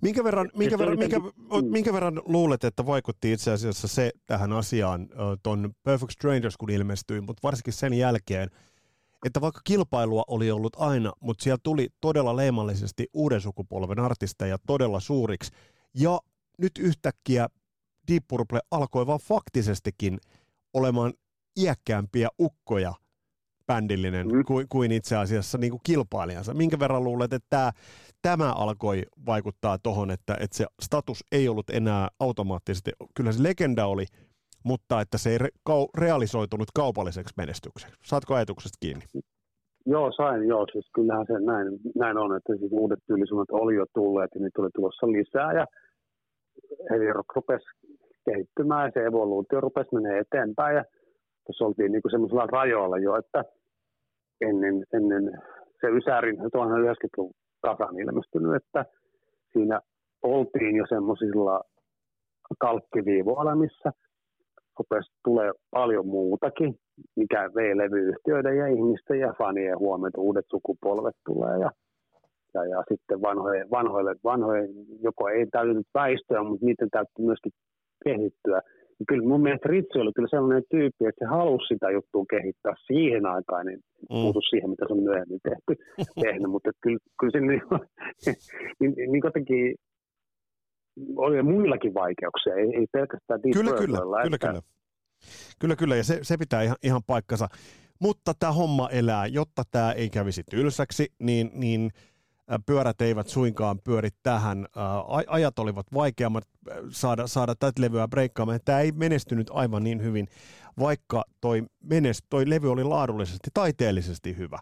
Minkä 0.03 0.25
verran, 0.25 0.51
minkä, 0.57 0.79
verran, 0.79 0.99
minkä, 0.99 1.19
mm. 1.19 1.71
minkä 1.71 1.93
verran 1.93 2.23
luulet, 2.25 2.65
että 2.65 2.87
vaikutti 2.87 3.33
itse 3.33 3.51
asiassa 3.51 3.89
se 3.89 4.11
tähän 4.27 4.53
asiaan 4.53 5.09
tuon 5.43 5.71
Perfect 5.85 6.11
Strangers, 6.11 6.57
kun 6.57 6.71
ilmestyi, 6.71 7.21
mutta 7.21 7.41
varsinkin 7.43 7.73
sen 7.73 7.95
jälkeen, 7.95 8.49
että 9.27 9.41
vaikka 9.41 9.61
kilpailua 9.65 10.25
oli 10.29 10.51
ollut 10.51 10.77
aina, 10.79 11.13
mutta 11.21 11.43
siellä 11.43 11.59
tuli 11.63 11.89
todella 12.01 12.37
leimallisesti 12.37 13.07
uuden 13.13 13.41
sukupolven 13.41 13.99
artisteja 13.99 14.57
todella 14.67 15.01
suuriksi, 15.01 15.53
ja 15.95 16.19
nyt 16.59 16.73
yhtäkkiä 16.81 17.49
Deep 18.13 18.25
Purple 18.29 18.61
alkoi 18.71 19.07
vaan 19.07 19.21
faktisestikin 19.29 20.19
olemaan 20.75 21.13
iäkkäämpiä 21.61 22.29
ukkoja 22.41 22.93
bändillinen 23.67 24.27
mm. 24.29 24.45
kuin, 24.45 24.67
kuin 24.69 24.93
itse 24.93 25.17
asiassa 25.17 25.59
niin 25.59 25.71
kuin 25.71 25.81
kilpailijansa. 25.83 26.55
Minkä 26.55 26.79
verran 26.79 27.05
luulet, 27.05 27.33
että 27.33 27.47
tämä, 27.51 27.71
tämä 28.23 28.53
alkoi 28.53 29.03
vaikuttaa 29.27 29.79
tuohon, 29.83 30.11
että, 30.11 30.37
että 30.41 30.57
se 30.57 30.67
status 30.83 31.25
ei 31.33 31.49
ollut 31.49 31.71
enää 31.71 32.09
automaattisesti, 32.21 32.91
kyllä 33.17 33.33
se 33.33 33.43
legenda 33.43 33.87
oli, 33.87 34.05
mutta 34.65 35.01
että 35.01 35.19
se 35.19 35.31
ei 35.31 35.39
re, 35.39 35.49
kau, 35.65 35.89
realisoitunut 35.99 36.69
kaupalliseksi 36.75 37.35
menestykseksi. 37.37 37.97
Saatko 38.05 38.35
ajatuksesta 38.35 38.79
kiinni? 38.81 39.05
Joo, 39.87 40.13
sain, 40.17 40.49
joo. 40.49 40.67
Siis 40.73 40.87
kyllähän 40.95 41.27
se 41.27 41.33
näin, 41.33 41.69
näin 41.95 42.19
on, 42.19 42.37
että 42.37 42.57
siis 42.59 42.73
uudet 42.73 42.99
tyylisuunnat 43.07 43.51
oli 43.51 43.75
jo 43.75 43.87
tulleet 43.95 44.31
ja 44.35 44.41
niitä 44.41 44.63
oli 44.63 44.71
tulossa 44.75 45.07
lisää 45.07 45.53
ja 45.53 45.67
heavy 46.91 47.13
rock 47.13 47.37
rupesi 47.37 47.67
kehittymään 48.25 48.85
ja 48.87 48.91
se 48.95 49.07
evoluutio 49.07 49.61
rupesi 49.61 49.95
menee 49.95 50.19
eteenpäin. 50.19 50.77
Ja 50.77 50.85
tässä 51.47 51.65
oltiin 51.65 51.93
niin 51.93 52.03
semmoisella 52.11 52.47
rajoilla 52.47 52.99
jo, 52.99 53.17
että 53.17 53.45
ennen, 54.41 54.85
ennen 54.93 55.43
se 55.81 55.87
Ysärin 55.87 56.39
1990-luvun 56.39 57.33
kasan 57.63 58.01
ilmestynyt, 58.01 58.55
että 58.55 58.85
siinä 59.53 59.81
oltiin 60.23 60.77
jo 60.77 60.85
semmoisilla 60.89 61.61
kalkkiviivoilla, 62.59 63.55
missä 63.55 63.93
rupesi 64.79 65.11
tulee 65.25 65.53
paljon 65.71 66.07
muutakin, 66.07 66.75
mikä 67.17 67.51
vei 67.55 67.77
levyyhtiöiden 67.77 68.57
ja 68.57 68.67
ihmisten 68.67 69.21
ja 69.21 69.35
fanien 69.39 69.79
huomioon, 69.79 70.13
uudet 70.17 70.47
sukupolvet 70.51 71.17
tulee 71.27 71.59
ja, 71.59 71.71
ja, 72.55 72.65
ja 72.65 72.85
sitten 72.89 73.23
vanhoille, 73.23 73.71
vanhoille, 73.71 74.15
vanhoille, 74.25 74.69
joko 75.03 75.29
ei 75.29 75.47
täytynyt 75.47 75.87
väistöä, 75.95 76.43
mutta 76.43 76.67
niiden 76.67 76.91
täytyy 76.91 77.25
myöskin 77.27 77.53
kehittyä 78.05 78.61
niin 79.01 79.07
kyllä 79.07 79.29
mun 79.29 79.43
mielestä 79.43 79.69
Ritsi 79.69 79.99
oli 79.99 80.13
kyllä 80.13 80.29
sellainen 80.31 80.63
tyyppi, 80.71 81.07
että 81.07 81.25
se 81.25 81.29
halusi 81.29 81.67
sitä 81.67 81.91
juttua 81.91 82.25
kehittää 82.31 82.75
siihen 82.87 83.27
aikaan, 83.27 83.67
niin 83.67 83.79
mm. 83.79 84.07
puutu 84.09 84.41
siihen, 84.41 84.71
mitä 84.71 84.85
se 84.87 84.93
on 84.93 85.03
myöhemmin 85.03 85.41
tehty, 85.49 85.73
tehnyt, 86.25 86.51
mutta 86.51 86.71
kyllä, 86.83 86.99
kyllä 87.21 87.33
se 87.33 87.41
niin, 87.41 87.63
niin, 88.81 89.13
niin 89.13 89.23
jotenkin 89.25 89.75
oli 91.17 91.43
muillakin 91.43 91.95
vaikeuksia, 91.95 92.55
ei, 92.55 92.69
ei 92.79 92.87
pelkästään 92.93 93.41
Deep 93.43 93.53
Kyllä, 93.53 93.73
kyllä, 93.79 93.99
että... 93.99 94.23
kyllä, 94.23 94.39
kyllä. 94.39 94.61
Kyllä, 95.61 95.77
kyllä, 95.77 95.97
ja 95.97 96.05
se, 96.05 96.19
se 96.23 96.37
pitää 96.39 96.63
ihan, 96.63 96.77
ihan 96.83 97.01
paikkansa. 97.07 97.49
Mutta 98.01 98.33
tämä 98.39 98.53
homma 98.53 98.89
elää, 98.89 99.27
jotta 99.27 99.63
tämä 99.71 99.93
ei 99.93 100.11
kävisi 100.11 100.43
tylsäksi, 100.51 101.07
niin, 101.19 101.51
niin– 101.55 101.91
pyörät 102.67 103.01
eivät 103.01 103.29
suinkaan 103.29 103.81
pyöri 103.85 104.09
tähän. 104.23 104.67
Ajat 105.27 105.59
olivat 105.59 105.87
vaikeammat 105.95 106.45
saada, 106.91 107.27
saada 107.27 107.55
tätä 107.55 107.83
levyä 107.83 108.09
breikkaamaan. 108.09 108.61
Tämä 108.65 108.81
ei 108.81 108.93
menestynyt 108.93 109.51
aivan 109.51 109.85
niin 109.85 110.03
hyvin, 110.03 110.29
vaikka 110.79 111.25
toi, 111.41 111.63
menest, 111.83 112.21
toi 112.31 112.51
levy 112.51 112.71
oli 112.71 112.85
laadullisesti, 112.85 113.51
taiteellisesti 113.55 114.37
hyvä. 114.37 114.59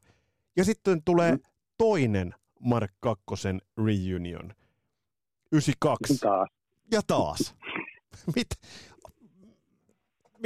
Ja 0.57 0.64
sitten 0.64 1.03
tulee 1.05 1.32
mm. 1.32 1.41
toinen 1.78 2.34
Mark 2.61 2.91
Kakkosen 3.01 3.61
reunion. 3.86 4.53
92. 5.53 6.18
Taas. 6.18 6.49
Ja 6.93 7.01
taas. 7.07 7.55
Mit, 8.36 8.49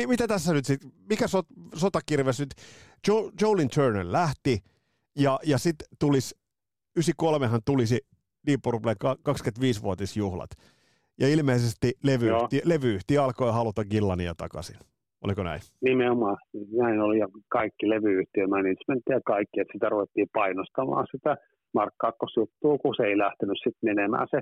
mitä 0.08 0.28
tässä 0.28 0.52
nyt 0.52 0.64
sitten, 0.64 0.92
mikä 1.08 1.28
sot, 1.28 1.46
sotakirves 1.74 2.40
nyt, 2.40 2.54
jo, 3.08 3.32
Jolin 3.40 3.68
Turner 3.68 4.12
lähti, 4.12 4.64
ja, 5.16 5.38
ja 5.42 5.58
sitten 5.58 5.88
tulisi 5.98 6.34
93han 7.00 7.60
tulisi 7.64 7.98
Deep 8.46 8.60
Purple 8.62 8.94
25-vuotisjuhlat. 9.28 10.50
Ja 11.20 11.28
ilmeisesti 11.28 11.92
levyyhtiö, 12.04 12.60
levyyhtiö 12.64 13.22
alkoi 13.22 13.52
haluta 13.52 13.84
Gillania 13.84 14.34
takaisin. 14.34 14.76
Oliko 15.24 15.42
näin? 15.42 15.60
Nimenomaan. 15.80 16.36
Näin 16.82 17.00
oli 17.00 17.18
ja 17.18 17.28
kaikki 17.48 17.88
levyyhtiö, 17.88 18.46
management 18.46 19.02
ja 19.08 19.20
kaikki, 19.26 19.60
että 19.60 19.72
sitä 19.72 19.88
ruvettiin 19.88 20.28
painostamaan 20.32 21.06
sitä 21.10 21.36
Mark 21.74 21.94
2 21.98 22.18
juttua, 22.36 22.78
kun 22.78 22.94
se 22.94 23.02
ei 23.02 23.18
lähtenyt 23.18 23.58
sitten 23.64 23.88
menemään 23.88 24.26
se 24.30 24.40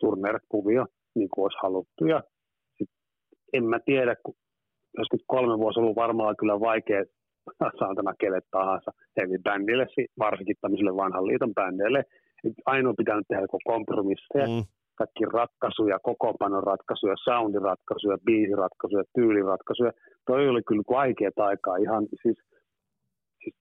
Turner-kuvio 0.00 0.86
niin 1.14 1.28
kuin 1.30 1.42
olisi 1.42 1.58
haluttu. 1.62 2.06
Ja 2.06 2.22
sit, 2.78 2.90
en 3.52 3.64
mä 3.64 3.78
tiedä, 3.84 4.16
kun 4.24 4.34
joskus 4.98 5.24
kolme 5.26 5.58
vuosi 5.58 5.80
ollut 5.80 5.96
varmaan 5.96 6.36
kyllä 6.36 6.60
vaikea 6.60 7.04
saatana 7.80 8.14
kelle 8.20 8.40
tahansa 8.50 8.90
heavy-bändille, 9.16 9.86
varsinkin 10.18 10.56
tämmöiselle 10.60 10.96
vanhan 10.96 11.26
liiton 11.26 11.54
bändeille. 11.54 12.04
Ainoa 12.66 12.94
pitää 12.96 13.20
tehdä 13.28 13.42
joko 13.42 13.58
kompromisseja, 13.64 14.46
mm. 14.46 14.64
kaikki 14.98 15.24
ratkaisuja, 15.32 15.98
kokoonpanon 16.02 16.62
ratkaisuja, 16.62 17.14
soundiratkaisuja, 17.24 18.18
biisiratkaisuja, 18.26 19.04
tyyliratkaisuja. 19.14 19.92
Toi 20.26 20.48
oli 20.48 20.62
kyllä 20.68 20.82
vaikeat 20.90 21.38
aikaa 21.38 21.76
ihan, 21.76 22.06
siis, 22.22 22.38
siis 23.42 23.54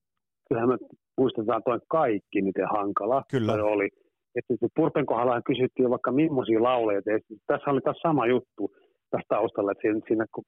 kyllähän 0.47 0.69
me 0.69 0.77
muistetaan 1.17 1.63
toi 1.63 1.79
kaikki, 1.87 2.41
miten 2.41 2.67
hankala 2.77 3.23
kyllä. 3.31 3.51
toi 3.51 3.61
oli. 3.61 3.89
Että 4.35 4.53
Purpen 4.75 5.05
kohdalla 5.05 5.41
kysyttiin 5.41 5.83
jo 5.83 5.89
vaikka 5.89 6.11
millaisia 6.11 6.63
lauleja. 6.63 7.01
Tässä 7.47 7.71
oli 7.71 7.81
taas 7.81 7.97
sama 7.97 8.27
juttu 8.27 8.71
tässä 9.11 9.25
taustalla, 9.29 9.71
että 9.71 9.81
siinä, 9.81 9.99
siinä 10.07 10.25
kun 10.35 10.43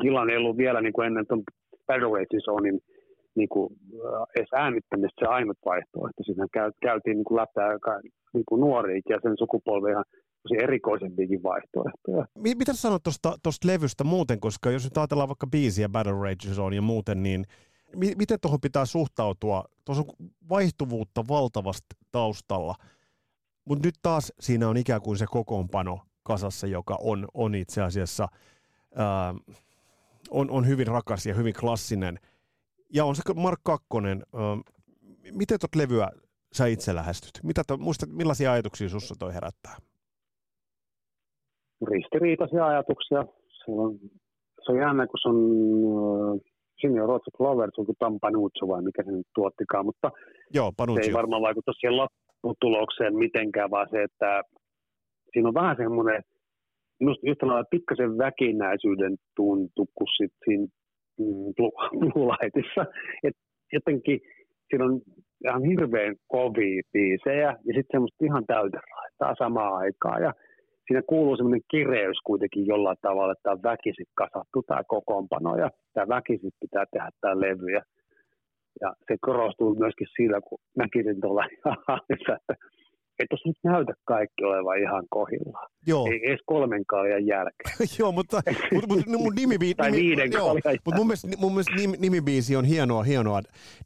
Gillan 0.00 0.30
ei 0.30 0.36
ollut 0.36 0.56
vielä 0.56 0.80
niin 0.80 0.92
kuin 0.92 1.06
ennen 1.06 1.26
tuon 1.26 1.42
Battle 1.86 2.40
Zonein 2.44 2.80
niin 3.34 3.48
kuin, 3.48 3.72
äh, 3.94 4.22
edes 4.36 4.48
äänittämistä 4.54 5.24
se 5.24 5.26
ainut 5.26 5.58
vaihtoehto. 5.64 6.22
Siinä 6.22 6.46
käytiin 6.82 7.16
niin 7.16 7.24
kuin 7.24 7.36
läpi 7.36 7.60
niin 8.34 8.44
kuin 8.48 8.60
ja 9.08 9.18
sen 9.22 9.34
sukupolven 9.38 9.92
ihan 9.92 10.04
tosi 10.42 10.62
erikoisempiakin 10.62 11.42
vaihtoehtoja. 11.42 12.26
Mitä 12.38 12.72
sä 12.72 12.80
sanot 12.80 13.02
tuosta 13.42 13.68
levystä 13.68 14.04
muuten, 14.04 14.40
koska 14.40 14.70
jos 14.70 14.84
nyt 14.84 14.98
ajatellaan 14.98 15.28
vaikka 15.28 15.46
biisiä 15.46 15.88
Battle 15.88 16.12
Rage 16.12 16.48
Zone 16.54 16.76
ja 16.76 16.82
muuten, 16.82 17.22
niin 17.22 17.44
mi- 17.96 18.14
miten 18.18 18.38
tuohon 18.40 18.60
pitää 18.60 18.84
suhtautua? 18.84 19.64
Tuossa 19.84 20.04
on 20.08 20.28
vaihtuvuutta 20.48 21.24
valtavasti 21.28 21.96
taustalla, 22.12 22.74
mutta 23.64 23.88
nyt 23.88 23.94
taas 24.02 24.32
siinä 24.40 24.68
on 24.68 24.76
ikään 24.76 25.00
kuin 25.00 25.18
se 25.18 25.26
kokoonpano 25.30 25.98
kasassa, 26.22 26.66
joka 26.66 26.98
on, 27.00 27.28
on 27.34 27.54
itse 27.54 27.82
asiassa 27.82 28.28
ää, 28.94 29.34
on, 30.30 30.50
on 30.50 30.68
hyvin 30.68 30.86
rakas 30.86 31.26
ja 31.26 31.34
hyvin 31.34 31.54
klassinen. 31.60 32.18
Ja 32.94 33.04
on 33.04 33.16
se 33.16 33.22
Mark 33.34 33.60
Kakkonen. 33.64 34.22
miten 35.32 35.58
tuot 35.60 35.74
levyä 35.76 36.08
sä 36.52 36.66
itse 36.66 36.94
lähestyt? 36.94 37.40
Mitä 37.42 37.62
to, 37.66 37.76
muistat, 37.76 38.10
millaisia 38.10 38.52
ajatuksia 38.52 38.88
sussa 38.88 39.14
toi 39.18 39.34
herättää? 39.34 39.76
Ristiriitaisia 41.88 42.66
ajatuksia. 42.66 43.24
Se 43.64 43.70
on, 43.70 43.98
se 44.64 44.72
on 44.72 44.78
jännä, 44.78 45.06
kun 45.06 45.18
se 45.22 45.28
on 45.28 46.40
Sinne 46.80 47.00
Rotsa 47.00 47.30
Clover, 47.36 47.70
se 47.74 47.80
on 47.80 47.86
kuin 47.86 47.96
Tampanuccio 47.98 48.68
vai 48.68 48.82
mikä 48.82 49.02
se 49.04 49.12
nyt 49.12 49.26
tuottikaan, 49.34 49.86
mutta 49.86 50.10
Joo, 50.54 50.72
se 50.94 51.00
ei 51.06 51.12
varmaan 51.12 51.42
vaikuta 51.42 51.72
siihen 51.72 51.96
lopputulokseen 51.96 53.16
mitenkään, 53.16 53.70
vaan 53.70 53.88
se, 53.90 54.02
että 54.02 54.42
siinä 55.32 55.48
on 55.48 55.54
vähän 55.54 55.76
semmoinen– 55.76 56.22
minusta 57.00 57.30
yhtä 57.30 57.46
lailla 57.46 57.64
pikkasen 57.70 58.18
väkinäisyyden 58.18 59.16
tuntu, 59.36 59.86
kun 59.94 60.06
sitten 60.16 60.38
siinä 60.44 60.66
mm, 61.18 61.54
Blue 61.98 62.26
Lightissa. 62.26 62.86
Et 63.26 63.36
jotenkin 63.72 64.20
siinä 64.68 64.84
on 64.84 65.00
ihan 65.44 65.64
hirveän 65.64 66.16
kovia 66.28 66.82
biisejä 66.92 67.50
ja 67.66 67.72
sitten 67.74 67.92
semmoista 67.92 68.24
ihan 68.24 68.46
täyteräistä 68.46 69.34
samaan 69.38 69.74
aikaan. 69.76 70.22
Ja 70.22 70.32
siinä 70.86 71.02
kuuluu 71.06 71.36
semmoinen 71.36 71.68
kireys 71.70 72.18
kuitenkin 72.24 72.66
jollain 72.66 72.96
tavalla, 73.02 73.32
että 73.32 73.50
on 73.50 73.62
väkisin 73.62 74.06
kasattu 74.14 74.62
tämä 74.66 74.82
kokoonpano 74.88 75.56
ja 75.56 75.70
tämä 75.92 76.08
väkisin 76.08 76.50
pitää 76.60 76.84
tehdä 76.92 77.10
tämä 77.20 77.40
levy. 77.40 77.72
Ja, 77.72 77.82
ja 78.80 78.94
se 79.08 79.16
korostuu 79.20 79.74
myöskin 79.74 80.06
sillä, 80.16 80.40
kun 80.40 80.58
näkisin 80.76 81.20
tuolla 81.20 81.44
että 82.14 82.38
ei 83.18 83.26
tuossa 83.30 83.48
nyt 83.48 83.56
näytä 83.64 83.92
kaikki 84.04 84.44
olevan 84.44 84.82
ihan 84.82 85.04
kohillaan. 85.10 85.70
Joo. 85.86 86.06
Ei 86.06 86.28
edes 86.28 86.40
kolmen 86.46 86.86
kaljan 86.86 87.26
jälkeen. 87.26 87.88
joo, 87.98 88.12
mutta, 88.12 88.42
mutta, 88.72 88.88
mutta 88.88 89.10
mun 89.10 89.34
nimi, 89.34 89.74
tai 89.74 89.90
nimi, 89.90 90.02
viiden 90.02 90.32
joo, 90.32 90.54
mutta 90.54 90.96
mun 90.96 91.06
mielestä, 91.06 91.28
mun 91.38 91.52
mielestä 91.52 91.74
nim, 91.74 91.92
nimibiisi 91.98 92.56
on 92.56 92.64
hienoa, 92.64 93.02
hienoa 93.02 93.40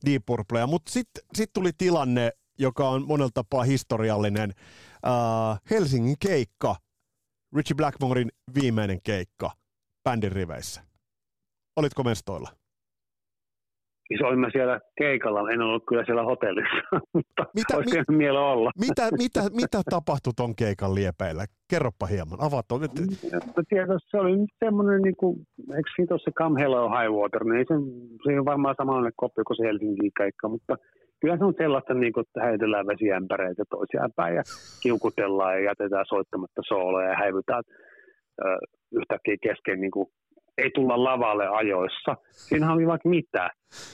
Deep 0.06 0.22
Purplea, 0.26 0.66
mutta 0.66 0.92
sitten 0.92 1.24
sit 1.34 1.50
tuli 1.52 1.70
tilanne, 1.78 2.32
joka 2.58 2.88
on 2.88 3.06
monella 3.06 3.30
tapaa 3.34 3.62
historiallinen. 3.62 4.52
Uh, 5.06 5.58
Helsingin 5.70 6.16
keikka, 6.26 6.76
Richie 7.56 7.74
Blackmorein 7.74 8.28
viimeinen 8.54 8.98
keikka 9.02 9.50
bändin 10.04 10.32
riveissä. 10.32 10.82
Olitko 11.76 12.02
mestoilla? 12.02 12.59
Siis 14.10 14.22
olin 14.22 14.38
mä 14.38 14.50
siellä 14.52 14.80
keikalla, 14.98 15.50
en 15.50 15.60
ollut 15.62 15.84
kyllä 15.88 16.04
siellä 16.04 16.24
hotellissa, 16.24 16.82
mutta 17.14 17.42
Mitä- 17.54 17.76
olisi 17.76 17.98
mi- 17.98 18.04
mi- 18.08 18.16
mielo 18.16 18.52
olla. 18.52 18.70
Mitä, 18.86 19.04
mitä, 19.18 19.42
mitä 19.62 19.78
tapahtui 19.90 20.32
ton 20.36 20.54
keikan 20.56 20.94
liepeillä? 20.94 21.44
Kerropa 21.70 22.06
hieman, 22.06 22.38
avaat 22.46 22.72
on. 22.72 22.80
Mutta 23.46 23.62
tietysti 23.68 24.10
se 24.10 24.16
oli 24.16 24.36
nyt 24.36 24.54
semmoinen, 24.64 25.02
niin 25.02 25.16
kuin, 25.16 25.34
eikö 25.76 25.90
siinä 25.96 26.18
se 26.24 26.30
Come 26.40 26.60
Hello 26.60 26.88
High 26.96 27.12
Water, 27.18 27.44
niin 27.44 27.66
se, 27.70 27.74
se 28.24 28.40
on 28.40 28.44
varmaan 28.52 28.74
samanlainen 28.78 29.12
kopio 29.16 29.44
kuin 29.46 29.56
se 29.56 29.66
Helsingin 29.66 30.12
keikka, 30.20 30.48
mutta 30.48 30.74
kyllä 31.20 31.36
se 31.38 31.44
on 31.44 31.54
sellaista, 31.58 31.94
niin 31.94 32.12
kuin, 32.12 32.24
että 32.26 32.44
heitellään 32.46 32.86
vesiämpäreitä 32.86 33.64
toisiaan 33.70 34.12
päin 34.16 34.34
ja 34.36 34.42
kiukutellaan 34.82 35.54
ja 35.54 35.64
jätetään 35.70 36.06
soittamatta 36.08 36.62
sooloja 36.68 37.08
ja 37.10 37.16
häivytään 37.22 37.62
yhtäkkiä 38.92 39.36
kesken, 39.42 39.80
niin 39.80 39.90
kuin, 39.90 40.06
ei 40.58 40.70
tulla 40.74 41.04
lavalle 41.04 41.48
ajoissa. 41.48 42.16
Siinähän 42.30 42.74
oli 42.74 42.86
vaikka 42.86 43.08
mitään. 43.08 43.50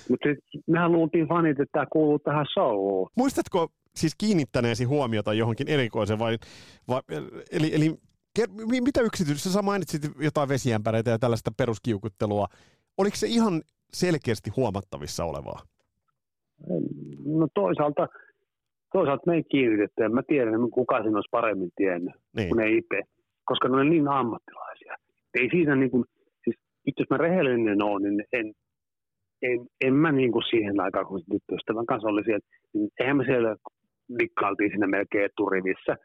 Mutta 0.09 0.29
mehän 0.67 0.93
luultiin 0.93 1.29
fanit, 1.29 1.61
että 1.61 1.73
tämä 1.73 1.87
kuuluu 1.93 2.19
tähän 2.19 2.47
showuun. 2.53 3.11
Muistatko 3.17 3.69
siis 3.97 4.15
kiinnittäneesi 4.19 4.85
huomiota 4.85 5.35
johonkin 5.35 5.69
erikoiseen 5.69 6.19
vai, 6.19 6.39
vai 6.89 7.01
eli, 7.53 7.75
eli 7.75 7.95
mitä 8.81 9.01
yksityistä, 9.01 9.49
sä 9.49 9.63
mainitsit 9.63 10.03
jotain 10.21 10.49
vesiämpäreitä 10.49 11.11
ja 11.11 11.19
tällaista 11.19 11.51
peruskiukuttelua. 11.57 12.47
Oliko 12.99 13.17
se 13.17 13.27
ihan 13.27 13.63
selkeästi 13.93 14.51
huomattavissa 14.57 15.25
olevaa? 15.25 15.61
No 17.25 17.49
toisaalta, 17.55 18.09
toisaalta 18.93 19.23
me 19.27 19.35
ei 19.35 19.45
kiinnitetty. 19.45 20.05
En 20.05 20.15
mä 20.15 20.23
tiedä, 20.23 20.51
kuka 20.75 21.03
sen 21.03 21.15
olisi 21.15 21.29
paremmin 21.31 21.71
tiennyt. 21.77 22.15
Niin. 22.37 22.49
kun 22.49 22.61
ei 22.61 22.77
itse, 22.77 23.01
koska 23.45 23.69
ne 23.69 23.77
on 23.77 23.91
niin 23.91 24.09
ammattilaisia. 24.09 24.95
Ei 25.35 25.49
siinä 25.51 25.77
niin 25.77 25.91
kuin, 25.91 26.05
itse 26.87 27.03
jos 27.03 27.11
mä 27.11 27.16
rehellinen 27.16 27.82
olen, 27.82 28.03
niin 28.03 28.24
en, 28.32 28.53
en, 29.43 29.66
en 29.84 29.95
mä 29.95 30.12
niin 30.12 30.32
kuin 30.32 30.45
siihen 30.51 30.80
aikaan, 30.80 31.07
kun 31.07 31.20
tyttöystävän 31.30 31.87
kanssa 31.87 32.09
oli 32.09 32.24
siellä, 32.24 32.47
niin 32.74 32.89
eihän 33.01 33.16
me 33.16 33.24
siellä 33.24 33.57
dikkailtiin 34.18 34.70
siinä 34.70 34.87
melkein 34.87 35.24
eturivissä. 35.24 35.97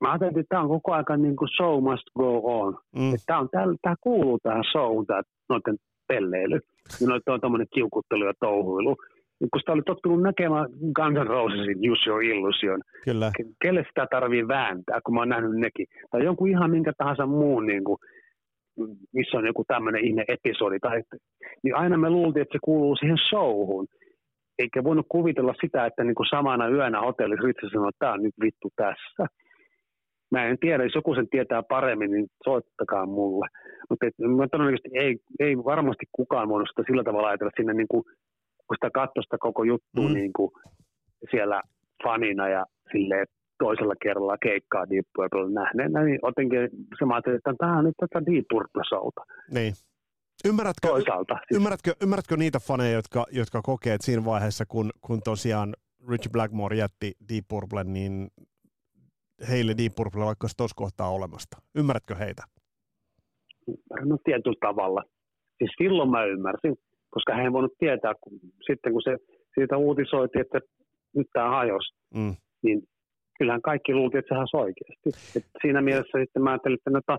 Mä 0.00 0.08
ajattelin, 0.08 0.38
että 0.38 0.48
tämä 0.48 0.62
on 0.62 0.68
koko 0.68 0.92
ajan 0.92 1.22
niin 1.22 1.36
kuin 1.36 1.48
show 1.56 1.82
must 1.82 2.06
go 2.18 2.60
on. 2.60 2.78
Mm. 2.96 3.14
Että 3.14 3.26
tämä, 3.26 3.38
on, 3.38 3.48
tämä, 3.50 3.64
tämä 3.82 3.94
kuuluu 4.00 4.38
tähän 4.42 4.64
showhun, 4.72 5.06
tämä 5.06 5.22
noiden 5.48 5.76
pelleily. 6.08 6.60
Ja 7.00 7.06
noiden 7.06 7.34
on 7.34 7.40
tämmöinen 7.40 7.66
kiukuttelu 7.74 8.24
ja 8.24 8.32
touhuilu. 8.40 8.96
Ja 9.40 9.46
kun 9.52 9.60
sitä 9.60 9.72
oli 9.72 9.82
tottunut 9.82 10.22
näkemään 10.22 10.66
Guns 10.96 11.18
N' 11.18 11.26
Rosesin 11.26 11.90
Use 11.90 12.10
Your 12.10 12.22
Illusion, 12.22 12.80
Kyllä. 13.04 13.32
ke- 13.38 13.54
kelle 13.62 13.84
sitä 13.88 14.06
tarvii 14.10 14.48
vääntää, 14.48 15.00
kun 15.04 15.14
mä 15.14 15.20
oon 15.20 15.28
nähnyt 15.28 15.60
nekin. 15.60 15.86
Tai 16.10 16.24
jonkun 16.24 16.48
ihan 16.48 16.70
minkä 16.70 16.92
tahansa 16.98 17.26
muun, 17.26 17.66
niin 17.66 17.84
kuin, 17.84 17.98
missä 19.12 19.38
on 19.38 19.46
joku 19.46 19.64
tämmöinen 19.64 20.04
ihme 20.04 20.24
episodi. 20.28 20.78
Tai, 20.78 21.02
niin 21.62 21.76
aina 21.76 21.96
me 21.96 22.10
luultiin, 22.10 22.42
että 22.42 22.52
se 22.52 22.58
kuuluu 22.64 22.96
siihen 22.96 23.18
showhun. 23.28 23.86
Eikä 24.58 24.84
voinut 24.84 25.06
kuvitella 25.08 25.54
sitä, 25.60 25.86
että 25.86 26.04
niin 26.04 26.14
kuin 26.14 26.26
samana 26.30 26.68
yönä 26.68 27.00
hotellissa 27.00 27.46
Ritsi 27.46 27.66
sanoi, 27.72 27.88
että 27.88 27.98
tämä 27.98 28.12
on 28.12 28.22
nyt 28.22 28.34
vittu 28.42 28.68
tässä. 28.76 29.26
Mä 30.30 30.44
en 30.44 30.58
tiedä, 30.58 30.84
jos 30.84 30.94
joku 30.94 31.14
sen 31.14 31.28
tietää 31.28 31.62
paremmin, 31.62 32.10
niin 32.10 32.26
soittakaa 32.44 33.06
mulle. 33.06 33.46
Mutta 33.90 34.06
et, 34.06 34.14
mä 34.18 34.48
todennäköisesti 34.48 34.90
ei, 34.94 35.16
ei 35.40 35.56
varmasti 35.56 36.06
kukaan 36.12 36.48
voinut 36.48 36.68
sitä 36.70 36.82
sillä 36.86 37.04
tavalla 37.04 37.28
ajatella 37.28 37.52
sinne, 37.56 37.74
niin 37.74 37.88
kuin, 37.90 38.02
kun 38.66 38.76
sitä 38.76 38.90
katsoi 38.94 39.22
sitä 39.22 39.36
koko 39.40 39.64
juttua 39.64 40.04
Mm. 40.04 40.08
mm. 40.08 40.14
niin 40.14 40.32
kuin 40.36 40.50
siellä 41.30 41.62
fanina 42.04 42.48
ja 42.48 42.64
silleen 42.92 43.26
toisella 43.64 43.94
kerralla 44.02 44.38
keikkaa 44.38 44.90
Deep 44.90 45.06
Purple 45.16 45.50
nähneenä, 45.60 46.04
niin 46.04 46.18
jotenkin 46.22 46.60
se 46.98 47.04
mä 47.04 47.14
ajattelin, 47.14 47.36
että 47.36 47.54
tämä 47.58 47.78
on 47.78 47.84
nyt 47.84 47.94
tätä 48.00 48.26
Deep 48.26 48.46
Purple 48.50 48.82
showta 48.88 49.22
Niin. 49.56 49.72
Ymmärrätkö, 50.48 50.88
toisaalta. 50.88 51.34
Siis, 51.34 51.56
ymmärrätkö, 51.58 51.90
ymmärrätkö 52.02 52.36
niitä 52.36 52.58
faneja, 52.58 52.92
jotka, 52.92 53.24
jotka 53.32 53.60
kokee, 53.62 53.94
että 53.94 54.04
siinä 54.04 54.24
vaiheessa, 54.24 54.64
kun, 54.68 54.90
kun 55.00 55.20
tosiaan 55.24 55.74
Richie 56.08 56.32
Blackmore 56.32 56.76
jätti 56.76 57.12
Deep 57.28 57.44
Purple, 57.48 57.84
niin 57.84 58.28
heille 59.50 59.74
Deep 59.78 59.92
Purple 59.96 60.24
vaikka 60.24 60.48
tuossa 60.56 60.74
kohtaa 60.76 61.10
olemasta. 61.10 61.56
Ymmärrätkö 61.74 62.14
heitä? 62.14 62.42
no 64.04 64.16
tietyllä 64.24 64.56
tavalla. 64.60 65.02
Siis 65.58 65.70
silloin 65.78 66.10
mä 66.10 66.24
ymmärsin, 66.24 66.76
koska 67.10 67.34
hän 67.34 67.44
ei 67.44 67.52
voinut 67.52 67.78
tietää, 67.78 68.14
kun, 68.20 68.32
sitten 68.66 68.92
kun 68.92 69.02
se 69.02 69.16
siitä 69.54 69.76
uutisoitiin, 69.76 70.40
että 70.40 70.60
nyt 71.16 71.26
tämä 71.32 71.50
hajosi, 71.50 71.94
Mm. 72.14 72.34
niin 72.62 72.82
kyllähän 73.40 73.62
kaikki 73.62 73.94
luultiin, 73.94 74.18
että 74.18 74.28
se 74.34 74.38
hajosi 74.38 74.56
oikeasti. 74.56 75.08
Et 75.36 75.44
siinä 75.62 75.80
mielessä 75.82 76.18
sitten 76.20 76.42
mä 76.42 76.50
ajattelin, 76.50 76.78
että 76.78 76.90
no, 76.90 77.00
ta- 77.06 77.18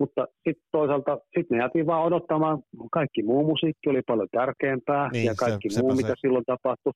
mutta 0.00 0.26
sitten 0.34 0.68
toisaalta 0.72 1.18
sit 1.38 1.50
me 1.50 1.56
jäätiin 1.58 1.86
vaan 1.86 2.04
odottamaan, 2.04 2.58
kaikki 2.92 3.22
muu 3.22 3.46
musiikki 3.46 3.88
oli 3.90 4.02
paljon 4.06 4.28
tärkeämpää 4.32 5.08
Niin, 5.12 5.24
ja 5.24 5.32
se- 5.34 5.44
kaikki 5.44 5.70
sepä 5.70 5.82
muu, 5.82 5.96
se. 5.96 6.02
mitä 6.02 6.14
silloin 6.20 6.44
tapahtui. 6.46 6.92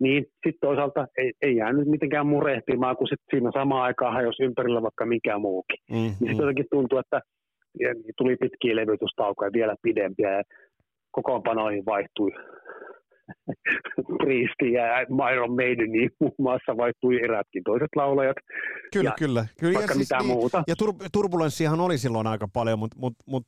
Niin 0.00 0.22
sitten 0.24 0.60
toisaalta 0.68 1.06
ei, 1.18 1.32
ei 1.42 1.56
jäänyt 1.56 1.88
mitenkään 1.88 2.26
murehtimaan, 2.26 2.96
kun 2.96 3.08
sit 3.08 3.20
siinä 3.30 3.50
samaan 3.54 3.82
aikaan 3.82 4.12
hajosi 4.14 4.42
ympärillä 4.42 4.82
vaikka 4.82 5.06
mikä 5.06 5.38
muukin. 5.38 5.78
Mm, 5.90 5.96
Niin 5.96 6.10
mm. 6.10 6.16
sitten 6.18 6.36
jotenkin 6.38 6.66
tuntuu, 6.70 6.98
että 6.98 7.20
tuli 8.16 8.36
pitkiä 8.36 8.76
levytystaukoja 8.76 9.50
vielä 9.52 9.74
pidempiä 9.82 10.30
ja 10.36 10.42
kokoonpanoihin 11.10 11.84
vaihtui 11.86 12.30
Priesti 14.18 14.72
ja 14.72 15.00
Iron 15.32 15.56
Maiden, 15.56 15.92
niin 15.92 16.10
muun 16.20 16.34
muassa 16.38 16.76
vaihtui 16.76 17.24
erätkin 17.24 17.62
toiset 17.64 17.88
laulajat, 17.96 18.36
Kyllä, 18.92 19.10
ja 19.10 19.14
kyllä. 19.18 19.46
kyllä. 19.60 19.78
vaikka 19.78 19.94
mitään 19.94 20.26
muuta. 20.26 20.64
Ja 20.66 20.74
tur- 20.82 21.08
turbulenssiahan 21.12 21.80
oli 21.80 21.98
silloin 21.98 22.26
aika 22.26 22.48
paljon, 22.52 22.78
mutta 22.78 22.98
mut, 22.98 23.14
mut, 23.26 23.44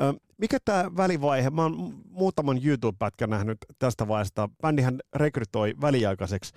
ö, 0.00 0.14
mikä 0.38 0.58
tämä 0.64 0.90
välivaihe, 0.96 1.50
mä 1.50 1.62
oon 1.62 1.94
muutaman 2.10 2.58
YouTube-pätkän 2.64 3.30
nähnyt 3.30 3.58
tästä 3.78 4.08
vaiheesta. 4.08 4.48
Bändihän 4.62 4.98
rekrytoi 5.16 5.74
väliaikaiseksi 5.80 6.54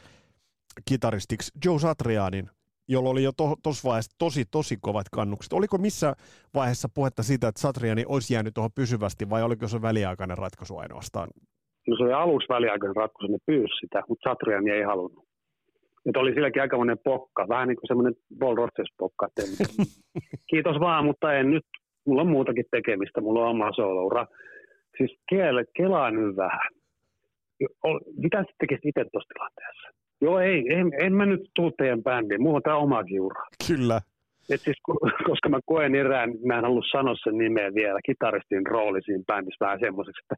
kitaristiksi 0.86 1.52
Joe 1.66 1.80
Satrianin, 1.80 2.50
jolla 2.88 3.10
oli 3.10 3.24
jo 3.24 3.32
tuossa 3.64 3.84
to, 3.84 3.90
vaiheessa 3.90 4.12
tosi, 4.18 4.46
tosi 4.52 4.78
kovat 4.82 5.10
kannukset. 5.10 5.54
Oliko 5.54 5.78
missä 5.78 6.16
vaiheessa 6.54 6.90
puhetta 6.90 7.24
siitä, 7.24 7.48
että 7.48 7.62
Satriani 7.62 8.06
olisi 8.08 8.34
jäänyt 8.34 8.54
tuohon 8.54 8.72
pysyvästi 8.76 9.30
vai 9.30 9.44
oliko 9.44 9.68
se 9.68 9.82
väliaikainen 9.82 10.38
ratkaisu 10.38 10.78
ainoastaan? 10.78 11.30
No 11.88 11.98
se 11.98 12.04
oli 12.04 12.14
aluksi 12.14 12.50
väliaikainen 12.50 12.96
ratkaisu, 12.96 13.32
ne 13.32 13.38
pyysi 13.46 13.76
sitä, 13.82 14.04
mutta 14.10 14.30
Satriani 14.30 14.72
ei 14.72 14.84
halunnut. 14.84 15.26
Että 16.06 16.20
oli 16.20 16.34
silläkin 16.34 16.62
aikamoinen 16.62 16.98
pokka, 17.04 17.46
vähän 17.50 17.68
niin 17.68 17.76
kuin 17.76 17.88
semmoinen 17.88 18.14
Paul 18.40 18.58
en- 18.58 19.88
Kiitos 20.50 20.80
vaan, 20.80 21.06
mutta 21.06 21.34
en 21.34 21.52
nyt, 21.52 21.66
mulla 22.08 22.22
on 22.22 22.28
muutakin 22.28 22.66
tekemistä, 22.72 23.22
mulla 23.22 23.44
on 23.44 23.50
oma 23.50 23.72
soloura. 23.76 24.28
Siis 24.98 25.20
kiele, 25.30 25.64
kelaa 25.78 26.12
nyt 26.12 26.36
vähän. 26.36 26.70
Mitä 28.18 28.38
sä 28.38 28.54
tekisit 28.60 28.86
itse 28.86 29.06
tuossa 29.12 29.34
tilanteessa? 29.34 29.88
Joo, 30.22 30.40
ei, 30.40 30.74
en, 30.74 30.92
en 31.00 31.14
mä 31.14 31.26
nyt 31.26 31.42
tuu 31.56 31.72
teidän 31.72 32.04
bändiin, 32.04 32.42
mulla 32.42 32.56
on 32.56 32.64
tämä 32.64 32.78
omakin 32.78 33.22
ura. 33.22 33.44
Kyllä. 33.68 34.02
Et 34.50 34.62
siis, 34.62 34.78
koska 35.30 35.50
mä 35.50 35.60
koen 35.66 35.96
erään, 35.96 36.30
mä 36.46 36.58
en 36.58 36.64
halua 36.64 36.82
sanoa 36.92 37.16
sen 37.24 37.38
nimeä 37.38 37.74
vielä, 37.74 38.00
kitaristin 38.06 38.68
rooli 38.68 39.02
siinä 39.02 39.24
bändissä 39.28 39.66
vähän 39.66 39.80
semmoiseksi, 39.80 40.22
että 40.24 40.36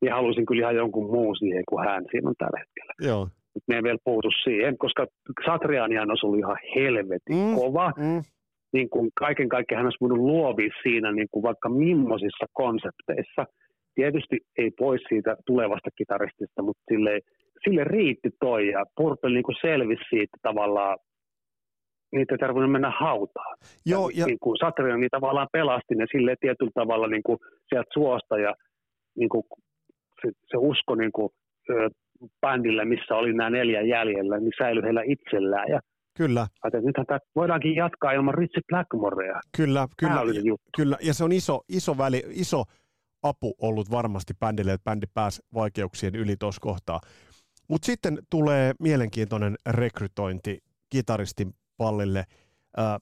niin 0.00 0.12
haluaisin 0.12 0.46
kyllä 0.46 0.60
ihan 0.62 0.76
jonkun 0.76 1.10
muun 1.10 1.36
siihen 1.36 1.62
kuin 1.68 1.88
hän 1.88 2.04
siinä 2.10 2.28
on 2.28 2.34
tällä 2.38 2.58
hetkellä. 2.58 2.92
Joo. 3.00 3.28
Me 3.68 3.76
ei 3.76 3.82
vielä 3.82 3.98
puutu 4.04 4.28
siihen, 4.44 4.78
koska 4.78 5.06
Satrianihan 5.46 6.10
olisi 6.10 6.26
ollut 6.26 6.38
ihan 6.38 6.56
helvetin 6.74 7.36
Mm. 7.36 7.54
kova. 7.54 7.92
Mm. 7.96 8.22
Niin 8.72 8.90
kuin 8.90 9.10
kaiken 9.18 9.48
kaikkiaan 9.48 9.78
hän 9.78 9.86
olisi 9.86 10.00
voinut 10.00 10.18
luovia 10.18 10.70
siinä 10.82 11.12
niin 11.12 11.28
kuin 11.30 11.42
vaikka 11.42 11.68
millaisissa 11.68 12.46
konsepteissa. 12.52 13.44
Tietysti 13.94 14.36
ei 14.58 14.70
pois 14.78 15.00
siitä 15.08 15.36
tulevasta 15.46 15.90
kitaristista, 15.98 16.62
mutta 16.62 16.82
sille, 16.90 17.20
sille 17.64 17.84
riitti 17.84 18.30
toi 18.40 18.68
ja 18.68 18.84
Purple 18.96 19.30
niin 19.30 19.42
kuin 19.42 19.56
selvisi 19.60 20.04
siitä 20.10 20.36
tavallaan, 20.42 20.98
niitä 22.12 22.34
ei 22.34 22.38
tarvinnut 22.38 22.72
mennä 22.72 22.92
hautaan. 23.00 23.56
Joo, 23.86 24.10
ja, 24.14 24.26
niin 24.26 24.38
kuin 24.42 24.56
Satriani 24.64 25.00
niin 25.00 25.10
tavallaan 25.10 25.48
pelasti 25.52 25.94
ne 25.94 26.06
sille 26.12 26.34
tietyllä 26.40 26.70
tavalla 26.74 27.06
niin 27.06 27.22
kuin 27.22 27.38
sieltä 27.68 27.90
suosta 27.94 28.38
ja 28.38 28.54
niin 29.18 29.28
kuin 29.28 29.42
se, 30.26 30.32
se 30.50 30.56
usko 30.56 30.94
niin 30.94 31.12
kuin, 31.12 31.28
ö, 31.70 31.88
bändillä, 32.40 32.84
missä 32.84 33.14
oli 33.14 33.32
nämä 33.32 33.50
neljä 33.50 33.82
jäljellä, 33.82 34.38
niin 34.38 34.52
säilyi 34.58 34.82
heillä 34.82 35.02
itsellään. 35.06 35.68
Ja 35.68 35.80
Kyllä, 36.16 36.46
että 36.66 36.80
nythän 36.80 37.06
tätä 37.06 37.26
voidaankin 37.36 37.74
jatkaa 37.74 38.12
ilman 38.12 38.34
Ritchie 38.34 38.62
Blackmorea. 38.68 39.40
kyllä, 39.56 39.88
kyllä, 39.96 40.14
Tämä 40.14 40.56
kyllä. 40.76 40.96
Ja 41.02 41.14
se 41.14 41.24
on 41.24 41.32
iso, 41.32 41.60
iso, 41.68 41.98
väli, 41.98 42.22
iso 42.30 42.64
apu 43.22 43.54
ollut 43.62 43.90
varmasti 43.90 44.34
bändille, 44.40 44.72
että 44.72 44.84
bändi 44.84 45.06
pääsi 45.14 45.42
vaikeuksien 45.54 46.14
yli 46.14 46.36
tuossa 46.36 46.60
kohtaa. 46.60 47.00
Mutta 47.68 47.86
sitten 47.86 48.18
tulee 48.30 48.74
mielenkiintoinen 48.80 49.54
rekrytointi 49.70 50.58
kitaristin 50.90 51.50
pallille 51.76 52.24
äh, 52.78 52.96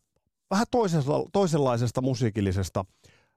vähän 0.50 0.66
toisella, 0.70 1.28
toisenlaisesta 1.32 2.00
musiikillisesta 2.00 2.84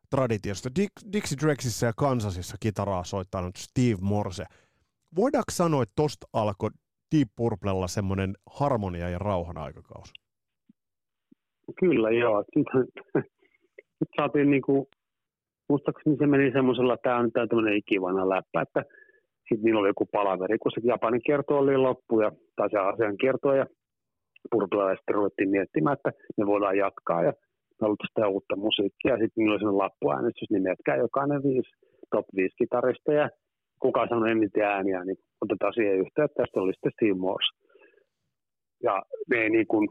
traditiosta. 0.10 0.70
Dixie 1.14 1.38
Drexissä 1.42 1.86
ja 1.86 1.94
Kansasissa 1.98 2.58
kitaraa 2.60 3.04
soittanut 3.04 3.56
Steve 3.56 3.98
Morse. 4.02 4.44
Voidaanko 5.16 5.52
sanoa, 5.52 5.84
että 5.84 5.94
tosta 5.96 6.28
alkoi 6.34 6.70
Deep 7.16 7.30
Purplella 7.36 7.88
semmoinen 7.88 8.34
harmonia 8.60 9.10
ja 9.10 9.20
rauhan 9.20 9.58
aikakausi? 9.58 10.14
Kyllä, 11.80 12.12
joo. 12.12 12.44
Sitten 12.44 13.04
nyt 14.00 14.10
saatiin 14.18 14.52
niinku, 14.52 14.90
muistaakseni 15.70 16.18
se 16.18 16.28
meni 16.28 16.52
semmoisella, 16.52 16.98
tämä 16.98 17.18
on 17.18 17.32
tää 17.32 17.48
tämmöinen 17.48 17.78
ikivanha 17.78 18.30
läppä, 18.30 18.62
että 18.62 18.84
sitten 19.50 19.64
niillä 19.64 19.80
oli 19.80 19.90
joku 19.90 20.06
palaveri, 20.06 20.58
kun 20.58 20.72
se 20.72 20.82
Japanin 20.84 21.22
kierto 21.26 21.58
oli 21.58 21.78
loppu, 21.78 22.22
ja, 22.22 22.32
tai 22.56 22.70
se 22.70 22.78
asian 22.78 23.18
kierto, 23.18 23.54
ja 23.54 23.66
purpilla 24.52 24.96
sitten 24.96 25.16
ruvettiin 25.16 25.50
miettimään, 25.50 25.94
että 25.94 26.12
me 26.38 26.46
voidaan 26.46 26.78
jatkaa, 26.78 27.24
ja 27.24 27.34
halutaan 27.86 28.08
sitä 28.08 28.28
uutta 28.28 28.56
musiikkia, 28.56 29.14
sitten 29.18 29.36
niillä 29.36 29.54
oli 29.54 29.60
sellainen 29.60 29.86
lappuäänestys, 29.86 30.50
niin 30.50 30.64
metkää 30.64 30.96
jokainen 30.96 31.44
viisi, 31.44 31.72
top 32.12 32.26
5 32.36 32.56
kitarista, 32.58 33.14
ja 33.14 33.30
kuka 33.80 34.08
sanoi 34.10 34.32
eniten 34.32 34.64
ääniä, 34.64 35.04
niin 35.04 35.18
otetaan 35.42 35.74
siihen 35.74 36.00
yhteyttä, 36.04 36.38
tästä 36.38 36.62
oli 36.62 36.74
sitten 36.74 36.92
Steve 36.96 37.20
Morse. 37.26 37.52
Ja 38.84 39.04
me 39.30 39.50
niin 39.50 39.68
kuin, 39.68 39.90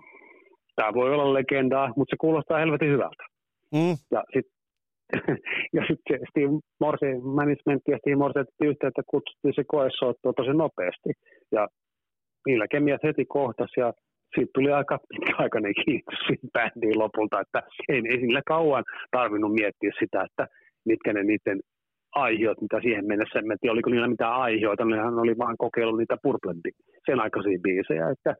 tämä 0.76 0.94
voi 0.94 1.14
olla 1.14 1.34
legendaa, 1.34 1.92
mutta 1.96 2.12
se 2.12 2.16
kuulostaa 2.20 2.58
helvetin 2.58 2.90
hyvältä. 2.90 3.24
Mm, 3.74 3.96
Ja 4.10 4.24
sitten 4.34 4.56
ja 5.76 5.82
sitten 5.88 6.20
Steve 6.30 6.52
Morse, 6.80 7.06
management 7.22 7.82
ja 7.88 7.98
Steve 7.98 8.16
Morse 8.16 8.38
otettiin 8.40 8.70
yhteyttä, 8.70 9.02
kutsuttiin 9.06 9.54
se 9.54 9.64
koesoittoon 9.66 10.34
tosi 10.34 10.50
nopeasti. 10.50 11.10
Ja 11.52 11.68
niillä 12.46 12.66
kemiat 12.68 13.02
heti 13.02 13.24
kohtas 13.24 13.70
ja 13.76 13.92
siitä 14.34 14.50
tuli 14.54 14.72
aika 14.72 14.98
pitkäaikainen 15.10 15.74
kiitos 15.84 16.18
siitä 16.26 16.48
bändiin 16.52 16.98
lopulta, 16.98 17.40
että 17.40 17.62
ei, 17.88 18.02
ei 18.10 18.20
sillä 18.20 18.42
kauan 18.46 18.84
tarvinnut 19.10 19.54
miettiä 19.54 19.90
sitä, 19.98 20.22
että 20.22 20.46
mitkä 20.84 21.12
ne 21.12 21.22
niiden 21.22 21.60
aihiot, 22.14 22.60
mitä 22.60 22.80
siihen 22.80 23.06
mennessä, 23.06 23.38
en 23.38 23.58
tiedä, 23.60 23.72
oliko 23.72 23.90
niillä 23.90 24.08
mitään 24.08 24.34
aiheita, 24.34 24.84
nehän 24.84 25.18
oli 25.18 25.38
vaan 25.38 25.56
kokeillut 25.58 25.98
niitä 25.98 26.16
Purplendi, 26.22 26.70
sen 27.06 27.20
aikaisia 27.20 27.58
biisejä, 27.62 28.10
että 28.10 28.34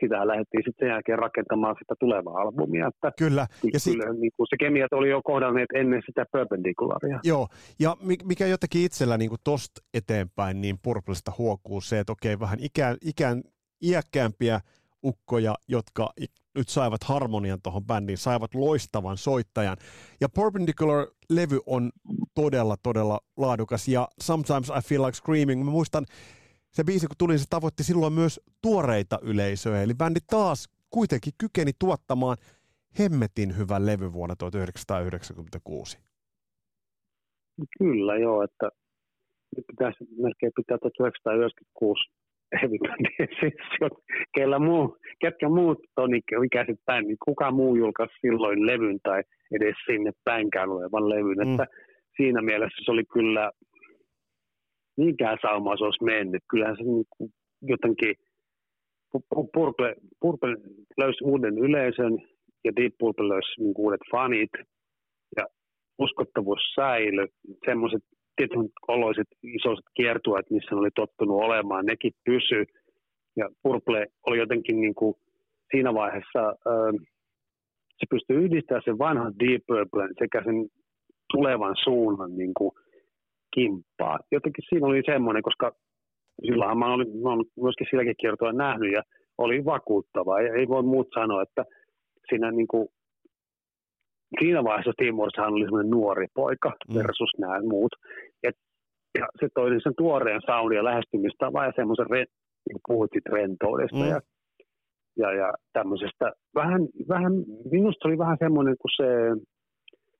sitä 0.00 0.26
lähdettiin 0.26 0.62
sitten 0.64 0.86
sen 0.86 0.92
jälkeen 0.92 1.18
rakentamaan 1.18 1.76
sitä 1.78 1.94
tulevaa 2.00 2.40
albumia, 2.40 2.88
että 2.88 3.12
kyllä. 3.18 3.46
Ja 3.72 3.80
sit, 3.80 3.92
kyllä, 3.92 4.12
niin 4.12 4.32
kuin 4.36 4.46
se 4.50 4.56
kemiat 4.56 4.92
oli 4.92 5.10
jo 5.10 5.20
kohdanneet 5.24 5.68
ennen 5.74 6.02
sitä 6.06 6.24
perpendikularia. 6.32 7.18
Joo, 7.24 7.48
ja 7.80 7.96
mi- 8.02 8.24
mikä 8.24 8.46
jotenkin 8.46 8.84
itsellä 8.84 9.18
niin 9.18 9.30
tosta 9.44 9.80
eteenpäin, 9.94 10.60
niin 10.60 10.76
Purplesta 10.82 11.32
huokuu 11.38 11.80
se, 11.80 11.98
että 11.98 12.12
okei, 12.12 12.40
vähän 12.40 12.58
ikään, 12.62 12.96
ikään 13.04 13.42
iäkkäämpiä 13.82 14.60
ukkoja, 15.04 15.54
jotka 15.68 16.12
nyt 16.54 16.68
saivat 16.68 17.04
harmonian 17.04 17.62
tuohon 17.62 17.84
bändiin, 17.84 18.18
saivat 18.18 18.54
loistavan 18.54 19.16
soittajan. 19.16 19.76
Ja 20.20 20.28
Perpendicular-levy 20.28 21.60
on 21.66 21.90
todella, 22.34 22.76
todella 22.82 23.20
laadukas, 23.36 23.88
ja 23.88 24.08
Sometimes 24.22 24.68
I 24.68 24.88
Feel 24.88 25.02
Like 25.02 25.16
Screaming, 25.16 25.64
mä 25.64 25.70
muistan, 25.70 26.06
se 26.70 26.84
biisi 26.84 27.06
kun 27.06 27.16
tuli, 27.18 27.38
se 27.38 27.44
tavoitti 27.50 27.84
silloin 27.84 28.12
myös 28.12 28.40
tuoreita 28.62 29.18
yleisöjä, 29.22 29.82
eli 29.82 29.94
bändi 29.94 30.20
taas 30.30 30.68
kuitenkin 30.90 31.32
kykeni 31.38 31.72
tuottamaan 31.78 32.36
hemmetin 32.98 33.56
hyvän 33.56 33.86
levy 33.86 34.12
vuonna 34.12 34.36
1996. 34.36 35.98
Kyllä 37.78 38.16
joo, 38.16 38.42
että 38.42 38.70
nyt 39.56 39.64
pitäisi 39.66 40.04
melkein 40.22 40.52
pitää 40.56 40.78
1996 40.78 42.10
heavy-bändien 42.62 43.28
sessiot, 43.40 43.92
kellä 44.34 44.58
muu, 44.58 44.96
ketkä 45.20 45.48
muut 45.48 45.78
on 45.96 46.10
ikäiset 46.44 46.80
bändi, 46.86 47.08
niin 47.08 47.16
kuka 47.24 47.50
muu 47.50 47.76
julkaisi 47.76 48.14
silloin 48.20 48.66
levyn 48.66 48.98
tai 49.02 49.22
edes 49.52 49.74
sinne 49.86 50.12
päinkään 50.24 50.68
olevan 50.70 51.08
levyn, 51.08 51.38
Mm. 51.38 51.50
että 51.52 51.66
siinä 52.16 52.42
mielessä 52.42 52.82
se 52.84 52.90
oli 52.90 53.04
kyllä, 53.12 53.50
minkään 54.96 55.38
saumaa 55.42 55.76
se 55.76 55.84
olisi 55.84 56.04
mennyt, 56.04 56.42
kyllähän 56.50 56.76
se 56.76 56.82
niin 56.82 57.04
kuin 57.16 57.30
jotenkin 57.62 58.14
Pu- 59.16 59.26
Pu- 59.34 59.48
Purple, 59.54 59.94
Purple 60.20 60.56
löysi 60.98 61.24
uuden 61.24 61.58
yleisön 61.58 62.18
ja 62.64 62.72
Deep 62.76 62.92
Purple 62.98 63.28
löysi 63.28 63.60
niin 63.62 63.74
uudet 63.76 64.00
fanit 64.10 64.50
ja 65.36 65.46
uskottavuus 65.98 66.60
säilyi. 66.74 67.26
Semmoiset 67.66 68.02
tietyn 68.38 68.68
oloiset 68.88 69.26
isoiset 69.42 69.84
kiertueet, 69.94 70.50
missä 70.50 70.70
ne 70.74 70.80
oli 70.80 70.90
tottunut 70.94 71.36
olemaan, 71.44 71.86
nekin 71.86 72.12
pysy. 72.24 72.64
Ja 73.36 73.48
Purple 73.62 74.06
oli 74.26 74.38
jotenkin 74.38 74.80
niin 74.80 74.94
kuin 74.94 75.14
siinä 75.70 75.94
vaiheessa, 75.94 76.42
ö, 76.66 76.92
se 77.98 78.04
pystyi 78.10 78.36
yhdistämään 78.36 78.82
sen 78.84 78.98
vanhan 78.98 79.34
Deep 79.38 79.62
Purplen 79.66 80.10
sekä 80.18 80.42
sen 80.44 80.66
tulevan 81.32 81.74
suunnan 81.84 82.36
niin 82.36 82.54
kuin 82.54 82.70
kimppaa. 83.54 84.18
Jotenkin 84.32 84.64
siinä 84.68 84.86
oli 84.86 85.02
semmoinen, 85.06 85.42
koska 85.42 85.72
silloinhan 86.46 86.78
mä 86.78 86.92
olin, 86.94 87.22
mä 87.22 87.28
olen 87.32 87.46
myöskin 87.62 87.86
silläkin 87.90 88.14
kiertoa 88.20 88.52
nähnyt 88.52 88.92
ja 88.92 89.02
oli 89.38 89.64
vakuuttavaa. 89.64 90.40
Ja 90.40 90.54
ei 90.54 90.68
voi 90.68 90.82
muut 90.82 91.08
sanoa, 91.14 91.42
että 91.42 91.64
siinä 92.28 92.50
niin 92.50 92.68
kuin, 92.68 92.88
siinä 94.40 94.64
vaiheessa 94.64 94.92
Timorsahan 94.96 95.52
oli 95.52 95.64
semmoinen 95.64 95.90
nuori 95.90 96.26
poika 96.34 96.72
Mm. 96.88 96.94
versus 96.94 97.30
nämä 97.38 97.60
muut. 97.62 97.92
Ja 99.18 99.26
se 99.40 99.48
toi 99.54 99.80
sen 99.82 99.92
tuoreen 99.96 100.40
soundin 100.46 100.76
ja 100.76 100.84
lähestymistavan 100.84 101.66
ja 101.66 101.72
semmoisen, 101.76 102.06
re, 102.10 102.24
niin 102.68 103.08
siitä 103.12 103.30
rentoudesta 103.32 103.96
Mm. 103.96 104.08
ja, 104.10 104.20
ja, 105.18 105.32
ja 105.32 105.52
tämmöisestä. 105.72 106.32
Vähän, 106.54 106.82
vähän, 107.08 107.32
minusta 107.70 108.08
oli 108.08 108.18
vähän 108.18 108.36
semmoinen 108.40 108.76
kuin 108.80 108.92
se 108.96 109.08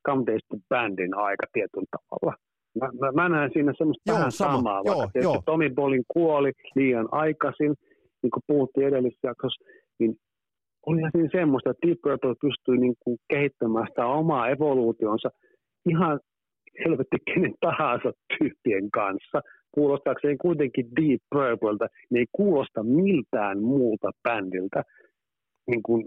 Camteista 0.07 0.57
Bandin 0.69 1.15
aika 1.15 1.47
tietyllä 1.53 1.87
tavalla. 1.91 2.37
Mä, 2.81 2.89
mä, 3.01 3.13
mä 3.13 3.29
näen 3.29 3.51
siinä 3.53 3.73
semmoista 3.79 4.03
Joo, 4.11 4.19
vähän 4.19 4.33
sama. 4.33 4.57
samaa, 4.57 4.83
Joo, 4.85 4.99
vaikka 4.99 5.19
joo. 5.19 5.43
Tommy 5.47 5.71
Bolin 5.71 6.05
kuoli 6.09 6.53
liian 6.75 7.09
aikaisin, 7.13 7.75
niin 8.23 8.31
kuin 8.31 8.43
puhuttiin 8.47 8.89
edellisessä 8.89 9.29
jaksossa, 9.29 9.65
niin 9.99 10.17
olihan 10.87 11.11
siinä 11.15 11.29
semmoista, 11.33 11.71
että 11.71 11.87
Deep 11.87 11.99
Purple 12.03 12.35
pystyi 12.41 12.79
niin 12.79 12.95
kuin 13.03 13.19
kehittämään 13.31 13.87
sitä 13.89 14.07
omaa 14.07 14.49
evoluutionsa 14.49 15.29
ihan 15.89 16.21
helvetti 16.85 17.17
kenen 17.25 17.55
tahansa 17.61 18.13
tyyppien 18.39 18.91
kanssa. 18.91 19.41
Kuulostaakseen 19.73 20.39
kuitenkin 20.39 20.87
Deep 21.01 21.21
Purpleltä, 21.31 21.87
niin 22.11 22.19
ei 22.19 22.27
kuulosta 22.33 22.83
miltään 22.83 23.63
muulta 23.63 24.11
bändiltä 24.23 24.83
niin 25.71 25.83
kuin, 25.83 26.05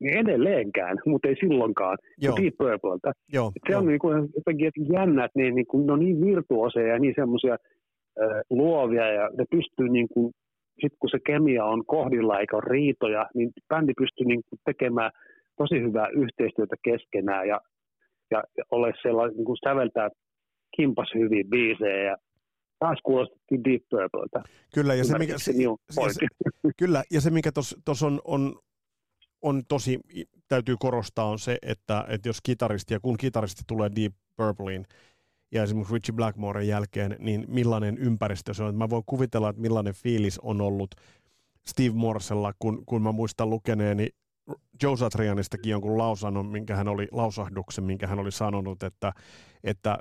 niin 0.00 0.16
edelleenkään, 0.18 0.98
mutta 1.06 1.28
ei 1.28 1.36
silloinkaan, 1.40 1.98
Joo, 2.18 2.36
Deep 2.42 2.54
Purpleltä. 2.58 3.12
joo, 3.32 3.52
Se 3.66 3.72
joo. 3.72 3.80
on 3.80 3.86
niin 3.86 3.98
kuin 3.98 4.28
jotenkin 4.36 4.66
että 4.66 4.92
jännä, 4.92 5.24
että 5.24 5.38
ne, 5.38 5.50
niin 5.50 5.66
kuin, 5.66 5.86
ne 5.86 5.92
on 5.92 6.00
niin 6.00 6.20
virtuoseja 6.20 6.86
ja 6.92 6.98
niin 6.98 7.14
semmoisia 7.16 7.56
luovia 8.50 9.12
ja 9.12 9.30
ne 9.38 9.44
pystyy 9.50 9.88
niin 9.88 10.08
kuin, 10.08 10.32
sit 10.80 10.92
kun 10.98 11.10
se 11.10 11.18
kemia 11.26 11.64
on 11.64 11.86
kohdilla 11.86 12.40
eikä 12.40 12.56
ole 12.56 12.64
riitoja, 12.66 13.26
niin 13.34 13.50
bändi 13.68 13.92
pystyy 13.98 14.26
niin 14.26 14.40
kuin 14.50 14.58
tekemään 14.64 15.10
tosi 15.56 15.80
hyvää 15.80 16.08
yhteistyötä 16.08 16.76
keskenään 16.84 17.48
ja, 17.48 17.60
ja, 18.30 18.42
ole 18.70 18.92
sellainen, 19.02 19.36
niin 19.36 19.44
kuin 19.44 19.58
säveltää 19.64 20.08
kimpas 20.76 21.08
hyviä 21.14 21.44
biisejä 21.50 22.02
ja 22.02 22.16
taas 22.78 22.98
kuulostettiin 23.02 23.64
Deep 23.64 23.82
Purpleltä. 23.90 24.42
Kyllä, 24.74 24.94
ja 24.94 25.04
se, 25.04 25.18
mikä, 25.18 25.38
se, 25.38 25.50
Ymmärsitkö 25.50 25.58
minun 25.58 25.78
ja 26.06 26.12
se, 26.12 26.26
kyllä, 26.82 27.04
ja 27.10 27.20
se 27.20 27.30
mikä 27.30 27.52
tuossa 27.84 28.06
on, 28.06 28.20
on, 28.24 28.58
on 29.42 29.62
tosi, 29.68 30.00
täytyy 30.48 30.76
korostaa, 30.78 31.24
on 31.24 31.38
se, 31.38 31.58
että, 31.62 32.04
että 32.08 32.28
jos 32.28 32.38
kitaristi, 32.42 32.94
ja 32.94 33.00
kun 33.00 33.16
kitaristi 33.16 33.62
tulee 33.66 33.90
Deep 33.96 34.12
Purpleen, 34.36 34.86
ja 35.52 35.62
esimerkiksi 35.62 35.94
Richie 35.94 36.14
Blackmoren 36.14 36.68
jälkeen, 36.68 37.16
niin 37.18 37.44
millainen 37.48 37.98
ympäristö 37.98 38.54
se 38.54 38.62
on. 38.62 38.74
Mä 38.74 38.90
voin 38.90 39.02
kuvitella, 39.06 39.48
että 39.48 39.62
millainen 39.62 39.94
fiilis 39.94 40.38
on 40.38 40.60
ollut 40.60 40.90
Steve 41.66 41.94
Morsella, 41.94 42.52
kun, 42.58 42.86
kun 42.86 43.02
mä 43.02 43.12
muistan 43.12 43.50
lukeneeni 43.50 44.08
Joe 44.82 44.96
Satrianistakin 44.96 45.70
jonkun 45.70 45.98
lausannon, 45.98 46.46
minkä 46.46 46.76
hän 46.76 46.88
oli, 46.88 47.08
lausahduksen, 47.12 47.84
minkä 47.84 48.06
hän 48.06 48.18
oli 48.18 48.32
sanonut, 48.32 48.82
että, 48.82 49.12
että 49.64 49.98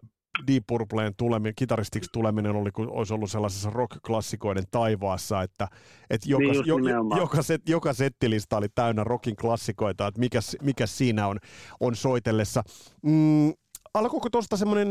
Deep 0.47 0.63
Purpleen 0.67 1.13
tuleminen, 1.17 1.53
kitaristiksi 1.55 2.09
tuleminen 2.13 2.55
oli, 2.55 2.71
kun 2.71 2.89
olisi 2.89 3.13
ollut 3.13 3.31
sellaisessa 3.31 3.69
rock-klassikoiden 3.69 4.63
taivaassa, 4.71 5.41
että, 5.41 5.67
että 6.09 6.29
joka, 6.29 6.43
Niin 6.43 6.63
jo, 6.65 6.77
nimenomaan. 6.77 7.21
joka, 7.21 7.41
set, 7.41 7.69
joka 7.69 7.93
settilista 7.93 8.57
oli 8.57 8.67
täynnä 8.75 9.03
rockin 9.03 9.35
klassikoita, 9.35 10.07
että 10.07 10.19
mikä, 10.19 10.39
mikä 10.61 10.87
siinä 10.87 11.27
on, 11.27 11.37
on 11.79 11.95
soitellessa. 11.95 12.63
Mm, 13.01 13.53
alkoiko 13.93 14.29
tuosta 14.29 14.57
semmoinen, 14.57 14.87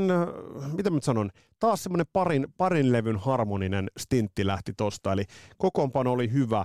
mitä 0.76 0.90
mä 0.90 0.94
nyt 0.94 1.04
sanon, 1.04 1.30
taas 1.58 1.82
semmoinen 1.82 2.06
parin, 2.12 2.46
parin 2.56 2.92
levyn 2.92 3.16
harmoninen 3.16 3.90
stintti 3.98 4.46
lähti 4.46 4.72
tosta, 4.76 5.12
eli 5.12 5.24
kokoonpano 5.58 6.12
oli 6.12 6.32
hyvä, 6.32 6.64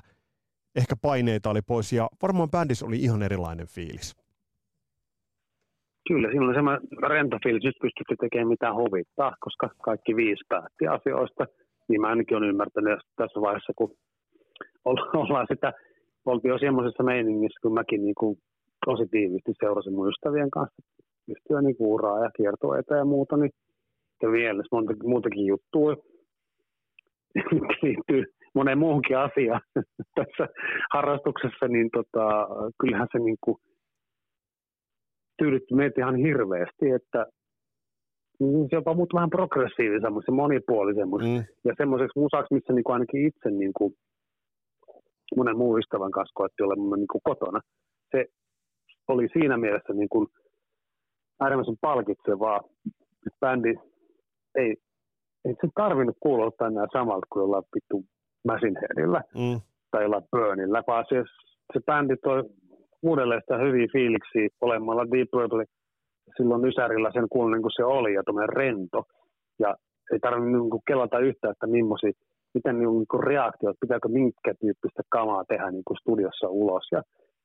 ehkä 0.79 0.95
paineita 1.01 1.49
oli 1.49 1.61
pois, 1.61 1.93
ja 1.93 2.09
varmaan 2.23 2.51
bändissä 2.51 2.85
oli 2.85 2.97
ihan 3.05 3.21
erilainen 3.23 3.67
fiilis. 3.67 4.15
Kyllä, 6.07 6.27
siinä 6.29 6.45
oli 6.45 6.53
semmoinen 6.53 6.87
rento 7.09 7.37
fiilis, 7.43 7.63
nyt 7.63 7.81
pystytty 7.81 8.15
tekemään 8.19 8.47
mitä 8.47 8.73
huvittaa, 8.73 9.31
koska 9.39 9.69
kaikki 9.83 10.15
viisi 10.15 10.43
päätti 10.49 10.87
asioista. 10.87 11.45
Niin 11.87 12.01
mä 12.01 12.07
ainakin 12.07 12.37
olen 12.37 12.49
ymmärtänyt 12.49 12.99
tässä 13.15 13.41
vaiheessa, 13.41 13.73
kun 13.75 13.91
ollaan 15.21 15.47
sitä, 15.53 15.73
oltiin 16.25 16.49
jo 16.49 16.59
semmoisessa 16.59 17.03
meiningissä, 17.03 17.59
kun 17.61 17.73
mäkin 17.73 18.01
niin 18.03 18.19
kuin 18.19 18.37
positiivisesti 18.85 19.51
seurasin 19.59 19.93
mun 19.93 20.09
ystävien 20.09 20.51
kanssa 20.51 20.83
yhtyä 21.27 21.61
niin 21.61 21.75
uraa 21.79 22.23
ja 22.23 22.29
kiertoeita 22.37 22.95
ja 22.95 23.05
muuta, 23.05 23.37
niin 23.37 23.51
ja 24.21 24.31
vielä 24.31 24.63
monta, 24.71 24.93
muutakin 25.03 25.45
juttua 25.45 25.95
liittyy 27.83 28.23
moneen 28.55 28.77
muuhunkin 28.77 29.17
asiaan 29.17 29.61
tässä 30.17 30.47
harrastuksessa, 30.93 31.67
niin 31.67 31.89
tota, 31.93 32.47
kyllähän 32.81 33.07
se 33.11 33.19
niin 33.19 33.37
kuin 33.41 33.57
tyydytti 35.37 35.75
meitä 35.75 36.01
ihan 36.01 36.15
hirveästi, 36.15 36.89
että 36.89 37.25
se 38.69 38.75
jopa 38.75 38.93
muuttui 38.93 39.17
vähän 39.17 39.29
progressiivisemmaksi 39.29 40.31
ja 40.31 40.35
monipuolisemmaksi. 40.35 41.27
Mm. 41.27 41.43
Ja 41.65 41.73
semmoiseksi 41.77 42.19
musaksi, 42.19 42.53
missä 42.53 42.73
niin 42.73 42.83
kuin 42.83 42.93
ainakin 42.93 43.27
itse 43.27 43.49
niin 43.51 43.71
kuin 43.77 43.93
monen 45.35 45.57
muun 45.57 45.79
ystävän 45.79 46.11
kanssa 46.11 46.33
koetti 46.33 46.63
olla 46.63 46.95
niin 46.95 47.11
kuin 47.11 47.21
kotona. 47.23 47.59
Se 48.11 48.25
oli 49.07 49.27
siinä 49.33 49.57
mielessä 49.57 49.93
niin 49.93 50.09
kuin 50.09 50.27
äärimmäisen 51.39 51.77
palkitsevaa. 51.81 52.59
Bändi 53.39 53.73
ei, 54.55 54.75
ei 55.45 55.53
se 55.61 55.67
tarvinnut 55.75 56.17
kuulostaa 56.19 56.67
enää 56.67 56.87
samalta 56.93 57.27
kuin 57.29 57.41
jollain 57.41 57.63
vittu 57.75 58.05
Machine 58.47 58.79
mm. 59.35 59.61
tai 59.91 60.05
Burnilla, 60.31 60.83
vaan 60.87 61.05
se, 61.09 61.23
se 61.73 61.79
bändi 61.85 62.15
toi 62.17 62.43
uudelleen 63.01 63.41
sitä 63.41 63.57
hyviä 63.57 63.87
fiiliksiä 63.91 64.47
olemalla 64.61 65.11
Deep 65.11 65.29
Purple 65.31 65.65
silloin 66.37 66.65
Ysärillä 66.65 67.11
sen 67.13 67.27
kuulun 67.29 67.51
niin 67.51 67.61
kuin 67.61 67.71
se 67.75 67.83
oli 67.83 68.13
ja 68.13 68.23
tuommoinen 68.23 68.55
rento. 68.55 69.03
Ja 69.59 69.75
ei 70.11 70.19
tarvinnut 70.19 70.61
niin 70.61 70.69
kuin 70.69 70.81
kelata 70.87 71.19
yhtään, 71.19 71.51
että 71.51 71.67
millaisia, 71.67 72.11
miten 72.53 72.79
niin 72.79 73.07
kuin 73.11 73.23
reaktiot, 73.23 73.77
pitääkö 73.81 74.07
minkä 74.07 74.53
tyyppistä 74.61 75.03
kamaa 75.09 75.43
tehdä 75.47 75.71
niin 75.71 75.87
kuin 75.87 75.97
studiossa 75.97 76.47
ulos. 76.49 76.87
Ja 76.91 77.01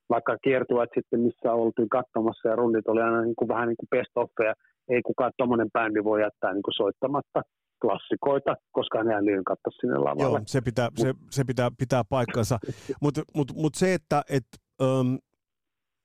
vaikka 0.08 0.36
kiertuvat 0.44 0.90
sitten, 0.94 1.20
missä 1.20 1.52
oltiin 1.52 1.88
katsomassa 1.88 2.48
ja 2.48 2.56
rundit 2.56 2.88
oli 2.88 3.02
aina 3.02 3.22
niin 3.22 3.36
kuin 3.36 3.48
vähän 3.48 3.68
niin 3.68 3.80
kuin 3.80 3.90
best 3.90 4.16
offeja, 4.16 4.54
ei 4.88 5.02
kukaan 5.02 5.32
tuommoinen 5.36 5.70
bändi 5.72 6.04
voi 6.04 6.20
jättää 6.20 6.52
niin 6.52 6.62
kuin 6.62 6.74
soittamatta 6.74 7.42
klassikoita, 7.84 8.56
koska 8.72 8.98
hän 8.98 9.28
ei 9.28 9.42
katso 9.46 9.70
sinne 9.80 9.98
lavalle. 9.98 10.38
Joo, 10.38 10.40
se 10.46 10.60
pitää, 10.60 10.88
se, 10.96 11.14
se 11.30 11.44
pitää, 11.44 11.70
pitää 11.78 12.04
paikkansa. 12.04 12.58
Mutta 13.02 13.22
mut, 13.34 13.52
mut 13.56 13.74
se, 13.74 13.94
että 13.94 14.22
et, 14.28 14.46
um, 14.82 15.18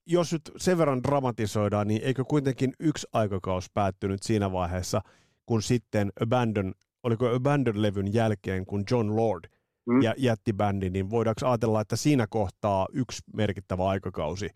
jos 0.07 0.33
nyt 0.33 0.41
sen 0.57 0.77
verran 0.77 1.03
dramatisoidaan, 1.03 1.87
niin 1.87 2.01
eikö 2.03 2.23
kuitenkin 2.25 2.73
yksi 2.79 3.07
aikakaus 3.13 3.69
päättynyt 3.73 4.23
siinä 4.23 4.51
vaiheessa, 4.51 5.01
kun 5.45 5.61
sitten 5.61 6.11
Abandon, 6.21 6.73
oliko 7.03 7.25
Abandon-levyn 7.25 8.13
jälkeen, 8.13 8.65
kun 8.65 8.83
John 8.91 9.15
Lord 9.15 9.43
mm. 9.85 9.99
jätti 10.17 10.53
bändin, 10.53 10.93
niin 10.93 11.09
voidaanko 11.09 11.47
ajatella, 11.47 11.81
että 11.81 11.95
siinä 11.95 12.27
kohtaa 12.29 12.87
yksi 12.93 13.21
merkittävä 13.33 13.87
aikakausi, 13.87 14.49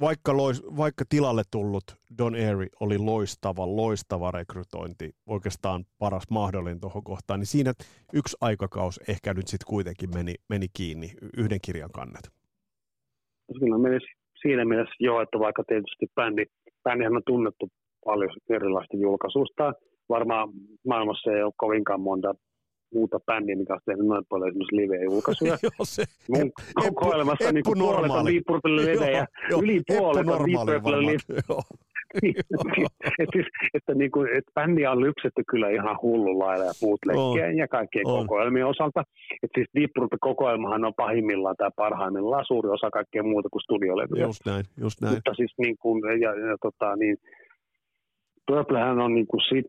vaikka, 0.00 0.36
lois, 0.36 0.62
vaikka 0.76 1.04
tilalle 1.08 1.42
tullut 1.50 1.84
Don 2.18 2.34
Airy 2.34 2.66
oli 2.80 2.98
loistava, 2.98 3.76
loistava 3.76 4.30
rekrytointi, 4.30 5.10
oikeastaan 5.26 5.84
paras 5.98 6.30
mahdollinen 6.30 6.80
tuohon 6.80 7.04
kohtaan, 7.04 7.40
niin 7.40 7.46
siinä 7.46 7.72
yksi 8.12 8.36
aikakaus 8.40 9.00
ehkä 9.08 9.34
nyt 9.34 9.48
sitten 9.48 9.66
kuitenkin 9.68 10.10
meni, 10.14 10.34
meni 10.48 10.66
kiinni, 10.76 11.10
yhden 11.36 11.58
kirjan 11.64 11.92
kannet. 11.92 12.30
Kyllä 13.58 13.78
meni 13.78 13.98
siinä 14.42 14.64
mielessä 14.64 14.94
joo, 15.00 15.20
että 15.20 15.38
vaikka 15.38 15.64
tietysti 15.68 16.06
bändi, 16.14 16.44
bändihän 16.84 17.16
on 17.16 17.22
tunnettu 17.26 17.68
paljon 18.04 18.30
erilaista 18.50 18.96
julkaisuista. 18.96 19.72
Varmaan 20.08 20.48
maailmassa 20.86 21.30
ei 21.30 21.42
ole 21.42 21.52
kovinkaan 21.56 22.00
monta 22.00 22.34
muuta 22.94 23.20
bändiä, 23.20 23.56
mikä 23.56 23.74
on 23.74 23.80
tehnyt 23.86 24.06
noin 24.06 24.24
paljon 24.28 24.48
esimerkiksi 24.48 24.76
live-julkaisuja. 24.76 25.56
Joo, 25.66 25.84
se, 25.84 26.04
Mun 26.28 26.52
kokoelmassa 26.74 27.52
niin 27.52 27.64
puolet 27.64 28.10
on 28.10 28.26
Deep 28.26 28.46
Purple 28.46 28.76
livejä, 28.76 29.26
yli 29.62 29.80
puolet 29.86 30.28
on 30.28 30.46
Deep 30.46 30.66
Purple 30.66 31.16
et 33.22 33.28
siis, 33.32 33.46
että, 33.74 33.94
niin 33.94 34.10
kuin, 34.10 34.28
että 34.36 34.52
bändiä 34.54 34.90
on 34.90 35.00
lypsetty 35.00 35.42
kyllä 35.50 35.70
ihan 35.70 35.98
hullu 36.02 36.38
lailla 36.38 36.64
ja 36.64 36.72
bootleggien 36.80 37.56
ja 37.56 37.68
kaikkien 37.68 38.06
on. 38.06 38.20
kokoelmien 38.20 38.66
osalta. 38.66 39.04
Et 39.42 39.50
siis 39.54 39.68
Deep 39.74 39.90
Purple 39.94 40.18
kokoelmahan 40.20 40.84
on 40.84 40.94
pahimmillaan 40.96 41.56
tai 41.58 41.70
parhaimmillaan 41.76 42.44
suuri 42.46 42.68
osa 42.68 42.90
kaikkea 42.90 43.22
muuta 43.22 43.48
kuin 43.48 43.62
studiolevyjä. 43.62 44.26
Just 44.26 44.46
näin, 44.46 44.64
just 44.80 45.00
näin. 45.00 45.14
Mutta 45.14 45.34
siis 45.34 45.54
niin 45.58 45.76
kuin, 45.76 46.20
ja, 46.20 46.30
ja 46.30 46.56
tota, 46.62 46.96
niin, 46.96 47.16
Purplehän 48.46 49.00
on 49.00 49.14
niin 49.14 49.26
kuin 49.26 49.40
sit, 49.48 49.66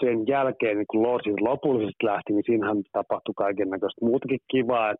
sen 0.00 0.26
jälkeen, 0.26 0.76
niin 0.76 0.86
kun 0.90 1.02
Lordsit 1.02 1.40
lopullisesti 1.40 2.04
lähti, 2.04 2.32
niin 2.32 2.46
siinähän 2.46 2.82
tapahtui 2.92 3.34
kaiken 3.36 3.70
näköistä 3.70 4.04
muutakin 4.04 4.40
kivaa, 4.50 4.94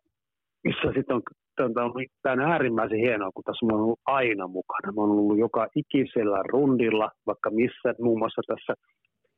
missä 0.63 0.87
sitten 0.95 1.15
on 1.15 1.21
tämä 1.57 1.85
on, 1.85 1.93
tämä 2.21 2.33
on 2.33 2.51
äärimmäisen 2.51 2.99
hienoa, 2.99 3.31
kun 3.33 3.43
tässä 3.43 3.65
on 3.65 3.81
ollut 3.81 3.99
aina 4.05 4.47
mukana. 4.47 4.91
Mä 4.91 5.01
oon 5.01 5.11
ollut 5.11 5.37
joka 5.37 5.67
ikisellä 5.75 6.39
rundilla, 6.53 7.11
vaikka 7.27 7.49
missä, 7.49 7.93
muun 7.99 8.19
muassa 8.19 8.41
tässä 8.47 8.73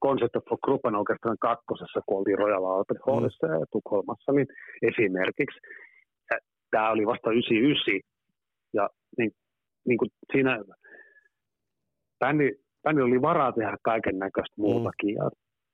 Concept 0.03 0.35
of 0.35 0.59
Gruppen 0.63 0.95
oikeastaan 0.95 1.37
kakkosessa, 1.39 1.99
kun 2.05 2.17
oltiin 2.17 2.37
Royal 2.37 2.65
Albert 2.65 2.99
Hallissa 3.07 3.47
mm. 3.47 3.53
ja 3.53 3.65
Tukholmassa, 3.71 4.31
niin 4.31 4.47
esimerkiksi. 4.81 5.59
Tämä 6.71 6.91
oli 6.91 7.05
vasta 7.05 7.31
99, 7.31 7.99
ja 8.73 8.89
niin, 9.17 9.31
niin 9.87 9.97
kuin 9.97 10.09
siinä 10.31 10.59
bändi, 12.19 12.51
bändi 12.83 13.01
oli 13.01 13.21
varaa 13.21 13.51
tehdä 13.51 13.77
kaiken 13.81 14.19
näköistä 14.19 14.55
mm. 14.57 14.61
muutakin, 14.61 15.15
mm. 15.15 15.23
ja 15.23 15.29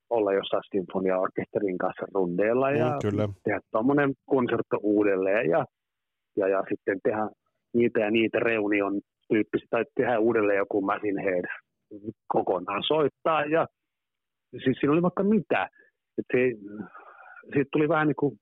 olla 0.09 0.33
jossain 0.33 0.63
sinfoniaorkesterin 0.71 1.77
kanssa 1.77 2.05
rundeilla 2.13 2.71
ja 2.71 2.89
mm, 2.89 3.09
kyllä. 3.09 3.29
tehdä 3.43 3.59
tuommoinen 3.71 4.13
konsertto 4.25 4.77
uudelleen 4.81 5.49
ja 5.49 5.65
ja, 6.37 6.47
ja 6.47 6.63
sitten 6.69 6.99
tehdä 7.03 7.29
niitä 7.73 7.99
ja 7.99 8.11
niitä 8.11 8.39
reunion 8.39 9.01
tyyppistä, 9.29 9.67
tai 9.69 9.85
tehdä 9.95 10.19
uudelleen 10.19 10.57
joku 10.57 10.81
Machine 10.81 11.23
Head 11.23 11.45
kokonaan 12.27 12.83
soittaa, 12.87 13.45
ja 13.45 13.67
siis 14.63 14.77
siinä 14.79 14.93
oli 14.93 15.01
vaikka 15.01 15.23
mitä. 15.23 15.69
että 16.17 16.37
se, 16.37 16.51
siitä 17.53 17.69
tuli 17.71 17.89
vähän 17.89 18.07
niin 18.07 18.15
kuin 18.15 18.39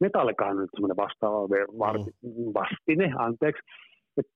metallikahan 0.00 0.56
nyt 0.56 0.70
semmoinen 0.74 0.96
vastaava 0.96 1.46
mm. 1.46 2.52
vastine, 2.54 3.12
anteeksi. 3.18 3.62
Et, 4.16 4.26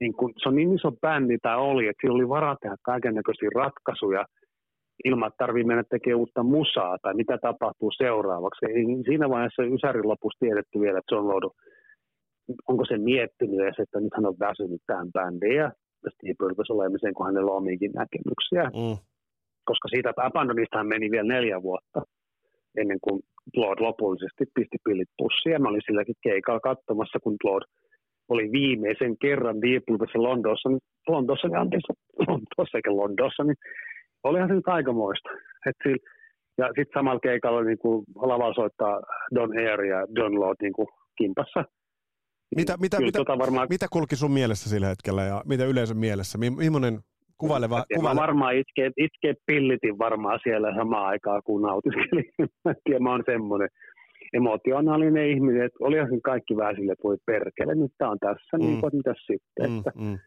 niin 0.00 0.14
kun, 0.14 0.32
se 0.42 0.48
on 0.48 0.56
niin 0.56 0.74
iso 0.74 0.92
bändi 0.92 1.38
tämä 1.38 1.56
oli, 1.56 1.88
että 1.88 2.00
sillä 2.00 2.14
oli 2.14 2.28
varaa 2.28 2.56
tehdä 2.60 2.76
kaiken 2.82 3.14
näköisiä 3.14 3.48
ratkaisuja 3.54 4.24
ilman, 5.04 5.28
että 5.28 5.44
tarvii 5.44 5.64
mennä 5.64 5.84
tekemään 5.90 6.18
uutta 6.18 6.42
musaa 6.42 6.98
tai 7.02 7.14
mitä 7.14 7.38
tapahtuu 7.38 7.90
seuraavaksi. 7.90 8.66
Ei 8.66 8.84
siinä 9.04 9.28
vaiheessa 9.28 9.62
Ysärin 9.62 10.08
lopussa 10.08 10.38
tiedetty 10.40 10.80
vielä, 10.80 10.98
että 10.98 11.14
John 11.14 11.28
Lodu 11.28 11.50
onko 12.68 12.84
se 12.84 12.98
miettinyt 12.98 13.60
edes, 13.60 13.78
että 13.78 14.00
nyt 14.00 14.14
hän 14.16 14.26
on 14.26 14.38
väsynyt 14.40 14.82
tähän 14.86 15.12
bändiin 15.12 15.56
ja 15.56 15.70
Steve 16.14 16.34
Purpose 16.38 16.72
olemiseen, 16.72 17.14
kun 17.14 17.26
hänellä 17.26 17.50
on 17.50 17.56
omiakin 17.56 17.92
näkemyksiä. 17.92 18.64
Mm. 18.64 18.96
Koska 19.64 19.88
siitä, 19.88 20.12
Abandonistahan 20.16 20.86
meni 20.86 21.10
vielä 21.10 21.28
neljä 21.34 21.62
vuotta 21.62 22.02
ennen 22.80 22.98
kuin 23.00 23.20
Lord 23.56 23.80
lopullisesti 23.80 24.44
pisti 24.54 24.78
pillit 24.84 25.08
pussiin. 25.18 25.52
Ja 25.52 25.58
mä 25.58 25.68
olin 25.68 25.86
silläkin 25.86 26.14
keikalla 26.22 26.60
katsomassa, 26.60 27.18
kun 27.22 27.36
Lord 27.44 27.64
oli 28.28 28.52
viimeisen 28.52 29.18
kerran 29.18 29.62
Deep 29.62 29.84
Purpose 29.86 30.18
Londossa, 30.18 30.68
Londossa, 31.08 31.48
niin 31.48 31.58
anteeksi, 31.58 31.92
Londossa 32.28 32.78
eikä 32.78 32.96
Londossa, 32.96 33.44
niin 33.44 33.56
olihan 34.28 34.48
se 34.48 34.54
nyt 34.54 34.68
aikamoista. 34.68 35.28
Et 35.66 35.76
sillä, 35.82 35.98
ja 36.58 36.66
sitten 36.66 36.94
samalla 36.94 37.20
keikalla 37.20 37.62
niin 37.62 37.78
kuin 37.78 38.04
lavalla 38.14 38.54
soittaa 38.54 39.00
Don 39.34 39.58
Air 39.58 39.84
ja 39.84 40.06
Don 40.16 40.40
Lord 40.40 40.56
niin 40.62 40.72
kuin 40.72 40.88
kimpassa 41.18 41.64
mitä, 42.56 42.76
mitä, 42.80 43.00
mitä, 43.00 43.18
tota 43.18 43.38
varmaan... 43.38 43.66
mitä 43.70 43.86
kulki 43.92 44.16
sun 44.16 44.32
mielessä 44.32 44.70
sillä 44.70 44.86
hetkellä 44.86 45.22
ja 45.22 45.42
mitä 45.46 45.64
yleisön 45.64 45.96
mielessä? 45.96 46.38
Millainen 46.38 47.00
kuvaileva... 47.38 47.84
Kuvaile... 47.94 48.14
Mä 48.14 48.20
varmaan 48.20 48.56
itke, 48.56 48.90
itke 48.96 49.34
pillitin 49.46 49.98
varmaan 49.98 50.40
siellä 50.42 50.74
samaan 50.74 51.06
aikaan, 51.06 51.42
kun 51.44 51.62
nautiskelin. 51.62 52.30
mä 52.64 52.74
tiedän, 52.84 53.02
mä 53.02 53.10
oon 53.10 53.22
semmoinen 53.26 53.68
emotionaalinen 54.32 55.30
ihminen, 55.30 55.66
että 55.66 55.78
olihan 55.80 56.20
kaikki 56.22 56.56
vähän 56.56 56.76
sille, 56.76 56.92
että 56.92 57.08
voi 57.08 57.16
perkele, 57.26 57.74
nyt 57.74 57.92
tää 57.98 58.10
on 58.10 58.18
tässä, 58.20 58.58
niin 58.58 58.66
mm. 58.66 58.70
niin 58.70 58.80
kuin, 58.80 58.96
mitä 58.96 59.14
sitten. 59.26 59.70
Mm, 59.70 59.78
että... 59.78 59.92
mm. 59.94 60.18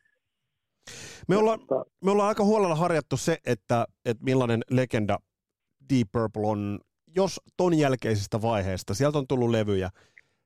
Me 1.27 1.37
ollaan, 1.37 1.59
me 2.03 2.11
ollaan 2.11 2.29
aika 2.29 2.43
huolella 2.43 2.75
harjattu 2.75 3.17
se, 3.17 3.37
että, 3.45 3.85
että 4.05 4.23
millainen 4.23 4.61
legenda 4.69 5.19
Deep 5.93 6.07
Purple 6.11 6.47
on, 6.47 6.79
jos 7.15 7.41
ton 7.57 7.73
jälkeisestä 7.73 8.41
vaiheesta, 8.41 8.93
sieltä 8.93 9.17
on 9.17 9.27
tullut 9.27 9.49
levyjä, 9.49 9.89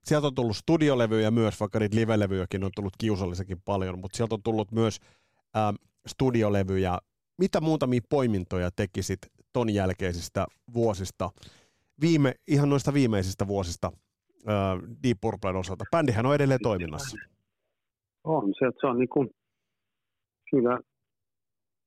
sieltä 0.03 0.27
on 0.27 0.35
tullut 0.35 0.57
studiolevyjä 0.57 1.31
myös, 1.31 1.59
vaikka 1.59 1.79
niitä 1.79 1.95
live-levyjäkin 1.95 2.63
on 2.63 2.71
tullut 2.75 2.93
kiusallisekin 2.97 3.61
paljon, 3.65 3.99
mutta 3.99 4.17
sieltä 4.17 4.35
on 4.35 4.43
tullut 4.43 4.71
myös 4.71 4.99
ähm, 5.57 5.75
studiolevyjä, 6.07 6.97
mitä 7.37 7.61
muutamia 7.61 8.01
poimintoja 8.09 8.69
tekisit 8.75 9.19
ton 9.53 9.69
jälkeisistä 9.69 10.45
vuosista, 10.73 11.29
viime, 12.01 12.33
ihan 12.47 12.69
noista 12.69 12.93
viimeisistä 12.93 13.47
vuosista 13.47 13.91
äh, 14.47 14.53
Deep 15.03 15.17
Purplen 15.21 15.55
osalta? 15.55 15.85
Bändihän 15.91 16.25
on 16.25 16.35
edelleen 16.35 16.59
toiminnassa. 16.63 17.17
On 18.23 18.53
se, 18.59 18.65
että 18.67 18.81
se 18.81 18.87
on 18.87 18.99
niin 18.99 19.09
kuin, 19.09 19.29
kyllä, 20.53 20.79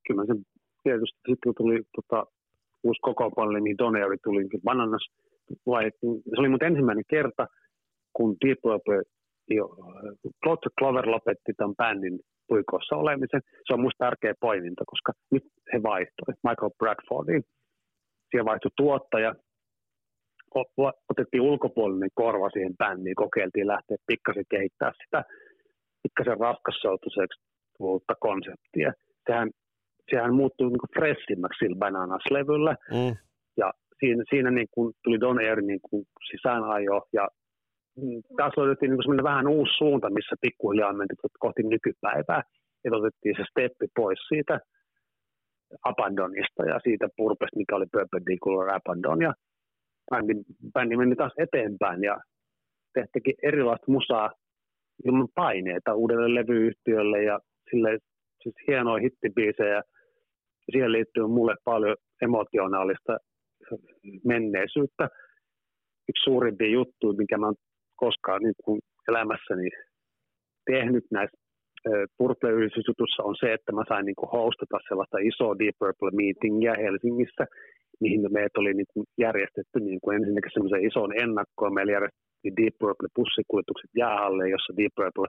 kyllä 0.07 0.25
se 0.27 0.35
tietysti 0.83 1.19
sitten 1.29 1.55
tuli 1.57 1.83
tota, 1.97 2.27
uusi 2.85 3.01
kokoonpano, 3.01 3.51
niin 3.51 3.79
Doneri 3.79 4.17
tuli 4.25 4.43
niin 4.45 4.62
Bananas, 4.64 5.07
se 6.35 6.41
oli 6.41 6.49
mun 6.49 6.64
ensimmäinen 6.64 7.05
kerta, 7.11 7.47
kun 8.12 8.37
Deep 8.45 8.59
Purple 8.62 9.03
Clotter 10.43 10.73
Clover 10.79 11.11
lopetti 11.11 11.53
tämän 11.57 11.77
bändin 11.77 12.19
puikossa 12.49 12.97
olemisen. 12.97 13.41
Se 13.67 13.73
on 13.73 13.81
minusta 13.81 14.05
tärkeä 14.05 14.35
poiminta, 14.41 14.85
koska 14.87 15.12
nyt 15.31 15.45
he 15.73 15.83
vaihtoi 15.83 16.35
Michael 16.49 16.71
Bradfordiin. 16.79 17.43
Siellä 18.31 18.51
vaihtui 18.51 18.71
tuottaja, 18.77 19.35
otettiin 21.11 21.41
ulkopuolinen 21.41 22.11
korva 22.14 22.51
siihen 22.51 22.77
bändiin, 22.77 23.14
kokeiltiin 23.14 23.67
lähteä 23.67 23.97
pikkasen 24.07 24.45
kehittää 24.51 24.93
sitä 25.05 25.25
pikkasen 26.03 26.41
raskassoutuiseksi 26.41 27.41
uutta 27.81 28.14
konseptia. 28.20 28.93
Sehän, 29.27 29.51
sehän 30.11 30.35
muuttui 30.35 30.68
niin 30.68 30.95
fressimmäksi 30.99 31.59
sillä 31.59 31.77
Bananas-levyllä. 31.79 32.77
Mm. 32.91 33.16
Ja 33.57 33.72
siinä, 33.99 34.24
siinä 34.31 34.51
niin 34.51 34.68
kuin 34.70 34.95
tuli 35.05 35.20
Don 35.20 35.39
Air 35.39 35.62
niin 35.62 35.81
kuin 35.91 36.05
sisäänajo 36.31 37.03
ja 37.12 37.29
mm, 37.97 38.22
taas 38.37 38.53
löydettiin 38.57 38.91
niin 38.91 39.05
kuin 39.07 39.22
vähän 39.22 39.47
uusi 39.47 39.72
suunta, 39.79 40.11
missä 40.11 40.37
pikkuhiljaa 40.41 40.93
mentiin 40.93 41.18
kohti 41.39 41.62
nykypäivää. 41.62 42.43
Ja 42.85 42.91
otettiin 42.97 43.35
se 43.37 43.45
steppi 43.51 43.87
pois 43.97 44.18
siitä 44.29 44.61
Abandonista 45.85 46.62
ja 46.64 46.81
siitä 46.85 47.09
purpesta, 47.16 47.57
mikä 47.57 47.77
oli 47.77 47.87
Perpendicular 47.93 48.74
Abandon. 48.74 49.22
Ja 49.22 49.35
bändi, 50.11 50.35
bändi 50.74 50.97
meni 50.97 51.16
taas 51.16 51.33
eteenpäin 51.39 52.03
ja 52.03 52.16
tehtikin 52.95 53.35
erilaista 53.43 53.93
musaa 53.93 54.31
ilman 55.05 55.29
paineita 55.35 55.95
uudelle 55.95 56.35
levyyhtiölle 56.35 57.22
ja 57.22 57.41
sille 57.71 57.99
siis 58.43 58.55
hienoja 58.69 59.03
hittibiisejä. 59.03 59.83
Siihen 60.73 60.93
liittyy 60.93 61.27
mulle 61.27 61.55
paljon 61.64 61.97
emotionaalista 62.23 63.17
menneisyyttä. 64.25 65.09
Yksi 66.09 66.25
suurimpia 66.25 66.71
juttuja, 66.71 67.19
mikä 67.19 67.39
mä 67.39 67.47
oon 67.47 67.55
koskaan 67.97 68.43
niin 68.43 68.55
kuin 68.64 68.81
elämässäni 69.09 69.69
tehnyt 70.71 71.05
näissä 71.11 71.39
purple 72.19 72.51
on 73.23 73.37
se, 73.41 73.53
että 73.53 73.73
mä 73.73 73.85
sain 73.89 74.07
niin 74.07 74.17
kuin 74.21 74.31
hostata 74.31 74.79
sellaista 74.89 75.19
isoa 75.19 75.59
Deep 75.59 75.77
Purple 75.79 76.11
meetingiä 76.21 76.75
Helsingissä, 76.85 77.45
mihin 78.01 78.33
meidät 78.33 78.57
oli 78.57 78.75
niin 78.75 78.91
kuin 78.93 79.07
järjestetty 79.19 79.79
niin 79.81 80.01
kuin 80.03 80.17
ensinnäkin 80.17 80.55
semmoisen 80.55 80.85
ison 80.89 81.12
ennakkoon. 81.23 81.75
Meillä 81.75 81.93
järjestettiin 81.93 82.57
Deep 82.61 82.75
Purple 82.81 83.09
pussikuljetukset 83.19 83.91
jäähalle, 84.03 84.45
jossa 84.55 84.77
Deep 84.79 84.95
Purple 84.97 85.29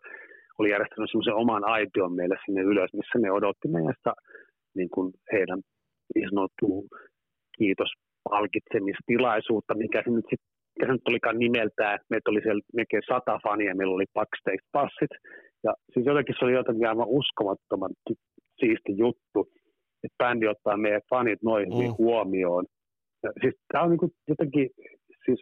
oli 0.58 0.70
järjestänyt 0.72 1.10
semmoisen 1.10 1.41
oman 1.43 1.64
aition 1.76 2.14
meille 2.16 2.38
sinne 2.45 2.62
ylös, 2.62 2.91
missä 2.93 3.20
ne 3.20 3.32
odotti 3.32 3.68
meistä 3.68 4.12
niin 4.76 4.89
kuin 4.89 5.14
heidän 5.32 5.60
niin 6.16 6.30
sanottu 6.30 6.88
kiitos 7.58 7.91
palkitsemistilaisuutta, 8.30 9.76
mikä 9.76 10.01
se 10.05 10.12
nyt 10.12 10.26
sitten 10.30 10.58
mikä 10.78 10.88
se 10.88 10.93
nyt 10.93 11.08
olikaan 11.10 11.39
nimeltään, 11.39 11.99
meitä 12.10 12.30
oli 12.32 12.41
siellä 12.41 12.62
melkein 12.74 13.03
sata 13.10 13.39
fania, 13.43 13.76
meillä 13.76 13.95
oli 13.95 14.05
backstage-passit, 14.18 15.14
ja 15.64 15.74
siis 15.93 16.05
jotenkin 16.05 16.36
se 16.39 16.45
oli 16.45 16.53
jotenkin 16.53 16.88
aivan 16.88 17.08
uskomattoman 17.08 17.91
siisti 18.60 18.91
juttu, 18.97 19.39
että 20.03 20.18
bändi 20.24 20.47
ottaa 20.47 20.78
meidän 20.78 21.01
fanit 21.10 21.41
noin 21.43 21.70
mm. 21.70 21.93
huomioon. 21.97 22.66
Ja 23.24 23.32
siis 23.41 23.55
tämä 23.72 23.84
on 23.84 23.89
niin 23.89 24.12
jotenkin, 24.28 24.70
siis, 25.26 25.39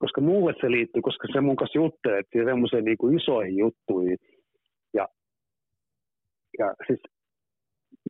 koska 0.00 0.20
mulle 0.20 0.54
se 0.60 0.70
liittyy, 0.70 1.02
koska 1.02 1.28
se 1.32 1.40
mun 1.40 1.56
kanssa 1.56 1.78
juttelee 1.78 2.22
semmoiseen 2.32 2.84
niin 2.84 3.16
isoihin 3.16 3.56
juttuihin. 3.56 4.18
Ja, 4.94 5.08
ja 6.58 6.74
siis 6.86 7.00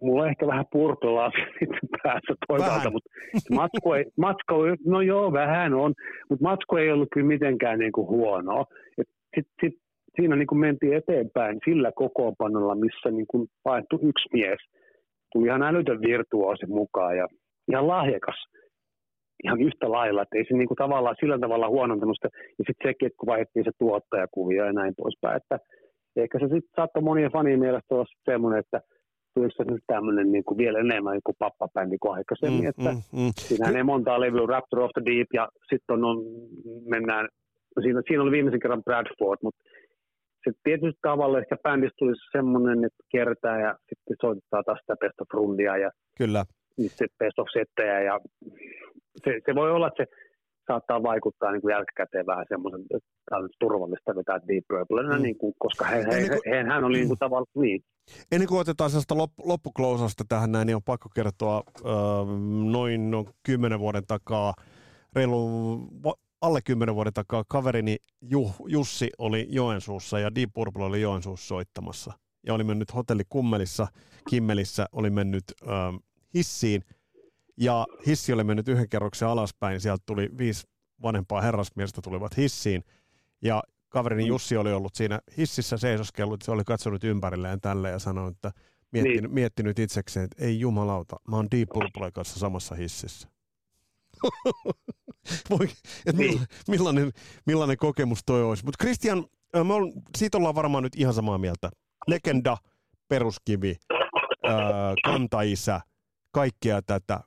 mulla 0.03 0.23
on 0.23 0.29
ehkä 0.29 0.47
vähän 0.47 0.65
purtolaa 0.73 1.31
päässä 2.03 2.35
toisaalta, 2.49 2.79
vähän. 2.79 2.93
mutta 2.93 3.11
matku 3.55 3.93
ei, 3.93 4.05
matku, 4.17 4.55
no 4.87 5.01
joo, 5.01 5.33
vähän 5.33 5.75
on, 5.75 5.95
mutta 6.31 6.43
matku 6.43 6.77
ei 6.77 6.93
ollut 6.93 7.09
kyllä 7.13 7.27
mitenkään 7.27 7.79
niin 7.79 7.93
kuin 7.93 8.09
huono. 8.09 8.65
sit, 9.35 9.47
sit, 9.61 9.75
siinä 10.17 10.37
niin 10.37 10.47
kuin 10.47 10.59
mentiin 10.59 10.97
eteenpäin 10.97 11.59
sillä 11.65 11.93
kokoonpanolla, 11.95 12.75
missä 12.75 13.11
niin 13.11 13.27
kuin 13.29 13.49
paettu 13.63 13.99
yksi 14.03 14.29
mies– 14.33 14.59
tuli 15.33 15.47
ihan 15.47 15.63
älytön 15.63 16.01
virtuoosi 16.01 16.67
mukaan 16.67 17.17
ja 17.17 17.27
ihan 17.71 17.89
lahjakas 17.89 18.45
ihan 19.45 19.61
yhtä 19.61 19.91
lailla, 19.91 20.23
että 20.23 20.39
ei 20.39 20.45
se 20.49 20.55
niinku 20.55 20.75
tavallaan 20.75 21.17
sillä 21.21 21.39
tavalla 21.39 21.69
huonontanut 21.69 22.17
sitä. 22.17 22.29
Ja 22.59 22.65
sitten 22.67 22.89
sekin, 22.89 23.07
että 23.07 23.17
kun 23.21 23.27
vaihdettiin 23.33 23.65
se 23.65 23.73
tuottajakuvio 23.79 24.65
ja 24.65 24.73
näin 24.73 24.95
poispäin, 24.97 25.37
että 25.37 25.59
ehkä 26.17 26.39
se 26.39 26.45
sitten 26.45 26.77
saattoi 26.77 27.03
monien 27.03 27.33
fanien 27.33 27.61
mielestä 27.61 27.95
olla 27.95 28.05
semmoinen, 28.31 28.61
että 28.61 28.81
tulisi 29.35 29.57
se 29.57 29.65
nyt 29.65 29.85
tämmöinen 29.87 30.33
niin 30.33 30.45
kuin 30.45 30.59
vielä 30.59 30.79
enemmän 30.79 31.15
joku 31.15 31.33
pappabändi 31.39 31.97
kuin 31.99 32.15
aikaisemmin, 32.15 32.61
mm, 32.61 32.69
että 32.69 32.91
mm, 32.93 33.21
mm. 33.21 33.33
siinähän 33.37 33.77
ei 33.77 33.85
montaa 33.85 34.21
levyä, 34.21 34.47
Raptor 34.47 34.81
of 34.81 34.91
the 34.95 35.03
Deep 35.05 35.29
ja 35.35 35.49
sitten 35.71 36.05
on, 36.05 36.19
mennään, 36.85 37.29
siinä, 37.83 38.03
siinä 38.07 38.23
oli 38.23 38.31
viimeisen 38.31 38.61
kerran 38.61 38.85
Bradford, 38.85 39.39
mutta 39.43 39.61
se 40.45 40.53
tietysti 40.65 41.01
tavalla 41.03 41.39
ehkä 41.39 41.57
bändistä 41.63 41.97
tulisi 41.99 42.23
semmoinen, 42.33 42.85
että 42.85 43.03
kertaa 43.13 43.59
ja 43.59 43.75
sitten 43.89 44.17
soittaa 44.21 44.63
taas 44.63 44.79
sitä 44.81 44.97
best 45.01 45.21
of 45.21 45.29
rundia 45.33 45.77
ja 45.77 45.91
Kyllä. 46.19 46.45
Sitten 46.89 47.09
best 47.19 47.39
of 47.39 47.49
settejä 47.53 48.01
ja 48.01 48.21
se, 49.25 49.41
se, 49.47 49.55
voi 49.55 49.71
olla, 49.71 49.89
että 49.89 50.05
se 50.05 50.11
saattaa 50.67 51.03
vaikuttaa 51.03 51.53
niin 51.53 51.63
kuin 51.63 51.73
jälkikäteen 51.73 52.27
vähän 52.27 52.47
semmoisen, 52.49 52.81
että 52.81 53.37
on 53.37 53.49
turvallista 53.61 54.17
vetää 54.17 54.41
Deep 54.49 54.65
Purple, 54.69 55.03
mm. 55.03 55.23
niin 55.23 55.39
kuin, 55.39 55.55
koska 55.59 55.85
he, 55.85 55.97
he, 55.97 56.17
he, 56.17 56.41
he, 56.51 56.63
hän 56.63 56.85
oli 56.85 56.97
niin 56.97 57.09
kuin 57.09 57.19
tavallaan 57.19 57.47
niin. 57.63 57.81
Ennen 58.33 58.49
kuin 58.49 58.61
otetaan 58.61 58.91
sellaista 58.91 59.15
lop- 59.15 59.45
loppuklousasta 59.45 60.25
tähän 60.29 60.53
näin, 60.53 60.67
niin 60.67 60.77
on 60.77 60.83
pakko 60.83 61.09
kertoa 61.15 61.63
äh, 61.67 61.93
noin 62.71 63.11
no, 63.11 63.25
kymmenen 63.47 63.81
vuoden 63.81 64.07
takaa 64.07 64.55
reilu 65.17 65.49
alle 66.41 66.61
kymmenen 66.65 66.95
vuoden 66.95 67.13
takaa 67.13 67.45
kaverini 67.49 67.97
Jussi 68.67 69.11
oli 69.19 69.47
Joensuussa 69.49 70.19
ja 70.19 70.35
Deep 70.35 70.51
Purple 70.55 70.85
oli 70.85 71.01
Joensuussa 71.01 71.49
soittamassa. 71.49 72.13
Ja 72.47 72.55
oli 72.55 72.65
mennyt 72.65 72.95
hotelli 72.95 73.23
Kummelissa, 73.29 73.87
Kimmelissä, 74.31 74.87
oli 74.93 75.11
mennyt 75.11 75.45
ähm, 75.69 75.97
hissiin 76.35 76.85
ja 77.57 77.87
hissi 78.07 78.33
oli 78.33 78.45
mennyt 78.45 78.69
yhden 78.69 78.89
kerroksen 78.89 79.29
alaspäin. 79.29 79.81
Sieltä 79.81 80.03
tuli 80.07 80.29
viisi 80.39 80.67
vanhempaa 81.03 81.41
herrasmiestä 81.41 82.01
tulivat 82.03 82.37
hissiin 82.37 82.85
ja 83.43 83.63
kaverini 83.89 84.23
mm. 84.23 84.29
Jussi 84.29 84.57
oli 84.57 84.73
ollut 84.73 84.95
siinä 84.95 85.21
hississä 85.39 85.77
seisoskellut, 85.77 86.43
se 86.43 86.51
oli 86.51 86.65
katsonut 86.65 87.05
ympärilleen 87.05 87.61
tälle 87.61 87.91
ja 87.91 87.99
sanonut, 87.99 88.35
että 88.35 88.53
miettinyt, 88.93 89.23
niin. 89.23 89.35
miettinyt 89.35 89.79
itsekseen, 89.79 90.25
että 90.25 90.45
ei 90.45 90.61
jumalauta, 90.61 91.17
mä 91.29 91.37
oon 91.37 91.49
Deep 91.51 91.69
Purple 91.69 92.11
kanssa 92.11 92.39
samassa 92.39 92.75
hississä. 92.75 93.29
Voi, 95.51 95.69
et 96.07 96.17
niin. 96.17 96.41
millainen, 96.69 97.13
millainen 97.47 97.77
kokemus 97.77 98.21
toi 98.27 98.43
olisi. 98.43 98.65
Mutta 98.65 98.85
Christian, 98.85 99.27
me 99.65 99.75
on, 99.75 99.93
siitä 100.19 100.39
ollaan 100.39 100.55
varmaan 100.55 100.83
nyt 100.83 100.97
ihan 100.97 101.15
samaa 101.15 101.39
mieltä. 101.39 101.71
Legenda, 102.07 102.57
peruskivi, 103.09 103.77
ää, 104.45 104.95
kantaisä, 105.05 105.81
kaikkea 106.33 106.83
tätä. 106.83 107.21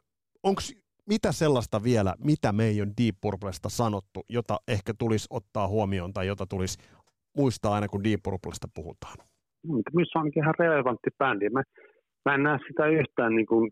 Onko 0.43 0.61
mitä 1.09 1.31
sellaista 1.31 1.83
vielä, 1.83 2.13
mitä 2.23 2.51
me 2.51 2.65
ei 2.65 2.81
ole 2.81 2.89
Deep 3.01 3.15
Purplesta 3.21 3.69
sanottu, 3.69 4.19
jota 4.29 4.57
ehkä 4.67 4.93
tulisi 4.99 5.27
ottaa 5.29 5.67
huomioon 5.67 6.13
tai 6.13 6.27
jota 6.27 6.45
tulisi 6.45 6.77
muistaa 7.37 7.73
aina, 7.73 7.87
kun 7.87 8.03
Deep 8.03 8.19
Purplesta 8.23 8.67
puhutaan? 8.75 9.17
Missä 9.93 10.19
onkin 10.19 10.43
ihan 10.43 10.55
relevantti 10.59 11.09
bändi. 11.17 11.49
Mä, 11.49 11.63
mä 12.25 12.35
en 12.35 12.43
näe 12.43 12.59
sitä 12.67 12.87
yhtään 12.87 13.35
niin 13.35 13.45
kuin 13.45 13.71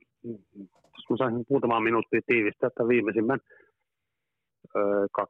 jos 0.98 1.10
mä 1.10 1.18
saisin 1.18 1.46
muutama 1.50 1.80
minuuttia 1.80 2.22
tiivistää 2.26 2.68
että 2.68 2.88
viimeisimmän 2.88 3.40
2010-2022 4.78 5.24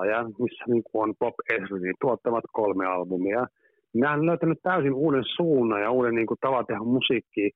ajan, 0.00 0.26
missä 0.26 0.64
niin 0.66 0.82
on 0.92 1.14
Bob 1.18 1.34
Ezrin 1.54 1.94
tuottamat 2.00 2.44
kolme 2.52 2.86
albumia. 2.86 3.46
Minä 3.94 4.12
olen 4.12 4.26
löytänyt 4.26 4.58
täysin 4.62 4.94
uuden 4.94 5.24
suunnan 5.36 5.82
ja 5.82 5.90
uuden 5.90 6.14
niin 6.14 6.26
kuin, 6.26 6.38
tavan 6.40 6.66
tehdä 6.66 6.80
musiikkia. 6.80 7.50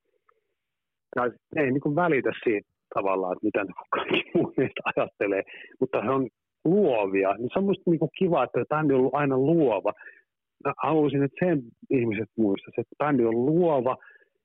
Tai 1.14 1.30
ei 1.56 1.70
niin 1.70 1.80
kuin 1.80 1.96
välitä 1.96 2.30
siitä 2.44 2.68
tavallaan, 2.94 3.32
että 3.32 3.46
mitä 3.46 3.72
kaikki 3.96 4.30
muut 4.34 4.54
ajattelee, 4.96 5.42
mutta 5.80 6.02
he 6.02 6.10
on 6.10 6.28
luovia. 6.64 7.34
Niin 7.38 7.48
se 7.52 7.58
on 7.58 7.64
minusta 7.64 7.90
niin 7.90 8.16
kiva, 8.18 8.44
että 8.44 8.64
bändi 8.68 8.94
on 8.94 9.00
ollut 9.00 9.14
aina 9.14 9.38
luova. 9.38 9.92
Mä 10.64 10.72
haluaisin, 10.82 11.22
että 11.22 11.46
sen 11.46 11.62
ihmiset 11.90 12.30
muistaisivat, 12.38 12.86
että 12.86 13.04
bändi 13.04 13.24
on 13.24 13.46
luova, 13.46 13.96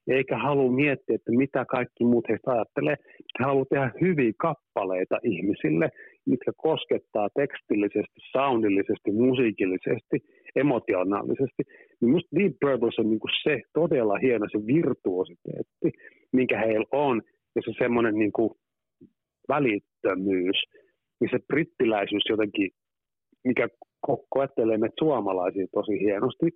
eikä 0.07 0.37
halua 0.37 0.71
miettiä, 0.71 1.15
että 1.15 1.31
mitä 1.31 1.65
kaikki 1.65 2.03
muut 2.03 2.29
heistä 2.29 2.51
ajattelee. 2.51 2.95
He 3.39 3.43
haluaa 3.43 3.65
tehdä 3.69 3.91
hyviä 4.01 4.31
kappaleita 4.37 5.17
ihmisille, 5.23 5.89
mitkä 6.25 6.51
koskettaa 6.57 7.29
tekstillisesti, 7.35 8.19
soundillisesti, 8.31 9.11
musiikillisesti, 9.11 10.17
emotionaalisesti. 10.55 11.63
Niin 12.01 12.11
musta 12.11 12.35
Deep 12.39 12.55
Purple 12.61 12.89
on 12.97 13.19
kuin 13.19 13.31
se 13.43 13.61
todella 13.73 14.17
hieno 14.17 14.45
se 14.51 14.67
virtuositeetti, 14.67 15.91
minkä 16.33 16.59
heillä 16.59 16.85
on, 16.91 17.21
ja 17.55 17.61
se 17.65 17.71
semmoinen 17.77 18.15
kuin 18.31 18.51
välittömyys, 19.49 20.63
niin 21.19 21.29
se 21.31 21.39
brittiläisyys 21.47 22.23
jotenkin, 22.29 22.69
mikä 23.43 23.67
ko- 24.07 24.25
koettelee 24.29 24.77
meitä 24.77 24.95
suomalaisia 24.99 25.67
tosi 25.73 25.99
hienosti, 25.99 26.49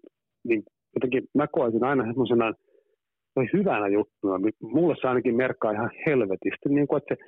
niin 0.47 0.63
jotenkin 0.95 1.23
mä 1.33 1.47
koisin 1.47 1.83
aina 1.83 2.05
semmoisena 2.05 2.53
hyvänä 3.53 3.87
juttuna. 3.87 4.39
Mulle 4.61 4.95
se 5.01 5.07
ainakin 5.07 5.35
merkkaa 5.35 5.71
ihan 5.71 5.91
helvetisti, 6.05 6.69
niin 6.69 6.87
kuin, 6.87 6.97
että 6.97 7.15
se, 7.15 7.21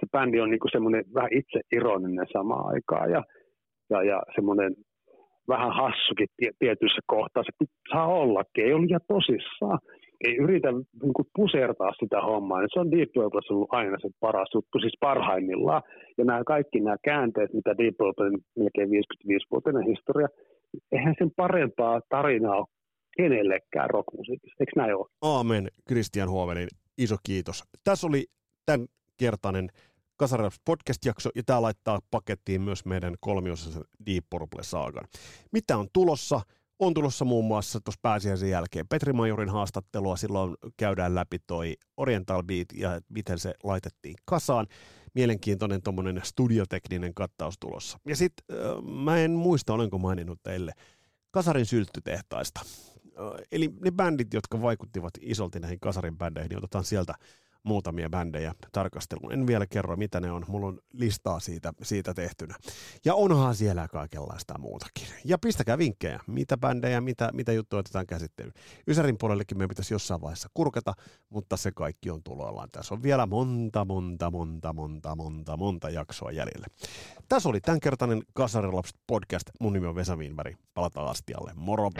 se 0.00 0.06
bändi 0.12 0.40
on 0.40 0.50
niin 0.50 0.72
semmoinen 0.72 1.04
vähän 1.14 1.32
itse 1.32 1.60
ironinen 1.72 2.26
samaan 2.32 2.74
aikaan 2.74 3.10
ja, 3.10 3.24
ja, 3.90 4.02
ja 4.02 4.22
semmoinen 4.34 4.74
vähän 5.48 5.72
hassukin 5.74 6.28
tietyissä 6.58 7.00
kohtaa. 7.06 7.42
Se 7.42 7.66
saa 7.92 8.06
ollakin, 8.06 8.64
ei 8.64 8.72
ole 8.72 8.86
liian 8.86 9.00
tosissaan. 9.08 9.78
Ei 10.26 10.36
yritä 10.36 10.72
niin 10.72 11.14
kuin 11.16 11.28
pusertaa 11.36 11.92
sitä 12.00 12.20
hommaa. 12.20 12.60
Niin 12.60 12.68
se 12.72 12.80
on 12.80 12.90
Deep 12.90 13.10
Purple 13.14 13.40
ollut 13.50 13.68
aina 13.72 13.96
se 14.02 14.08
paras 14.20 14.48
juttu, 14.54 14.78
siis 14.78 14.96
parhaimmillaan. 15.00 15.82
Ja 16.18 16.24
nämä 16.24 16.44
kaikki 16.44 16.80
nämä 16.80 16.96
käänteet, 17.04 17.52
mitä 17.52 17.78
Deep 17.78 17.96
Purple 17.98 18.30
melkein 18.56 18.88
55-vuotinen 18.88 19.86
historia, 19.86 20.28
eihän 20.92 21.14
sen 21.18 21.30
parempaa 21.36 22.00
tarinaa 22.08 22.56
ole 22.56 22.66
kenellekään 23.16 23.90
rockmusiikissa. 23.90 24.56
Eikö 24.60 24.72
näin 24.76 24.96
ole? 24.96 25.06
Aamen, 25.22 25.68
Christian 25.88 26.30
Huovenin. 26.30 26.68
Iso 26.98 27.16
kiitos. 27.26 27.64
Tässä 27.84 28.06
oli 28.06 28.24
tämän 28.66 28.86
kertainen 29.16 29.68
Kasaraps 30.16 30.60
podcast-jakso, 30.64 31.30
ja 31.34 31.42
tämä 31.46 31.62
laittaa 31.62 32.00
pakettiin 32.10 32.62
myös 32.62 32.84
meidän 32.84 33.14
kolmiosaisen 33.20 33.84
Deep 34.06 34.24
Purple-saagan. 34.30 35.08
Mitä 35.52 35.76
on 35.76 35.88
tulossa? 35.92 36.40
On 36.78 36.94
tulossa 36.94 37.24
muun 37.24 37.44
muassa 37.44 37.80
tuossa 37.80 37.98
pääsiäisen 38.02 38.50
jälkeen 38.50 38.88
Petri 38.88 39.12
Majorin 39.12 39.48
haastattelua, 39.48 40.16
silloin 40.16 40.54
käydään 40.76 41.14
läpi 41.14 41.38
toi 41.46 41.76
Oriental 41.96 42.42
Beat 42.42 42.68
ja 42.74 43.00
miten 43.08 43.38
se 43.38 43.54
laitettiin 43.64 44.14
kasaan. 44.24 44.66
Mielenkiintoinen 45.14 45.82
tuommoinen 45.82 46.20
studiotekninen 46.24 47.14
kattaus 47.14 47.54
tulossa. 47.58 47.98
Ja 48.06 48.16
sitten 48.16 48.56
mä 49.04 49.18
en 49.18 49.30
muista, 49.30 49.72
olenko 49.72 49.98
maininnut 49.98 50.42
teille 50.42 50.72
Kasarin 51.30 51.66
sylttytehtaista. 51.66 52.60
Eli 53.52 53.70
ne 53.80 53.90
bändit, 53.90 54.34
jotka 54.34 54.62
vaikuttivat 54.62 55.12
isolti 55.20 55.60
näihin 55.60 55.80
Kasarin 55.80 56.18
bändeihin, 56.18 56.48
niin 56.48 56.58
otetaan 56.58 56.84
sieltä 56.84 57.14
muutamia 57.66 58.10
bändejä 58.10 58.54
tarkasteluun. 58.72 59.32
En 59.32 59.46
vielä 59.46 59.66
kerro, 59.66 59.96
mitä 59.96 60.20
ne 60.20 60.30
on. 60.30 60.44
Mulla 60.48 60.66
on 60.66 60.78
listaa 60.92 61.40
siitä, 61.40 61.72
siitä 61.82 62.14
tehtynä. 62.14 62.54
Ja 63.04 63.14
onhan 63.14 63.54
siellä 63.54 63.88
kaikenlaista 63.88 64.58
muutakin. 64.58 65.06
Ja 65.24 65.38
pistäkää 65.38 65.78
vinkkejä, 65.78 66.20
mitä 66.26 66.56
bändejä, 66.56 67.00
mitä, 67.00 67.30
mitä 67.32 67.52
juttuja 67.52 67.80
otetaan 67.80 68.06
käsittelyyn. 68.06 68.54
Ysärin 68.88 69.18
puolellekin 69.18 69.58
meidän 69.58 69.68
pitäisi 69.68 69.94
jossain 69.94 70.20
vaiheessa 70.20 70.48
kurkata, 70.54 70.94
mutta 71.30 71.56
se 71.56 71.70
kaikki 71.74 72.10
on 72.10 72.22
tuloillaan. 72.22 72.68
Tässä 72.72 72.94
on 72.94 73.02
vielä 73.02 73.26
monta, 73.26 73.84
monta, 73.84 74.30
monta, 74.30 74.72
monta, 74.72 75.16
monta, 75.16 75.56
monta 75.56 75.90
jaksoa 75.90 76.30
jäljellä. 76.30 76.66
Tässä 77.28 77.48
oli 77.48 77.60
tämänkertainen 77.60 78.22
Kasarilapset 78.34 78.96
podcast. 79.06 79.50
Mun 79.60 79.72
nimi 79.72 79.86
on 79.86 79.94
Vesa 79.94 80.16
Wienberg. 80.16 80.56
Palataan 80.74 81.08
astialle. 81.08 81.52
Moro! 81.56 81.90